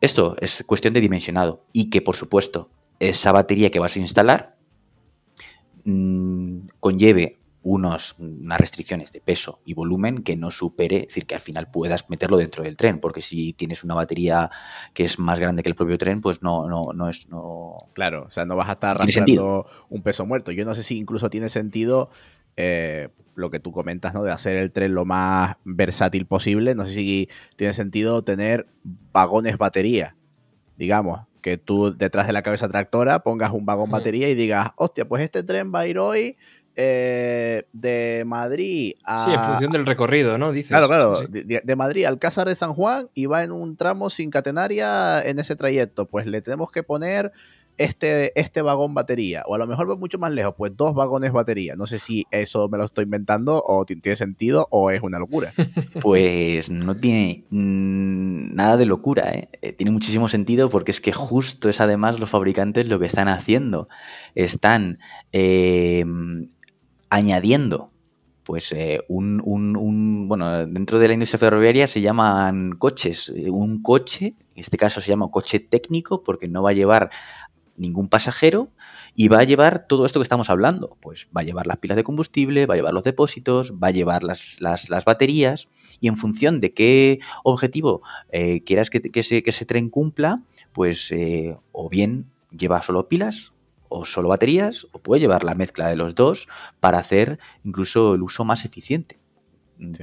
esto 0.00 0.36
es 0.40 0.64
cuestión 0.66 0.94
de 0.94 1.02
dimensionado 1.02 1.62
y 1.70 1.90
que, 1.90 2.00
por 2.00 2.16
supuesto, 2.16 2.70
esa 2.98 3.32
batería 3.32 3.70
que 3.70 3.78
vas 3.78 3.94
a 3.94 3.98
instalar 3.98 4.56
mmm, 5.84 6.60
conlleve 6.80 7.38
unos, 7.62 8.14
unas 8.18 8.58
restricciones 8.58 9.12
de 9.12 9.20
peso 9.20 9.60
y 9.66 9.74
volumen 9.74 10.22
que 10.22 10.36
no 10.36 10.50
supere, 10.50 11.00
es 11.00 11.08
decir, 11.08 11.26
que 11.26 11.34
al 11.34 11.40
final 11.42 11.70
puedas 11.70 12.08
meterlo 12.08 12.38
dentro 12.38 12.64
del 12.64 12.78
tren, 12.78 13.00
porque 13.00 13.20
si 13.20 13.52
tienes 13.52 13.84
una 13.84 13.94
batería 13.94 14.50
que 14.94 15.04
es 15.04 15.18
más 15.18 15.40
grande 15.40 15.62
que 15.62 15.68
el 15.68 15.74
propio 15.74 15.98
tren, 15.98 16.22
pues 16.22 16.42
no, 16.42 16.70
no, 16.70 16.94
no 16.94 17.10
es... 17.10 17.28
No... 17.28 17.90
Claro, 17.92 18.26
o 18.28 18.30
sea, 18.30 18.46
no 18.46 18.56
vas 18.56 18.70
a 18.70 18.72
estar 18.72 18.96
arrastrando 18.96 19.66
un 19.90 20.02
peso 20.02 20.24
muerto. 20.24 20.52
Yo 20.52 20.64
no 20.64 20.74
sé 20.74 20.82
si 20.82 20.96
incluso 20.96 21.28
tiene 21.28 21.50
sentido 21.50 22.08
eh, 22.56 23.08
lo 23.34 23.50
que 23.50 23.60
tú 23.60 23.72
comentas, 23.72 24.14
¿no? 24.14 24.22
De 24.22 24.32
hacer 24.32 24.56
el 24.56 24.72
tren 24.72 24.94
lo 24.94 25.04
más 25.04 25.56
versátil 25.64 26.26
posible. 26.26 26.74
No 26.74 26.86
sé 26.86 26.94
si 26.94 27.28
tiene 27.56 27.74
sentido 27.74 28.22
tener 28.22 28.66
vagones 29.12 29.58
batería, 29.58 30.16
digamos, 30.76 31.20
que 31.42 31.58
tú 31.58 31.96
detrás 31.96 32.26
de 32.26 32.32
la 32.32 32.42
cabeza 32.42 32.68
tractora 32.68 33.20
pongas 33.20 33.52
un 33.52 33.66
vagón 33.66 33.90
batería 33.90 34.28
y 34.28 34.34
digas, 34.34 34.70
hostia, 34.76 35.06
pues 35.06 35.22
este 35.22 35.42
tren 35.42 35.72
va 35.72 35.80
a 35.80 35.86
ir 35.86 35.98
hoy 35.98 36.36
eh, 36.78 37.64
de 37.72 38.24
Madrid 38.26 38.94
a... 39.04 39.24
Sí, 39.24 39.32
en 39.32 39.40
función 39.40 39.70
del 39.72 39.86
recorrido, 39.86 40.38
¿no? 40.38 40.52
Dices. 40.52 40.68
Claro, 40.68 40.88
claro, 40.88 41.20
De, 41.28 41.62
de, 41.64 41.76
Madrid 41.76 42.04
al 42.04 42.18
Cázar 42.18 42.48
de 42.48 42.54
San 42.54 42.74
Juan 42.74 43.08
y 43.14 43.26
va 43.26 43.44
en 43.44 43.52
un 43.52 43.76
tramo 43.76 44.10
sin 44.10 44.30
catenaria 44.30 45.22
en 45.22 45.38
ese 45.38 45.56
trayecto. 45.56 46.06
Pues 46.06 46.26
le 46.26 46.42
tenemos 46.42 46.70
que 46.70 46.82
poner 46.82 47.32
este, 47.78 48.38
este 48.38 48.62
vagón 48.62 48.94
batería, 48.94 49.42
o 49.46 49.54
a 49.54 49.58
lo 49.58 49.66
mejor 49.66 49.90
va 49.90 49.96
mucho 49.96 50.18
más 50.18 50.32
lejos, 50.32 50.54
pues 50.56 50.76
dos 50.76 50.94
vagones 50.94 51.32
batería. 51.32 51.76
No 51.76 51.86
sé 51.86 51.98
si 51.98 52.26
eso 52.30 52.68
me 52.68 52.78
lo 52.78 52.84
estoy 52.84 53.04
inventando 53.04 53.62
o 53.64 53.84
tiene 53.84 54.16
sentido 54.16 54.68
o 54.70 54.90
es 54.90 55.02
una 55.02 55.18
locura. 55.18 55.52
Pues 56.00 56.70
no 56.70 56.96
tiene 56.96 57.44
mm, 57.50 58.54
nada 58.54 58.76
de 58.76 58.86
locura, 58.86 59.30
¿eh? 59.32 59.48
¿eh? 59.62 59.72
tiene 59.72 59.90
muchísimo 59.90 60.28
sentido 60.28 60.68
porque 60.68 60.90
es 60.90 61.00
que 61.00 61.12
justo 61.12 61.68
es 61.68 61.80
además 61.80 62.20
los 62.20 62.30
fabricantes 62.30 62.88
lo 62.88 62.98
que 62.98 63.06
están 63.06 63.28
haciendo. 63.28 63.88
Están 64.34 64.98
eh, 65.32 66.04
añadiendo 67.10 67.90
pues 68.46 68.70
eh, 68.70 69.00
un, 69.08 69.42
un, 69.44 70.28
bueno, 70.28 70.66
dentro 70.66 71.00
de 71.00 71.08
la 71.08 71.14
industria 71.14 71.40
ferroviaria 71.40 71.88
se 71.88 72.00
llaman 72.00 72.76
coches. 72.78 73.28
Un 73.28 73.82
coche, 73.82 74.36
en 74.54 74.60
este 74.60 74.76
caso 74.76 75.00
se 75.00 75.08
llama 75.08 75.32
coche 75.32 75.58
técnico 75.58 76.22
porque 76.22 76.46
no 76.46 76.62
va 76.62 76.70
a 76.70 76.74
llevar 76.74 77.10
ningún 77.76 78.08
pasajero 78.08 78.70
y 79.14 79.28
va 79.28 79.38
a 79.38 79.44
llevar 79.44 79.86
todo 79.86 80.06
esto 80.06 80.20
que 80.20 80.24
estamos 80.24 80.50
hablando. 80.50 80.96
Pues 81.00 81.28
va 81.36 81.40
a 81.40 81.44
llevar 81.44 81.66
las 81.66 81.78
pilas 81.78 81.96
de 81.96 82.04
combustible, 82.04 82.66
va 82.66 82.74
a 82.74 82.76
llevar 82.76 82.92
los 82.92 83.04
depósitos, 83.04 83.72
va 83.72 83.88
a 83.88 83.90
llevar 83.90 84.24
las, 84.24 84.60
las, 84.60 85.04
baterías 85.04 85.68
y 86.00 86.08
en 86.08 86.16
función 86.16 86.60
de 86.60 86.72
qué 86.74 87.20
objetivo 87.44 88.02
eh, 88.30 88.62
quieras 88.64 88.90
que, 88.90 89.00
que, 89.00 89.20
ese, 89.20 89.42
que, 89.42 89.50
ese, 89.50 89.64
tren 89.64 89.88
cumpla, 89.88 90.42
pues 90.72 91.10
eh, 91.12 91.56
o 91.72 91.88
bien 91.88 92.26
lleva 92.50 92.82
solo 92.82 93.08
pilas 93.08 93.52
o 93.88 94.04
solo 94.04 94.28
baterías 94.28 94.86
o 94.92 94.98
puede 94.98 95.20
llevar 95.20 95.44
la 95.44 95.54
mezcla 95.54 95.88
de 95.88 95.96
los 95.96 96.14
dos 96.14 96.48
para 96.80 96.98
hacer 96.98 97.38
incluso 97.64 98.14
el 98.14 98.22
uso 98.22 98.44
más 98.44 98.64
eficiente. 98.64 99.18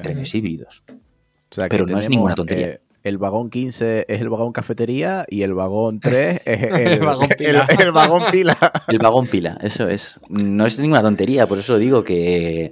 Trenes 0.02 0.34
híbridos. 0.36 0.84
Pero 1.70 1.86
no 1.86 1.98
es 1.98 2.10
ninguna 2.10 2.36
tontería. 2.36 2.68
Eh, 2.68 2.82
el 3.04 3.18
vagón 3.18 3.50
15 3.50 4.06
es 4.08 4.22
el 4.22 4.30
vagón 4.30 4.54
cafetería 4.54 5.26
y 5.28 5.44
el 5.44 5.54
vagón 5.54 6.00
3 6.00 6.42
es 6.46 6.64
el, 6.64 7.00
vagón 7.02 7.30
pila. 7.38 7.68
El, 7.78 7.92
vagón 7.92 8.24
pila. 8.32 8.58
El 8.88 8.98
vagón 9.00 9.28
pila, 9.28 9.58
eso 9.62 9.90
es. 9.90 10.20
No 10.30 10.66
es 10.66 10.80
ninguna 10.80 11.02
tontería, 11.02 11.46
por 11.46 11.60
eso 11.60 11.78
digo 11.78 12.04
que 12.04 12.72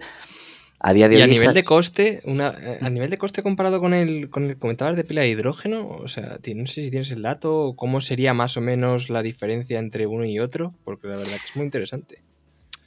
a 0.79 0.93
día 0.93 1.09
de 1.09 1.15
hoy. 1.15 1.21
Y 1.21 1.23
a 1.23 1.27
nivel 1.27 1.53
de 1.53 1.63
coste, 1.63 2.21
una, 2.25 2.55
a 2.81 2.89
nivel 2.89 3.09
de 3.09 3.17
coste 3.17 3.43
comparado 3.43 3.79
con 3.79 3.93
el, 3.93 4.29
con 4.29 4.45
el 4.45 4.57
comentabas 4.57 4.95
de 4.95 5.03
pila 5.03 5.21
de 5.21 5.29
hidrógeno, 5.29 5.87
o 5.87 6.07
sea, 6.07 6.39
no 6.55 6.67
sé 6.67 6.83
si 6.83 6.89
tienes 6.89 7.11
el 7.11 7.21
dato, 7.21 7.73
cómo 7.75 8.01
sería 8.01 8.33
más 8.33 8.57
o 8.57 8.61
menos 8.61 9.09
la 9.09 9.21
diferencia 9.21 9.79
entre 9.79 10.07
uno 10.07 10.25
y 10.25 10.39
otro, 10.39 10.73
porque 10.85 11.07
la 11.07 11.17
verdad 11.17 11.31
que 11.31 11.49
es 11.49 11.55
muy 11.55 11.65
interesante. 11.65 12.21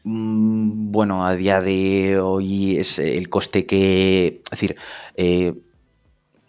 Mm, 0.05 0.93
bueno, 0.93 1.27
a 1.27 1.35
día 1.37 1.61
de 1.61 2.19
hoy 2.19 2.77
es 2.79 2.99
el 2.99 3.29
coste 3.29 3.67
que. 3.67 4.41
Es 4.45 4.51
decir, 4.51 4.77
eh, 5.17 5.55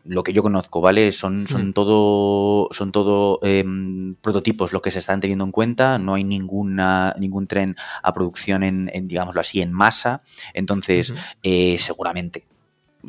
lo 0.06 0.24
que 0.24 0.34
yo 0.34 0.44
conozco, 0.44 0.82
¿vale? 0.82 1.12
Son, 1.12 1.48
son 1.48 1.70
mm. 1.70 1.74
todo, 1.74 2.68
son 2.72 2.92
todo 2.92 3.40
em, 3.42 4.14
prototipos 4.22 4.72
lo 4.72 4.82
que 4.82 4.92
se 4.92 5.00
están 5.00 5.20
teniendo 5.20 5.46
en 5.46 5.52
cuenta. 5.52 5.98
No 5.98 6.14
hay 6.14 6.24
ninguna, 6.24 7.16
ningún 7.20 7.48
tren 7.48 7.76
a 8.04 8.14
producción 8.14 8.64
en, 8.64 8.90
digámoslo 9.08 9.42
así, 9.42 9.62
en 9.62 9.74
masa. 9.74 10.22
Entonces, 10.54 11.14
eh, 11.44 11.78
seguramente. 11.80 12.46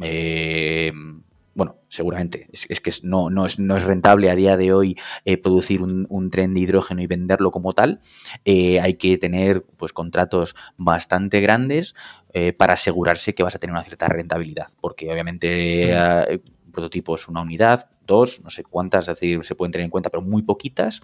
Em, 0.01 1.23
bueno, 1.55 1.77
seguramente. 1.89 2.49
Es, 2.53 2.81
que 2.81 2.91
no, 3.03 3.29
no, 3.31 3.45
es, 3.45 3.59
no, 3.59 3.77
es, 3.77 3.85
rentable 3.85 4.31
a 4.31 4.35
día 4.35 4.57
de 4.57 4.73
hoy 4.73 4.97
eh, 5.25 5.37
producir 5.37 5.83
un, 5.83 6.31
tren 6.31 6.55
de 6.55 6.61
hidrógeno 6.61 7.03
y 7.03 7.07
venderlo 7.07 7.51
como 7.51 7.75
tal. 7.75 8.01
Eh, 8.47 8.81
hay 8.81 8.95
que 8.95 9.19
tener 9.19 9.65
pues 9.77 9.93
contratos 9.93 10.55
bastante 10.77 11.41
grandes 11.41 11.95
para 12.59 12.75
asegurarse 12.75 13.35
que 13.35 13.43
vas 13.43 13.55
a 13.55 13.59
tener 13.59 13.73
una 13.73 13.83
cierta 13.83 14.09
rentabilidad. 14.09 14.67
Porque 14.83 15.11
obviamente 15.11 15.95
prototipos 16.77 17.27
una 17.27 17.41
unidad, 17.41 17.91
dos, 18.07 18.41
no 18.43 18.51
sé 18.51 18.62
cuántas, 18.62 19.09
es 19.09 19.18
decir, 19.18 19.45
se 19.45 19.55
pueden 19.55 19.72
tener 19.72 19.87
en 19.87 19.91
cuenta, 19.91 20.11
pero 20.11 20.22
muy 20.22 20.43
poquitas. 20.43 21.03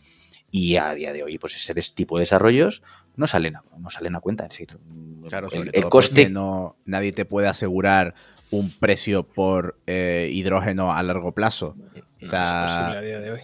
Y 0.50 0.76
a 0.76 0.92
día 0.92 1.12
de 1.14 1.22
hoy, 1.22 1.38
pues 1.38 1.56
ese 1.56 1.74
tipo 1.94 2.18
de 2.18 2.22
desarrollos 2.22 2.82
no 3.16 3.26
salen 3.26 3.56
a, 3.56 3.64
no 3.78 3.88
salen 3.88 4.14
a 4.14 4.20
cuenta. 4.20 4.44
Es 4.44 4.50
decir, 4.50 4.78
claro, 5.26 5.48
el, 5.50 5.88
coste. 5.88 6.28
No, 6.28 6.76
nadie 6.84 7.12
te 7.12 7.24
puede 7.24 7.48
asegurar 7.48 8.14
un 8.50 8.70
precio 8.70 9.22
por 9.22 9.78
eh, 9.86 10.28
hidrógeno 10.30 10.92
a 10.92 11.02
largo 11.02 11.32
plazo. 11.32 11.74
o 12.22 12.26
sea, 12.26 12.90
a 12.90 13.00
día 13.00 13.18
de 13.20 13.30
hoy. 13.30 13.40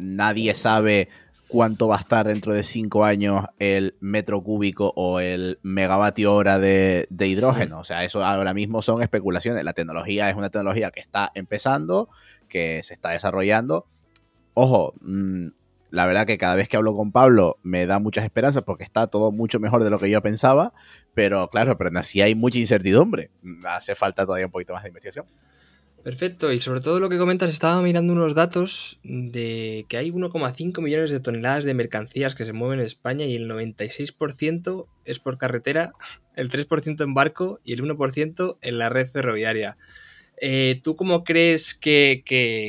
nadie 0.00 0.54
sabe 0.54 1.10
cuánto 1.48 1.88
va 1.88 1.96
a 1.96 2.00
estar 2.00 2.26
dentro 2.26 2.52
de 2.52 2.62
cinco 2.62 3.04
años 3.04 3.44
el 3.58 3.94
metro 4.00 4.42
cúbico 4.42 4.92
o 4.96 5.20
el 5.20 5.58
megavatio 5.62 6.34
hora 6.34 6.58
de, 6.58 7.08
hidrógeno. 7.18 7.80
O 7.80 7.84
sea, 7.84 8.04
eso 8.04 8.24
ahora 8.24 8.54
mismo 8.54 8.82
son 8.82 9.02
especulaciones. 9.02 9.64
La 9.64 9.72
tecnología 9.72 10.28
es 10.28 10.36
una 10.36 10.50
tecnología 10.50 10.90
que 10.90 11.00
está 11.00 11.30
empezando, 11.34 12.08
que 12.48 12.82
se 12.82 12.94
está 12.94 13.10
desarrollando. 13.10 13.86
Ojo, 14.54 14.94
mm, 15.00 15.48
la 15.90 16.06
verdad 16.06 16.26
que 16.26 16.38
cada 16.38 16.56
vez 16.56 16.68
que 16.68 16.76
hablo 16.76 16.96
con 16.96 17.12
Pablo 17.12 17.58
me 17.62 17.86
da 17.86 17.98
muchas 17.98 18.24
esperanzas 18.24 18.64
porque 18.64 18.84
está 18.84 19.06
todo 19.06 19.30
mucho 19.30 19.60
mejor 19.60 19.84
de 19.84 19.90
lo 19.90 19.98
que 19.98 20.10
yo 20.10 20.20
pensaba. 20.22 20.72
Pero 21.14 21.48
claro, 21.48 21.78
pero 21.78 21.96
así 21.98 22.20
hay 22.20 22.34
mucha 22.34 22.58
incertidumbre. 22.58 23.30
Hace 23.64 23.94
falta 23.94 24.24
todavía 24.24 24.46
un 24.46 24.52
poquito 24.52 24.72
más 24.72 24.82
de 24.82 24.88
investigación. 24.88 25.26
Perfecto, 26.06 26.52
y 26.52 26.60
sobre 26.60 26.80
todo 26.80 27.00
lo 27.00 27.08
que 27.08 27.18
comentas, 27.18 27.50
estaba 27.50 27.82
mirando 27.82 28.12
unos 28.12 28.36
datos 28.36 29.00
de 29.02 29.86
que 29.88 29.96
hay 29.96 30.12
1,5 30.12 30.80
millones 30.80 31.10
de 31.10 31.18
toneladas 31.18 31.64
de 31.64 31.74
mercancías 31.74 32.36
que 32.36 32.44
se 32.44 32.52
mueven 32.52 32.78
en 32.78 32.86
España 32.86 33.24
y 33.24 33.34
el 33.34 33.50
96% 33.50 34.86
es 35.04 35.18
por 35.18 35.36
carretera, 35.36 35.94
el 36.36 36.48
3% 36.48 37.02
en 37.02 37.12
barco 37.12 37.58
y 37.64 37.72
el 37.72 37.82
1% 37.82 38.56
en 38.62 38.78
la 38.78 38.88
red 38.88 39.08
ferroviaria. 39.08 39.78
Eh, 40.40 40.80
¿Tú 40.84 40.94
cómo 40.94 41.24
crees 41.24 41.74
que, 41.74 42.22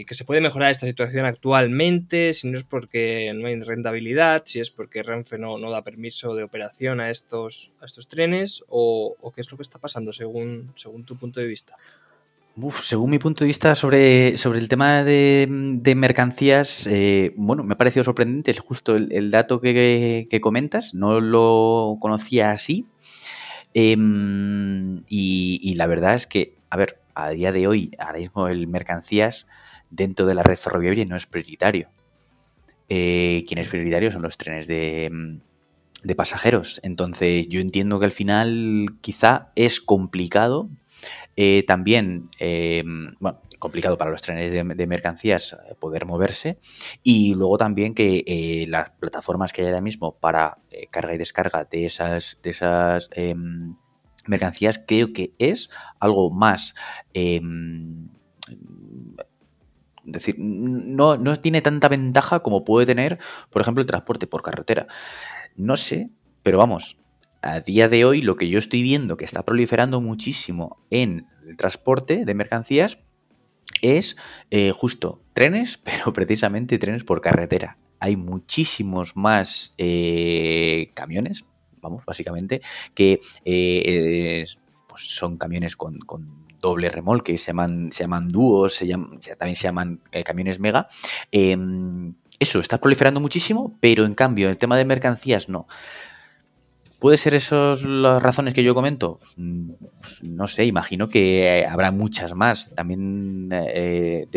se 0.09 0.25
puede 0.25 0.41
mejorar 0.41 0.71
esta 0.71 0.87
situación 0.87 1.27
actualmente? 1.27 2.33
Si 2.33 2.49
no 2.49 2.57
es 2.57 2.63
porque 2.63 3.31
no 3.35 3.49
hay 3.49 3.61
rentabilidad, 3.61 4.45
si 4.47 4.61
es 4.61 4.71
porque 4.71 5.03
Renfe 5.03 5.37
no, 5.37 5.59
da 5.59 5.83
permiso 5.83 6.33
de 6.33 6.41
operación 6.41 6.99
a 6.99 7.11
estos, 7.11 7.71
a 7.81 7.85
estos 7.85 8.07
trenes, 8.07 8.63
o, 8.67 9.15
qué 9.35 9.41
es 9.41 9.51
lo 9.51 9.57
que 9.57 9.63
está 9.63 9.77
pasando 9.77 10.11
según, 10.11 10.73
según 10.75 11.05
tu 11.05 11.15
punto 11.17 11.39
de 11.39 11.45
vista 11.45 11.77
según 12.81 13.11
mi 13.11 13.19
punto 13.19 13.41
de 13.41 13.47
vista 13.47 13.75
sobre, 13.75 14.35
sobre 14.37 14.59
el 14.59 14.67
tema 14.67 15.03
de, 15.03 15.93
mercancías, 15.95 16.87
eh, 16.87 17.33
bueno, 17.35 17.63
me 17.63 17.73
ha 17.73 17.77
parecido 17.77 18.03
sorprendente 18.03 18.53
justo 18.53 18.95
el, 18.95 19.31
dato 19.31 19.61
que, 19.61 20.39
comentas, 20.41 20.93
no 20.93 21.21
lo 21.21 21.97
conocía 21.99 22.51
así. 22.51 22.87
Em, 23.73 25.03
y, 25.07 25.75
la 25.75 25.85
verdad 25.85 26.15
es 26.15 26.25
que, 26.25 26.57
a 26.71 26.77
ver, 26.77 26.99
a 27.13 27.29
día 27.29 27.51
de 27.51 27.67
hoy, 27.67 27.91
ahora 27.99 28.19
mismo 28.19 28.47
el 28.47 28.67
mercancías 28.67 29.47
dentro 29.91 30.25
de 30.25 30.33
la 30.33 30.43
red 30.43 30.57
ferroviaria 30.57 31.05
no 31.05 31.15
es 31.15 31.27
prioritario. 31.27 31.89
Eh, 32.89 33.45
quien 33.47 33.59
es 33.59 33.67
prioritario 33.67 34.11
son 34.11 34.23
los 34.23 34.37
trenes 34.37 34.65
de, 34.67 35.39
de 36.03 36.15
pasajeros. 36.15 36.79
Entonces, 36.83 37.47
yo 37.49 37.59
entiendo 37.59 37.99
que 37.99 38.05
al 38.05 38.11
final 38.11 38.97
quizá 39.01 39.51
es 39.55 39.79
complicado 39.79 40.69
Eh, 41.39 41.63
también, 41.67 42.31
eh, 42.39 42.83
bueno, 43.19 43.39
complicado 43.59 43.95
para 43.95 44.09
los 44.09 44.21
trenes 44.23 44.51
de, 44.51 44.87
mercancías 44.87 45.53
eh, 45.53 45.75
poder 45.79 46.05
moverse. 46.07 46.57
Y 47.03 47.35
luego 47.35 47.59
también 47.59 47.93
que 47.93 48.65
las 48.67 48.89
plataformas 48.99 49.53
que 49.53 49.61
hay 49.61 49.67
ahora 49.67 49.81
mismo 49.81 50.17
para 50.17 50.57
carga 50.89 51.13
y 51.13 51.19
descarga 51.19 51.63
de 51.63 51.85
esas, 51.85 52.39
de 52.41 52.49
esas 52.49 53.09
em, 53.13 53.75
mercancías 54.25 54.81
creo 54.85 55.13
que 55.13 55.33
es 55.37 55.69
algo 55.99 56.31
más 56.31 56.73
em, 57.13 58.09
decir, 60.03 60.35
no, 60.39 61.17
no, 61.17 61.39
tiene 61.39 61.61
tanta 61.61 61.87
ventaja 61.87 62.39
como 62.39 62.65
puede 62.65 62.87
tener, 62.87 63.19
por 63.51 63.61
ejemplo, 63.61 63.81
el 63.81 63.87
transporte 63.87 64.25
por 64.25 64.41
carretera. 64.41 64.87
No 65.55 65.77
sé, 65.77 66.09
pero 66.41 66.57
vamos, 66.57 66.97
a 67.47 67.61
día 67.61 67.87
de 67.87 68.03
hoy 68.03 68.21
lo 68.21 68.35
que 68.35 68.49
yo 68.49 68.59
estoy 68.59 68.81
viendo 68.81 69.15
que 69.15 69.23
está 69.23 69.45
proliferando 69.45 70.01
muchísimo 70.01 70.83
en 70.89 71.27
el 71.47 71.55
transporte 71.55 72.25
de 72.25 72.35
mercancías 72.35 72.99
es 73.81 74.17
eh, 74.51 74.71
justo 74.71 75.21
trenes, 75.31 75.77
pero 75.83 76.11
precisamente 76.11 76.77
trenes 76.77 77.05
por 77.05 77.21
carretera. 77.21 77.77
Hay 77.99 78.17
muchísimos 78.17 79.15
más 79.15 79.73
eh, 79.77 80.91
camiones, 80.93 81.45
vamos, 81.81 82.03
básicamente, 82.05 82.61
que 82.93 83.21
eh, 83.45 84.45
pues 84.89 85.01
son 85.03 85.37
camiones 85.37 85.77
con, 85.77 85.99
doble 86.59 86.89
remolque, 86.89 87.37
se 87.37 87.47
llaman, 87.47 87.91
se 87.93 88.03
llaman 88.03 88.27
dúos, 88.27 88.73
se 88.73 88.87
también 89.37 89.55
se 89.55 89.63
llaman 89.63 90.01
camiones 90.25 90.59
mega. 90.59 90.89
Em, 91.31 92.15
eso 92.39 92.59
está 92.59 92.79
proliferando 92.79 93.19
muchísimo, 93.21 93.77
pero 93.79 94.05
en 94.05 94.15
cambio, 94.15 94.49
el 94.49 94.57
tema 94.57 94.75
de 94.75 94.83
mercancías 94.83 95.49
no. 95.49 95.67
¿Puede 96.99 97.17
ser 97.17 97.35
esas 97.35 97.83
las 97.83 98.23
razones 98.23 98.55
que 98.55 98.63
yo 98.63 98.73
comento? 98.73 99.19
Pues, 99.19 99.35
pues, 100.01 100.23
no 100.23 100.47
sé, 100.47 100.65
imagino 100.65 101.09
que 101.09 101.65
habrá 101.69 101.91
muchas 101.91 102.33
más. 102.33 102.73
También 102.73 103.49
eh, 103.51 104.27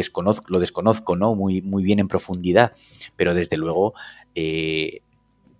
lo 0.48 0.61
desconozco, 0.61 1.16
¿no? 1.16 1.34
Muy, 1.34 1.62
muy 1.62 1.82
bien 1.82 2.00
en 2.00 2.08
profundidad. 2.08 2.72
Pero 3.16 3.32
desde 3.32 3.56
luego, 3.56 3.94
eh, 4.34 5.00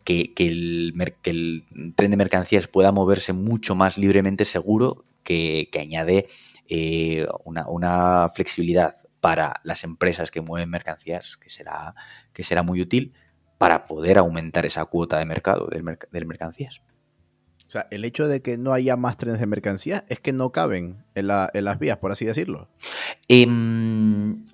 que, 0.05 0.33
el, 0.37 1.65
tren 1.95 2.11
de 2.11 2.17
mercancías 2.17 2.69
pueda 2.69 2.93
moverse 2.93 3.33
mucho 3.33 3.75
más 3.75 3.97
libremente 3.97 4.45
seguro 4.45 5.05
que, 5.25 5.71
añade 5.81 6.27
eh, 6.69 7.27
una, 7.45 8.29
flexibilidad 8.35 8.97
para 9.21 9.61
las 9.65 9.85
empresas 9.85 10.31
que 10.31 10.41
mueven 10.41 10.71
mercancías 10.71 11.37
que 11.37 11.51
será, 11.51 11.95
que 12.33 12.43
será 12.43 12.63
muy 12.63 12.81
útil 12.81 13.13
para 13.59 13.85
poder 13.85 14.19
aumentar 14.19 14.67
esa 14.67 14.85
cuota 14.87 15.19
de 15.19 15.27
mercado 15.27 15.67
del, 15.67 15.85
del 16.11 16.27
mercancías. 16.27 16.83
O 17.71 17.73
sea, 17.73 17.87
el 17.93 18.05
hecho 18.05 18.27
de 18.27 18.43
que 18.43 18.59
no 18.59 18.73
haya 18.73 18.97
más 18.97 19.17
trenes 19.17 19.39
de 19.39 19.47
mercancías 19.47 20.03
es 20.09 20.19
que 20.19 20.33
no 20.33 20.51
caben 20.51 21.05
en, 21.15 21.29
las 21.29 21.79
vías, 21.79 21.99
por 21.99 22.11
así 22.11 22.25
decirlo. 22.25 22.69
Em, 23.29 24.45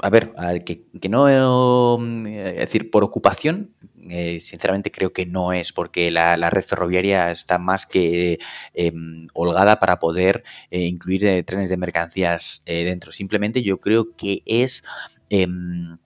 a 0.00 0.08
ver, 0.08 0.32
que, 0.64 0.86
no, 1.10 1.28
es 1.28 2.56
decir, 2.56 2.90
por 2.90 3.04
ocupación, 3.04 3.74
eh, 4.08 4.40
sinceramente 4.40 4.90
creo 4.90 5.12
que 5.12 5.26
no 5.26 5.52
es, 5.52 5.74
porque 5.74 6.10
la, 6.10 6.48
red 6.48 6.62
ferroviaria 6.62 7.30
está 7.30 7.58
más 7.58 7.84
que 7.84 8.38
em, 8.72 9.26
holgada 9.34 9.78
para 9.78 9.98
poder 9.98 10.42
eh, 10.70 10.86
incluir 10.86 11.26
eh, 11.26 11.42
trenes 11.42 11.68
de 11.68 11.76
mercancías 11.76 12.62
dentro. 12.64 13.12
Simplemente 13.12 13.62
yo 13.62 13.82
creo 13.82 14.16
que 14.16 14.42
es 14.46 14.82
em, 15.28 15.98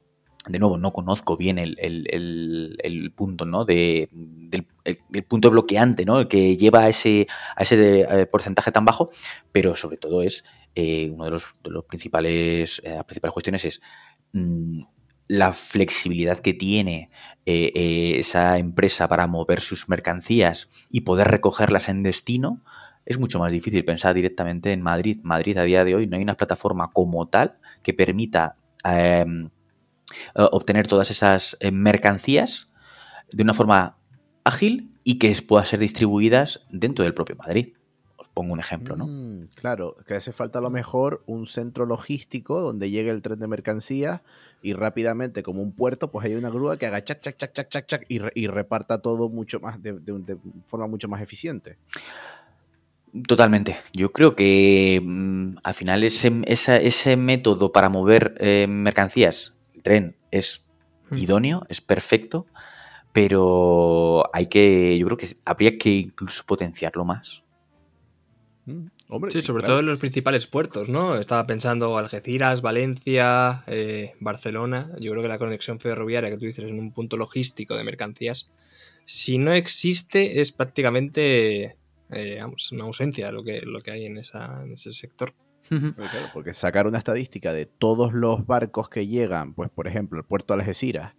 de 0.47 0.59
nuevo, 0.59 0.77
no 0.77 0.93
conozco 0.93 1.37
bien 1.37 1.59
el, 1.59 3.13
punto, 3.17 3.47
¿no? 3.47 3.65
De, 3.65 4.09
del, 4.13 4.67
el, 4.85 5.25
punto 5.25 5.51
bloqueante, 5.51 6.05
¿no? 6.05 6.21
El 6.21 6.29
que 6.29 6.57
lleva 6.57 6.81
a 6.81 6.89
ese, 6.89 7.27
a 7.57 7.63
ese 7.63 8.01
eh, 8.01 8.27
porcentaje 8.27 8.71
tan 8.71 8.85
bajo, 8.85 9.11
pero 9.53 9.75
sobre 9.75 9.97
todo 9.97 10.23
es 10.23 10.45
eh, 10.75 11.11
uno 11.11 11.25
de 11.25 11.31
los, 11.31 11.55
de 11.63 11.71
los 11.71 11.85
principales, 11.85 12.83
eh, 12.85 12.91
las 12.91 13.05
principales 13.05 13.33
cuestiones 13.33 13.65
es 13.65 13.81
mm, 14.33 14.83
la 15.29 15.55
flexibilidad 15.55 16.39
que 16.39 16.53
tiene 16.53 17.11
esa 17.47 18.59
empresa 18.59 19.09
para 19.09 19.27
mover 19.27 19.61
sus 19.61 19.89
mercancías 19.89 20.69
y 20.91 21.03
poder 21.03 21.29
recogerlas 21.29 21.89
en 21.89 22.03
destino. 22.03 22.63
Es 23.07 23.19
mucho 23.19 23.39
más 23.39 23.53
difícil 23.53 23.85
pensar 23.85 24.15
directamente 24.15 24.73
en 24.73 24.83
Madrid. 24.83 25.21
Madrid 25.23 25.57
a 25.57 25.63
día 25.63 25.85
de 25.85 25.95
hoy 25.95 26.07
no 26.07 26.17
hay 26.17 26.23
una 26.23 26.37
plataforma 26.37 26.91
como 26.93 27.29
tal 27.29 27.59
que 27.83 27.95
permita 27.95 28.57
eh, 30.35 30.47
obtener 30.53 30.87
todas 30.87 31.11
esas 31.11 31.57
eh, 31.61 31.71
mercancías 31.71 32.71
de 33.33 33.43
una 33.43 33.55
forma 33.55 33.99
ágil 34.45 34.93
y 35.03 35.19
que 35.19 35.35
puedan 35.47 35.67
ser 35.67 35.79
distribuidas 35.79 36.65
dentro 36.71 37.05
del 37.05 37.15
propio 37.15 37.37
Madrid. 37.37 37.75
Os 38.17 38.29
pongo 38.29 38.53
un 38.53 38.61
ejemplo, 38.61 38.97
¿no? 38.97 39.07
Mm, 39.07 39.49
claro, 39.55 39.97
que 40.07 40.15
hace 40.15 40.33
falta 40.33 40.59
a 40.59 40.63
lo 40.63 40.71
mejor 40.71 41.23
un 41.27 41.47
centro 41.47 41.85
logístico 41.85 42.61
donde 42.61 42.91
llegue 42.91 43.11
el 43.11 43.21
tren 43.21 43.39
de 43.39 43.49
mercancías 43.49 44.23
y 44.63 44.73
rápidamente, 44.73 45.43
como 45.43 45.63
un 45.63 45.73
puerto, 45.73 46.11
pues 46.11 46.25
hay 46.27 46.35
una 46.35 46.49
grúa 46.49 46.79
que 46.79 46.87
haga 46.87 47.05
chac, 47.05 47.21
chac, 47.21 47.37
chac, 47.37 47.53
chac, 47.53 47.69
chac, 47.69 47.87
chac 47.87 48.07
y, 48.09 48.47
reparta 48.47 49.03
todo 49.03 49.29
mucho 49.29 49.61
más, 49.61 49.83
de, 49.83 50.39
forma 50.69 50.87
mucho 50.87 51.07
más 51.09 51.21
eficiente. 51.21 51.77
Totalmente. 53.29 53.77
Yo 53.93 54.11
creo 54.11 54.35
que 54.35 55.03
mm, 55.05 55.59
al 55.63 55.75
final 55.75 56.03
ese, 56.03 56.33
ese 56.47 57.17
método 57.17 57.73
para 57.73 57.89
mover 57.89 58.35
eh, 58.41 58.67
mercancías 58.69 59.54
tren 59.85 60.17
es 60.33 60.65
hmm. 61.11 61.19
idóneo, 61.19 61.67
es 61.69 61.81
perfecto, 61.81 62.47
pero 63.13 64.25
hay 64.33 64.47
que, 64.47 64.99
yo 64.99 65.07
creo 65.07 65.19
que 65.19 65.29
habría 65.45 65.79
que 65.79 65.91
incluso 65.91 66.43
potenciarlo 66.45 67.05
más. 67.05 67.45
Hmm. 68.67 68.87
sí, 69.31 69.43
sobre 69.43 69.63
todo 69.63 69.81
en 69.81 69.87
los 69.87 70.01
principales 70.01 70.47
puertos, 70.49 70.89
¿no? 70.89 71.17
Estaba 71.17 71.47
pensando 71.47 71.97
Algeciras, 71.99 72.63
Valencia, 72.63 73.63
eh, 73.69 74.15
Barcelona. 74.19 74.91
Yo 74.99 75.13
creo 75.13 75.23
que 75.23 75.29
la 75.29 75.39
conexión 75.39 75.79
ferroviaria 75.79 76.31
que 76.31 76.39
tú 76.39 76.47
dices 76.47 76.65
en 76.65 76.79
un 76.81 76.93
punto 76.93 77.17
logístico 77.17 77.77
de 77.77 77.85
mercancías, 77.85 78.51
si 79.05 79.39
no 79.39 79.53
existe, 79.53 80.41
es 80.41 80.51
prácticamente 80.51 81.77
eh, 82.11 82.43
una 82.73 82.85
ausencia 82.85 83.31
lo 83.33 83.45
que, 83.45 83.61
lo 83.61 83.81
que 83.81 83.91
hay 83.91 84.07
en, 84.07 84.17
esa, 84.17 84.63
en 84.65 84.73
ese 84.73 84.93
sector. 84.93 85.35
Porque 86.33 86.55
sacar 86.55 86.87
una 86.87 86.99
estadística 86.99 87.53
de 87.53 87.67
todos 87.67 88.13
los 88.13 88.47
barcos 88.47 88.89
que 88.89 89.07
llegan, 89.07 89.55
pues 89.55 89.71
por 89.71 89.89
ejemplo, 89.89 90.19
el 90.19 90.25
puerto 90.25 90.55
de 90.55 90.61
Algeciras, 90.61 91.15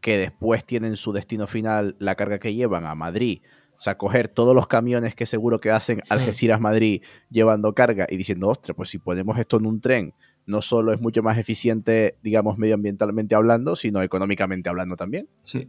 que 0.00 0.18
después 0.18 0.64
tienen 0.64 0.96
su 0.96 1.12
destino 1.12 1.46
final, 1.46 1.96
la 1.98 2.14
carga 2.14 2.38
que 2.38 2.54
llevan 2.54 2.86
a 2.86 2.94
Madrid, 2.94 3.40
o 3.78 3.80
sea, 3.80 3.98
coger 3.98 4.28
todos 4.28 4.54
los 4.54 4.66
camiones 4.66 5.14
que 5.14 5.26
seguro 5.26 5.60
que 5.60 5.70
hacen 5.70 6.02
Algeciras-Madrid 6.08 7.02
llevando 7.30 7.74
carga 7.74 8.06
y 8.08 8.16
diciendo, 8.16 8.48
ostras, 8.48 8.74
pues 8.74 8.88
si 8.88 8.98
ponemos 8.98 9.38
esto 9.38 9.58
en 9.58 9.66
un 9.66 9.80
tren, 9.80 10.14
no 10.46 10.62
solo 10.62 10.92
es 10.92 11.00
mucho 11.00 11.22
más 11.22 11.36
eficiente, 11.38 12.16
digamos, 12.22 12.56
medioambientalmente 12.56 13.34
hablando, 13.34 13.76
sino 13.76 14.00
económicamente 14.02 14.68
hablando 14.68 14.96
también. 14.96 15.28
Sí. 15.42 15.68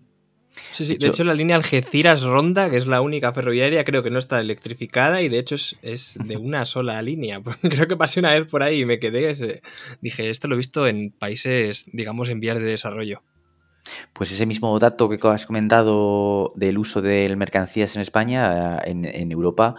Sí, 0.72 0.86
sí. 0.86 0.98
De 0.98 1.08
hecho, 1.08 1.24
la 1.24 1.34
línea 1.34 1.56
Algeciras-Ronda, 1.56 2.70
que 2.70 2.78
es 2.78 2.88
la 2.88 3.02
única 3.02 3.34
ferroviaria, 3.34 3.84
creo 3.84 4.04
que 4.04 4.10
no 4.10 4.20
está 4.20 4.40
electrificada 4.40 5.22
y 5.22 5.30
de 5.30 5.40
hecho 5.40 5.56
es, 5.56 6.18
de 6.24 6.38
una 6.38 6.66
sola 6.66 7.02
línea. 7.02 7.42
creo 7.62 7.88
que 7.88 7.98
pasé 7.98 8.20
una 8.20 8.32
vez 8.32 8.48
por 8.48 8.64
ahí 8.64 8.82
y 8.82 8.86
me 8.86 9.00
quedé. 9.00 9.62
Dije, 10.02 10.30
esto 10.30 10.48
lo 10.48 10.56
he 10.56 10.58
visto 10.58 10.88
en 10.88 11.12
países, 11.12 11.86
digamos, 11.92 12.30
en 12.30 12.40
vías 12.40 12.58
de 12.58 12.66
desarrollo. 12.66 13.22
Pues 14.14 14.32
ese 14.32 14.46
mismo 14.46 14.78
dato 14.80 15.10
que 15.10 15.20
has 15.28 15.46
comentado 15.46 16.52
del 16.56 16.78
uso 16.78 17.02
de 17.02 17.34
mercancías 17.36 17.96
en 17.96 18.02
España, 18.02 18.80
en, 18.84 19.32
Europa, 19.32 19.76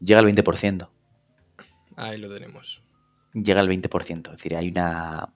llega 0.00 0.20
al 0.20 0.26
20%. 0.26 0.88
Ahí 1.96 2.18
lo 2.18 2.32
tenemos. 2.32 2.82
Llega 3.34 3.60
al 3.60 3.68
20%. 3.68 4.26
Es 4.26 4.30
decir, 4.30 4.56
hay 4.56 4.68
una, 4.68 5.34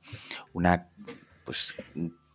una 0.53 0.88
pues, 1.45 1.74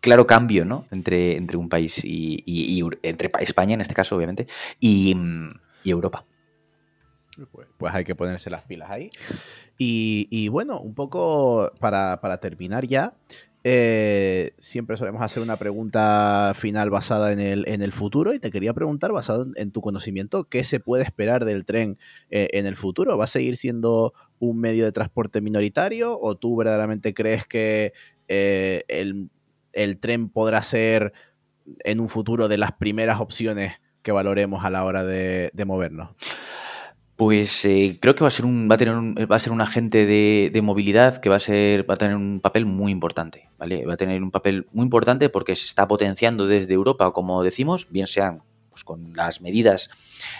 claro 0.01 0.27
cambio 0.27 0.65
¿no? 0.65 0.85
entre, 0.91 1.37
entre 1.37 1.57
un 1.57 1.69
país 1.69 2.01
y, 2.03 2.83
entre 3.03 3.31
España 3.39 3.73
en 3.73 3.81
este 3.81 3.93
caso, 3.93 4.15
obviamente, 4.15 4.47
y, 4.79 5.15
Europa. 5.85 6.25
Pues, 7.51 7.67
pues, 7.77 7.93
hay 7.93 8.03
que 8.03 8.15
ponerse 8.15 8.49
las 8.49 8.63
pilas 8.63 8.89
ahí. 8.89 9.09
Y, 9.77 10.47
bueno, 10.49 10.79
un 10.81 10.95
poco 10.95 11.71
para, 11.79 12.39
terminar 12.41 12.85
ya, 12.87 13.13
eh, 13.63 14.53
siempre 14.57 14.97
solemos 14.97 15.21
hacer 15.21 15.43
una 15.43 15.57
pregunta 15.57 16.53
final 16.55 16.89
basada 16.89 17.31
en 17.31 17.39
el, 17.39 17.67
en 17.67 17.81
el 17.81 17.91
futuro 17.91 18.33
y 18.33 18.39
te 18.39 18.51
quería 18.51 18.73
preguntar, 18.73 19.11
basado 19.11 19.47
en, 19.55 19.71
tu 19.71 19.81
conocimiento, 19.81 20.45
¿qué 20.45 20.63
se 20.63 20.79
puede 20.79 21.03
esperar 21.03 21.45
del 21.45 21.63
tren 21.63 21.97
eh, 22.31 22.49
en 22.53 22.65
el 22.65 22.75
futuro? 22.75 23.17
¿Va 23.17 23.25
a 23.25 23.27
seguir 23.27 23.55
siendo 23.55 24.13
un 24.39 24.59
medio 24.59 24.85
de 24.85 24.91
transporte 24.91 25.41
minoritario 25.41 26.19
o 26.19 26.35
tú 26.35 26.55
verdaderamente 26.55 27.13
crees 27.13 27.45
que 27.45 27.93
eh, 28.27 28.83
el, 28.87 29.29
el 29.77 29.99
tren 29.99 30.29
podrá 30.29 30.63
ser 30.63 31.13
en 31.83 31.99
un 31.99 32.09
futuro 32.09 32.47
de 32.47 32.57
las 32.57 32.73
primeras 32.73 33.19
opciones 33.19 33.73
que 34.01 34.11
valoremos 34.11 34.65
a 34.65 34.69
la 34.69 34.83
hora 34.83 35.03
de, 35.03 35.51
movernos? 35.65 36.09
Pues 37.15 37.65
eh, 37.65 37.97
creo 37.99 38.15
que 38.15 38.23
va 38.23 38.27
a 38.27 38.31
ser 38.31 38.45
un, 38.45 38.69
va 38.69 38.75
a 38.75 38.77
tener 38.77 38.95
va 39.29 39.35
a 39.35 39.39
ser 39.39 39.51
un 39.51 39.61
agente 39.61 40.05
de, 40.05 40.61
movilidad 40.61 41.17
que 41.17 41.29
va 41.29 41.37
a 41.37 41.39
ser, 41.39 41.89
va 41.89 41.95
a 41.95 41.97
tener 41.97 42.15
un 42.15 42.39
papel 42.39 42.65
muy 42.65 42.91
importante, 42.91 43.49
¿vale? 43.57 43.85
Va 43.85 43.93
a 43.93 43.97
tener 43.97 44.21
un 44.21 44.31
papel 44.31 44.67
muy 44.71 44.83
importante 44.83 45.29
porque 45.29 45.55
se 45.55 45.65
está 45.65 45.87
potenciando 45.87 46.47
desde 46.47 46.73
Europa, 46.73 47.11
como 47.11 47.41
decimos, 47.43 47.87
bien 47.89 48.07
sean 48.07 48.43
pues 48.77 48.83
con 48.83 49.13
las 49.15 49.41
medidas 49.41 49.89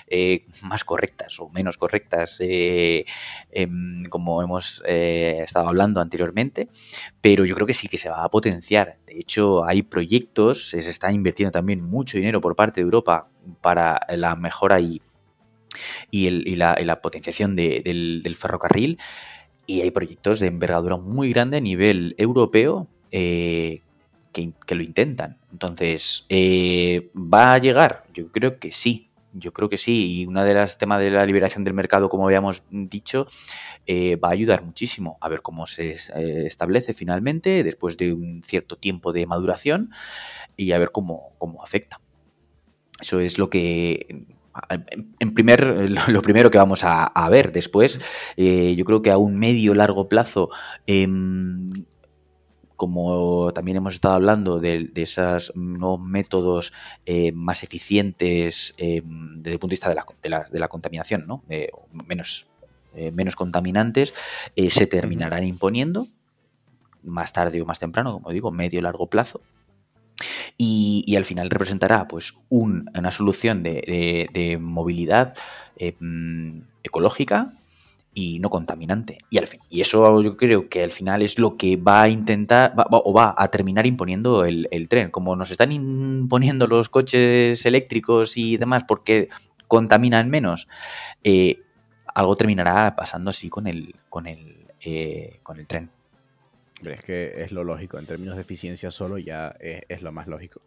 eh, 0.08 0.46
más 0.62 0.84
correctas 0.84 1.40
o 1.40 1.50
menos 1.50 1.78
correctas, 1.78 2.38
eh, 2.40 3.04
em, 3.52 4.06
como 4.10 4.44
hemos 4.44 4.84
eh, 4.86 5.40
estado 5.44 5.68
hablando 5.68 6.02
anteriormente, 6.02 6.68
pero 7.20 7.46
yo 7.46 7.56
creo 7.56 7.66
que 7.66 7.74
sí 7.74 7.88
que 7.88 7.98
se 7.98 8.10
va 8.10 8.24
a 8.24 8.30
potenciar. 8.30 9.00
De 9.08 9.18
hecho, 9.20 9.66
hay 9.66 9.82
proyectos, 9.82 10.70
se 10.70 10.78
está 10.78 11.12
invirtiendo 11.12 11.52
también 11.52 11.82
mucho 11.82 12.18
dinero 12.18 12.40
por 12.40 12.56
parte 12.56 12.82
de 12.82 12.86
Europa 12.86 13.30
para 13.62 14.00
la 14.10 14.36
mejora 14.36 14.80
y, 14.80 15.02
la, 16.12 17.02
potenciación 17.02 17.56
del, 17.56 18.36
ferrocarril. 18.38 19.00
Y 19.66 19.82
hay 19.82 19.90
proyectos 19.92 20.40
de 20.40 20.48
envergadura 20.48 20.98
muy 20.98 21.32
grande 21.32 21.58
a 21.58 21.62
nivel 21.62 22.14
europeo 22.20 22.88
que, 24.66 24.76
lo 24.76 24.84
intentan. 24.84 25.38
Entonces, 25.52 26.26
¿va 26.30 27.54
a 27.54 27.58
llegar? 27.58 28.04
Yo 28.14 28.32
creo 28.32 28.60
que 28.60 28.72
sí. 28.72 29.06
Yo 29.34 29.54
creo 29.54 29.70
que 29.70 29.78
sí, 29.78 30.22
y 30.22 30.26
una 30.26 30.44
de 30.44 30.56
las 30.56 30.80
temas 30.80 31.00
de 31.00 31.12
la 31.12 31.26
liberación 31.26 31.64
del 31.64 31.76
mercado, 31.76 32.10
como 32.10 32.26
habíamos 32.26 32.64
dicho, 32.72 33.28
eh, 33.86 34.16
va 34.16 34.30
a 34.30 34.32
ayudar 34.32 34.64
muchísimo 34.64 35.18
a 35.22 35.30
ver 35.30 35.42
cómo 35.44 35.68
se 35.68 35.92
eh, 35.92 36.44
establece 36.46 36.94
finalmente 36.94 37.64
después 37.64 37.98
de 37.98 38.14
un 38.14 38.42
cierto 38.44 38.78
tiempo 38.78 39.14
de 39.14 39.28
maduración 39.28 39.92
y 40.56 40.72
a 40.72 40.80
ver 40.80 40.92
cómo, 40.92 41.34
cómo 41.38 41.62
afecta. 41.62 42.02
Eso 43.00 43.20
es 43.20 43.38
lo 43.38 43.50
que 43.52 44.26
en 45.20 45.34
primer, 45.34 45.90
lo 46.10 46.22
primero 46.22 46.50
que 46.52 46.58
vamos 46.58 46.82
a, 46.84 47.30
ver 47.30 47.52
después, 47.52 48.00
eh, 48.38 48.76
yo 48.76 48.86
creo 48.86 49.02
que 49.02 49.12
a 49.12 49.18
un 49.18 49.38
medio 49.38 49.74
largo 49.74 50.08
plazo 50.08 50.50
em, 50.86 51.70
como 52.78 53.52
también 53.54 53.78
hemos 53.78 53.96
estado 53.96 54.14
hablando 54.14 54.60
de, 54.60 54.90
esos 54.96 55.52
nuevos 55.56 56.00
métodos 56.00 56.72
eh, 57.06 57.32
más 57.34 57.64
eficientes 57.64 58.76
eh, 58.78 59.02
desde 59.04 59.54
el 59.54 59.60
punto 59.60 59.72
de 59.72 59.74
vista 59.74 59.90
de 59.90 60.60
la, 60.60 60.68
contaminación, 60.70 61.26
¿no? 61.28 61.44
menos, 61.92 62.48
eh, 62.96 63.12
menos 63.12 63.36
contaminantes, 63.36 64.14
se 64.56 64.88
terminarán 64.88 65.44
imponiendo 65.44 66.08
más 67.04 67.34
tarde 67.34 67.62
o 67.62 67.66
más 67.66 67.80
temprano, 67.80 68.14
como 68.14 68.32
digo, 68.32 68.52
medio 68.52 68.82
largo 68.82 69.08
plazo. 69.08 69.42
Y, 70.58 71.16
al 71.16 71.24
final 71.24 71.50
representará 71.50 72.08
pues 72.08 72.36
una 72.50 73.12
solución 73.12 73.64
de, 73.64 74.30
de 74.34 74.58
movilidad 74.58 75.36
mm, 76.00 76.60
ecológica 76.84 77.57
y 78.18 78.40
no 78.40 78.50
contaminante. 78.50 79.20
Y, 79.30 79.38
al 79.38 79.46
fin, 79.46 79.60
y 79.70 79.82
eso 79.82 80.24
yo 80.24 80.38
creo 80.38 80.66
que 80.66 80.84
al 80.84 80.90
final 80.90 81.22
es 81.22 81.38
lo 81.38 81.56
que 81.56 81.78
va 81.78 82.02
a 82.02 82.10
intentar 82.10 82.74
o 82.90 83.14
va 83.14 83.36
a 83.38 83.48
terminar 83.50 83.86
imponiendo 83.86 84.44
el, 84.44 84.88
tren. 84.90 85.12
Como 85.12 85.36
nos 85.36 85.52
están 85.52 85.72
imponiendo 85.72 86.66
los 86.66 86.90
coches 86.90 87.64
eléctricos 87.64 88.36
y 88.36 88.58
demás 88.58 88.86
porque 88.88 89.30
contaminan 89.68 90.32
menos, 90.32 90.68
eh, 91.24 91.62
algo 92.16 92.36
terminará 92.36 92.96
pasando 92.96 93.30
así 93.30 93.50
con 93.50 93.68
el, 93.68 93.94
con 94.10 94.26
el, 94.26 94.66
eh, 94.82 95.40
con 95.44 95.60
el 95.60 95.68
tren. 95.68 95.92
Es 96.84 97.04
que 97.04 97.44
es 97.44 97.52
lo 97.52 97.64
lógico, 97.64 98.00
en 98.00 98.08
términos 98.08 98.36
de 98.36 98.42
eficiencia 98.42 98.90
solo 98.90 99.20
ya 99.20 99.56
es 99.60 100.02
lo 100.02 100.12
más 100.12 100.26
lógico. 100.26 100.62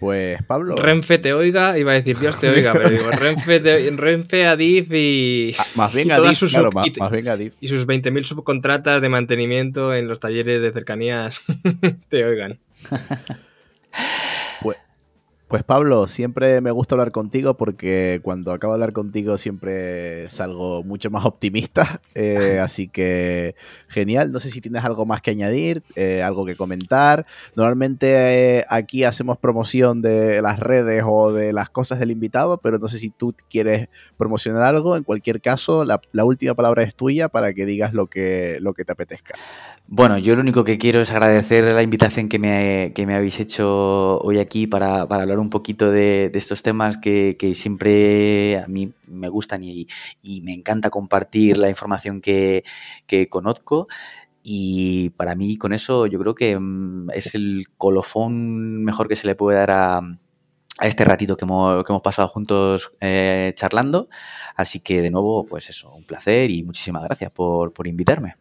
Pues 0.00 0.42
Pablo. 0.44 0.76
Renfe 0.76 1.18
te 1.18 1.32
oiga, 1.32 1.78
iba 1.78 1.92
a 1.92 1.94
decir 1.94 2.18
Dios 2.18 2.38
te 2.38 2.48
oiga, 2.48 2.72
pero 2.72 2.90
digo 2.90 3.10
Renfe, 3.10 3.60
te, 3.60 3.90
Renfe 3.90 4.46
Adif 4.46 4.92
y. 4.92 5.54
Ah, 5.58 5.66
más 5.74 5.92
bien 5.92 6.12
Adif, 6.12 6.38
sus, 6.38 6.52
claro, 6.52 6.70
más, 6.72 7.10
bien 7.10 7.28
Adif. 7.28 7.54
Y 7.60 7.68
sus 7.68 7.86
20.000 7.86 8.24
subcontratas 8.24 9.02
de 9.02 9.08
mantenimiento 9.08 9.94
en 9.94 10.06
los 10.06 10.20
talleres 10.20 10.62
de 10.62 10.72
cercanías 10.72 11.40
te 12.08 12.24
oigan. 12.24 12.58
Pues 15.48 15.64
Pablo, 15.64 16.08
siempre 16.08 16.60
me 16.60 16.70
gusta 16.70 16.94
hablar 16.94 17.10
contigo 17.10 17.54
porque 17.54 18.20
cuando 18.22 18.52
acabo 18.52 18.74
de 18.74 18.76
hablar 18.76 18.92
contigo 18.92 19.38
siempre 19.38 20.28
salgo 20.28 20.82
mucho 20.82 21.10
más 21.10 21.24
optimista. 21.24 22.00
Eh, 22.20 22.58
así 22.58 22.88
que 22.88 23.54
genial. 23.86 24.32
No 24.32 24.40
sé 24.40 24.50
si 24.50 24.60
tienes 24.60 24.84
algo 24.84 25.06
más 25.06 25.22
que 25.22 25.30
añadir, 25.30 25.84
eh, 25.94 26.20
algo 26.20 26.44
que 26.44 26.56
comentar. 26.56 27.26
Normalmente 27.54 28.58
eh, 28.58 28.64
aquí 28.68 29.04
hacemos 29.04 29.38
promoción 29.38 30.02
de 30.02 30.42
las 30.42 30.58
redes 30.58 31.04
o 31.06 31.32
de 31.32 31.52
las 31.52 31.70
cosas 31.70 32.00
del 32.00 32.10
invitado, 32.10 32.58
pero 32.58 32.80
no 32.80 32.88
sé 32.88 32.98
si 32.98 33.10
tú 33.10 33.36
quieres 33.48 33.88
promocionar 34.16 34.64
algo. 34.64 34.96
En 34.96 35.04
cualquier 35.04 35.40
caso, 35.40 35.84
la, 35.84 36.00
última 36.24 36.54
palabra 36.54 36.82
es 36.82 36.96
tuya 36.96 37.28
para 37.28 37.54
que 37.54 37.66
digas 37.66 37.94
lo 37.94 38.08
que, 38.08 38.58
lo 38.60 38.74
que 38.74 38.84
te 38.84 38.92
apetezca. 38.92 39.34
Bueno, 39.86 40.18
yo 40.18 40.34
lo 40.34 40.40
único 40.40 40.64
que 40.64 40.76
quiero 40.76 41.00
es 41.00 41.12
agradecer 41.12 41.72
la 41.72 41.82
invitación 41.82 42.28
que 42.28 42.40
me, 42.40 42.92
que 42.96 43.06
me 43.06 43.14
habéis 43.14 43.38
hecho 43.38 44.18
hoy 44.22 44.40
aquí 44.40 44.66
para, 44.66 45.06
para 45.06 45.22
hablar 45.22 45.37
un 45.40 45.50
poquito 45.50 45.90
de, 45.90 46.30
estos 46.34 46.62
temas 46.62 46.96
que, 46.98 47.36
siempre 47.54 48.58
a 48.58 48.66
mí 48.68 48.92
me 49.06 49.28
gustan 49.28 49.62
y, 49.62 49.86
me 50.42 50.52
encanta 50.52 50.90
compartir 50.90 51.58
la 51.58 51.68
información 51.68 52.20
que, 52.20 52.64
conozco. 53.30 53.88
Y 54.42 55.10
para 55.10 55.34
mí 55.34 55.58
con 55.58 55.72
eso 55.74 56.06
yo 56.06 56.18
creo 56.18 56.34
que 56.34 56.58
mm, 56.58 57.10
es 57.10 57.34
el 57.34 57.66
colofón 57.76 58.82
mejor 58.84 59.08
que 59.08 59.16
se 59.16 59.26
le 59.26 59.34
puede 59.34 59.58
dar 59.58 59.70
a, 59.70 60.00
este 60.80 61.04
ratito 61.04 61.36
que 61.36 61.44
hemos, 61.44 61.84
pasado 62.02 62.28
juntos 62.28 62.92
eh, 63.00 63.52
charlando. 63.56 64.08
Así 64.56 64.80
que 64.80 65.02
de 65.02 65.10
nuevo, 65.10 65.44
pues 65.46 65.68
eso, 65.70 65.92
un 65.92 66.04
placer 66.04 66.50
y 66.50 66.62
muchísimas 66.62 67.02
gracias 67.02 67.30
por 67.32 67.86
invitarme. 67.86 68.36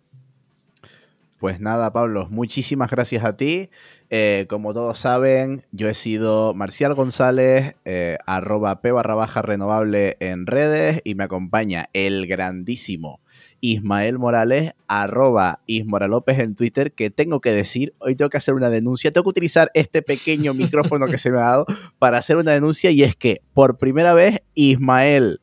Pues 1.40 1.60
nada, 1.60 1.94
Pablo, 1.94 2.28
muchísimas 2.32 2.90
gracias 2.90 3.24
a 3.24 3.38
ti. 3.38 3.70
Eh, 4.10 4.48
como 4.50 4.74
todos 4.74 4.98
saben, 4.98 5.66
yo 5.72 5.88
he 5.88 5.94
sido 5.94 6.56
Marcial 6.56 6.96
González, 6.96 7.76
eh, 7.86 8.18
arroba 8.26 8.82
p 8.82 8.92
barra 8.92 9.14
baja 9.14 9.44
renovable 9.44 10.18
en 10.20 10.48
redes 10.48 11.02
y 11.04 11.14
me 11.14 11.26
acompaña 11.26 11.90
el 11.94 12.26
grandísimo 12.26 13.20
Ismael 13.62 14.18
Morales, 14.18 14.74
arroba 14.88 15.62
Ismora 15.68 16.08
López 16.08 16.40
en 16.40 16.56
Twitter, 16.56 16.94
que 16.94 17.12
tengo 17.12 17.40
que 17.40 17.52
decir, 17.52 17.94
hoy 18.00 18.16
tengo 18.16 18.30
que 18.30 18.38
hacer 18.38 18.56
una 18.56 18.72
denuncia, 18.72 19.12
tengo 19.12 19.26
que 19.26 19.30
utilizar 19.30 19.70
este 19.76 20.02
pequeño 20.02 20.54
micrófono 20.56 21.06
que 21.06 21.20
se 21.20 21.32
me 21.32 21.38
ha 21.38 21.42
dado 21.42 21.66
para 22.00 22.18
hacer 22.18 22.38
una 22.38 22.52
denuncia 22.52 22.90
y 22.90 23.04
es 23.04 23.16
que 23.16 23.42
por 23.54 23.78
primera 23.78 24.14
vez 24.14 24.42
Ismael 24.56 25.40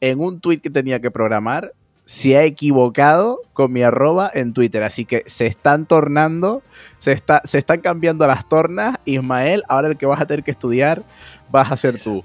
en 0.00 0.20
un 0.20 0.40
tweet 0.40 0.58
que 0.58 0.70
tenía 0.70 1.00
que 1.00 1.10
programar 1.10 1.74
se 2.10 2.36
ha 2.36 2.42
equivocado 2.42 3.40
con 3.52 3.72
mi 3.72 3.84
arroba 3.84 4.28
en 4.34 4.52
Twitter. 4.52 4.82
Así 4.82 5.04
que 5.04 5.22
se 5.28 5.46
están 5.46 5.86
tornando, 5.86 6.60
se, 6.98 7.12
está, 7.12 7.40
se 7.44 7.56
están 7.56 7.82
cambiando 7.82 8.26
las 8.26 8.48
tornas. 8.48 8.96
Ismael, 9.04 9.62
ahora 9.68 9.86
el 9.86 9.96
que 9.96 10.06
vas 10.06 10.20
a 10.20 10.26
tener 10.26 10.42
que 10.42 10.50
estudiar 10.50 11.04
vas 11.52 11.70
a 11.70 11.76
ser 11.76 12.02
tú. 12.02 12.24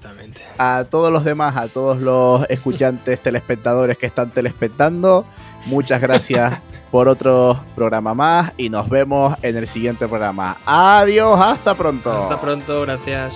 A 0.57 0.85
todos 0.89 1.13
los 1.13 1.23
demás, 1.23 1.55
a 1.55 1.67
todos 1.67 1.99
los 1.99 2.45
escuchantes, 2.49 3.21
telespectadores 3.21 3.95
que 3.99 4.07
están 4.07 4.31
telespectando, 4.31 5.23
muchas 5.67 6.01
gracias 6.01 6.57
por 6.89 7.07
otro 7.07 7.63
programa 7.75 8.15
más 8.15 8.53
y 8.57 8.71
nos 8.71 8.89
vemos 8.89 9.37
en 9.43 9.55
el 9.55 9.67
siguiente 9.67 10.07
programa. 10.07 10.57
Adiós, 10.65 11.39
hasta 11.39 11.75
pronto. 11.75 12.11
Hasta 12.11 12.41
pronto, 12.41 12.81
gracias. 12.81 13.35